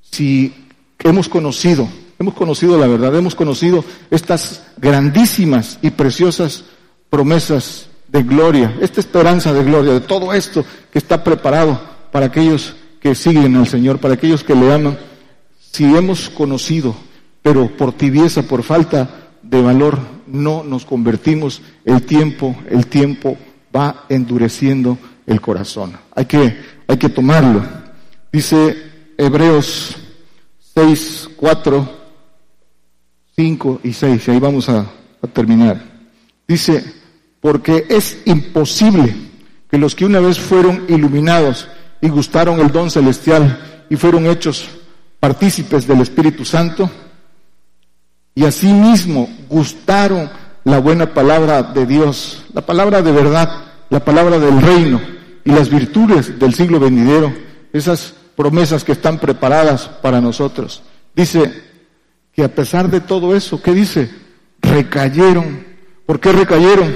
Si 0.00 0.54
hemos 0.98 1.28
conocido 1.28 1.88
Hemos 2.20 2.34
conocido 2.34 2.76
la 2.76 2.86
verdad, 2.86 3.16
hemos 3.16 3.34
conocido 3.34 3.82
estas 4.10 4.62
grandísimas 4.76 5.78
y 5.80 5.88
preciosas 5.88 6.64
promesas 7.08 7.88
de 8.08 8.22
gloria, 8.22 8.76
esta 8.82 9.00
esperanza 9.00 9.54
de 9.54 9.64
gloria, 9.64 9.94
de 9.94 10.00
todo 10.00 10.34
esto 10.34 10.62
que 10.92 10.98
está 10.98 11.24
preparado 11.24 11.80
para 12.12 12.26
aquellos 12.26 12.76
que 13.00 13.14
siguen 13.14 13.56
al 13.56 13.66
Señor, 13.66 14.00
para 14.00 14.12
aquellos 14.12 14.44
que 14.44 14.54
le 14.54 14.70
aman. 14.70 14.98
Si 15.72 15.84
hemos 15.84 16.28
conocido, 16.28 16.94
pero 17.40 17.74
por 17.74 17.94
tibieza, 17.94 18.42
por 18.42 18.64
falta 18.64 19.30
de 19.42 19.62
valor, 19.62 19.98
no 20.26 20.62
nos 20.62 20.84
convertimos, 20.84 21.62
el 21.86 22.02
tiempo, 22.02 22.54
el 22.68 22.86
tiempo 22.86 23.38
va 23.74 24.04
endureciendo 24.10 24.98
el 25.26 25.40
corazón. 25.40 25.96
Hay 26.14 26.26
que, 26.26 26.60
hay 26.86 26.98
que 26.98 27.08
tomarlo. 27.08 27.62
Dice 28.30 28.76
Hebreos 29.16 29.96
6, 30.74 31.30
4, 31.34 31.99
5 33.40 33.80
y 33.84 33.94
6, 33.94 34.28
y 34.28 34.30
ahí 34.32 34.38
vamos 34.38 34.68
a, 34.68 34.84
terminar. 35.32 35.80
Dice, 36.46 36.84
porque 37.40 37.86
es 37.88 38.18
imposible 38.26 39.14
que 39.70 39.78
los 39.78 39.94
que 39.94 40.04
una 40.04 40.20
vez 40.20 40.38
fueron 40.38 40.84
iluminados 40.88 41.66
y 42.02 42.10
gustaron 42.10 42.60
el 42.60 42.70
don 42.70 42.90
celestial 42.90 43.86
y 43.88 43.96
fueron 43.96 44.26
hechos 44.26 44.68
partícipes 45.18 45.86
del 45.86 46.02
Espíritu 46.02 46.44
Santo 46.44 46.90
y 48.34 48.44
asimismo 48.44 49.30
gustaron 49.48 50.28
la 50.64 50.78
buena 50.78 51.14
palabra 51.14 51.62
de 51.62 51.86
Dios, 51.86 52.44
la 52.52 52.60
palabra 52.60 53.00
de 53.00 53.12
verdad, 53.12 53.48
la 53.88 54.04
palabra 54.04 54.38
del 54.38 54.60
reino 54.60 55.00
y 55.46 55.50
las 55.50 55.70
virtudes 55.70 56.38
del 56.38 56.52
siglo 56.52 56.78
venidero, 56.78 57.32
esas 57.72 58.12
promesas 58.36 58.84
que 58.84 58.92
están 58.92 59.18
preparadas 59.18 59.88
para 60.02 60.20
nosotros. 60.20 60.82
Dice 61.14 61.69
que 62.40 62.44
a 62.44 62.54
pesar 62.54 62.90
de 62.90 63.02
todo 63.02 63.36
eso, 63.36 63.60
¿qué 63.60 63.74
dice? 63.74 64.10
Recayeron. 64.62 65.62
¿Por 66.06 66.20
qué 66.20 66.32
recayeron? 66.32 66.90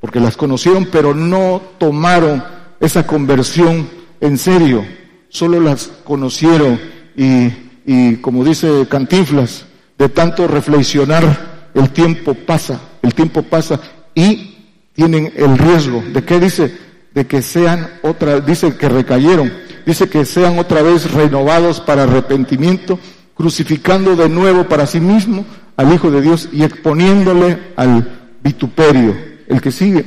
Porque 0.00 0.20
las 0.20 0.38
conocieron, 0.38 0.88
pero 0.90 1.14
no 1.14 1.60
tomaron 1.76 2.42
esa 2.80 3.06
conversión 3.06 3.90
en 4.22 4.38
serio. 4.38 4.82
Solo 5.28 5.60
las 5.60 5.88
conocieron 6.02 6.80
y, 7.14 7.52
y 7.84 8.16
como 8.22 8.42
dice 8.42 8.86
Cantinflas, 8.88 9.66
de 9.98 10.08
tanto 10.08 10.48
reflexionar, 10.48 11.68
el 11.74 11.90
tiempo 11.90 12.32
pasa, 12.32 12.80
el 13.02 13.12
tiempo 13.12 13.42
pasa 13.42 13.78
y 14.14 14.56
tienen 14.94 15.30
el 15.36 15.58
riesgo 15.58 16.02
de 16.10 16.24
qué 16.24 16.40
dice, 16.40 16.74
de 17.12 17.26
que 17.26 17.42
sean 17.42 17.86
otra, 18.00 18.40
dice 18.40 18.74
que 18.78 18.88
recayeron, 18.88 19.52
dice 19.84 20.08
que 20.08 20.24
sean 20.24 20.58
otra 20.58 20.80
vez 20.80 21.12
renovados 21.12 21.80
para 21.80 22.04
arrepentimiento, 22.04 22.98
crucificando 23.40 24.16
de 24.16 24.28
nuevo 24.28 24.68
para 24.68 24.86
sí 24.86 25.00
mismo 25.00 25.46
al 25.74 25.90
Hijo 25.94 26.10
de 26.10 26.20
Dios 26.20 26.50
y 26.52 26.62
exponiéndole 26.62 27.72
al 27.74 28.36
vituperio, 28.42 29.16
el 29.48 29.62
que 29.62 29.72
sigue. 29.72 30.04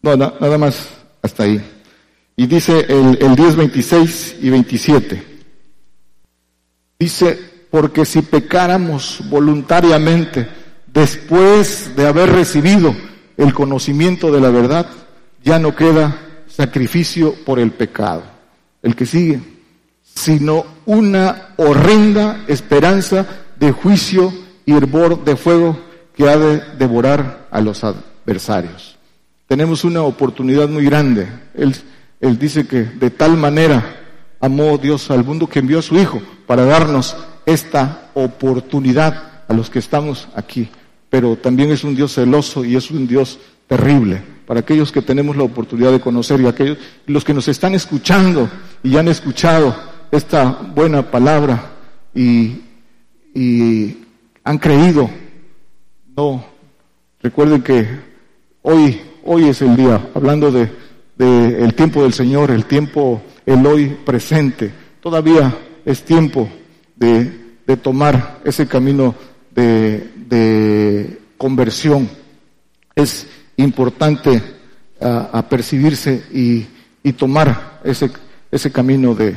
No, 0.00 0.16
nada 0.16 0.56
más 0.58 0.90
hasta 1.20 1.42
ahí. 1.42 1.60
Y 2.36 2.46
dice 2.46 2.86
el, 2.88 3.18
el 3.20 3.34
10, 3.34 3.56
26 3.56 4.36
y 4.40 4.48
27. 4.48 5.26
Dice, 7.00 7.36
porque 7.68 8.04
si 8.04 8.22
pecáramos 8.22 9.20
voluntariamente 9.28 10.48
después 10.86 11.96
de 11.96 12.06
haber 12.06 12.30
recibido 12.30 12.94
el 13.36 13.52
conocimiento 13.52 14.30
de 14.30 14.40
la 14.40 14.50
verdad, 14.50 14.88
ya 15.42 15.58
no 15.58 15.74
queda 15.74 16.44
sacrificio 16.46 17.34
por 17.44 17.58
el 17.58 17.72
pecado. 17.72 18.22
El 18.84 18.94
que 18.94 19.04
sigue, 19.04 19.57
sino 20.18 20.66
una 20.84 21.50
horrenda 21.56 22.44
esperanza 22.48 23.24
de 23.56 23.70
juicio 23.70 24.32
y 24.66 24.72
hervor 24.72 25.24
de 25.24 25.36
fuego 25.36 25.78
que 26.16 26.28
ha 26.28 26.36
de 26.36 26.60
devorar 26.76 27.46
a 27.52 27.60
los 27.60 27.84
adversarios. 27.84 28.98
Tenemos 29.46 29.84
una 29.84 30.02
oportunidad 30.02 30.68
muy 30.68 30.84
grande. 30.84 31.28
Él, 31.54 31.76
él 32.20 32.36
dice 32.36 32.66
que 32.66 32.82
de 32.82 33.10
tal 33.10 33.36
manera 33.36 33.96
amó 34.40 34.76
Dios 34.76 35.08
al 35.12 35.22
mundo 35.22 35.46
que 35.46 35.60
envió 35.60 35.78
a 35.78 35.82
su 35.82 35.96
Hijo 35.96 36.20
para 36.48 36.64
darnos 36.64 37.16
esta 37.46 38.10
oportunidad 38.14 39.44
a 39.46 39.54
los 39.54 39.70
que 39.70 39.78
estamos 39.78 40.26
aquí. 40.34 40.68
Pero 41.10 41.36
también 41.36 41.70
es 41.70 41.84
un 41.84 41.94
Dios 41.94 42.14
celoso 42.14 42.64
y 42.64 42.74
es 42.74 42.90
un 42.90 43.06
Dios 43.06 43.38
terrible 43.68 44.20
para 44.48 44.60
aquellos 44.60 44.90
que 44.90 45.02
tenemos 45.02 45.36
la 45.36 45.44
oportunidad 45.44 45.92
de 45.92 46.00
conocer 46.00 46.40
y 46.40 46.46
aquellos 46.46 46.78
los 47.06 47.22
que 47.22 47.34
nos 47.34 47.46
están 47.48 47.74
escuchando 47.74 48.50
y 48.82 48.96
han 48.96 49.06
escuchado 49.06 49.76
esta 50.10 50.46
buena 50.74 51.10
palabra 51.10 51.72
y, 52.14 52.62
y 53.34 53.96
han 54.44 54.58
creído. 54.58 55.08
No, 56.16 56.44
recuerden 57.22 57.62
que 57.62 57.86
hoy 58.62 59.00
hoy 59.28 59.48
es 59.48 59.60
el 59.60 59.76
día, 59.76 60.08
hablando 60.14 60.50
de, 60.50 60.70
de 61.16 61.62
el 61.62 61.74
tiempo 61.74 62.02
del 62.02 62.14
Señor, 62.14 62.50
el 62.50 62.64
tiempo 62.64 63.22
el 63.44 63.64
hoy 63.66 63.88
presente. 64.04 64.72
Todavía 65.00 65.54
es 65.84 66.02
tiempo 66.02 66.48
de, 66.96 67.56
de 67.66 67.76
tomar 67.76 68.40
ese 68.44 68.66
camino 68.66 69.14
de, 69.54 70.10
de, 70.28 71.20
conversión. 71.36 72.08
Es 72.94 73.26
importante 73.56 74.42
apercibirse 75.00 76.24
y, 76.32 76.66
y, 77.02 77.12
tomar 77.12 77.80
ese, 77.84 78.10
ese 78.50 78.72
camino 78.72 79.14
de, 79.14 79.36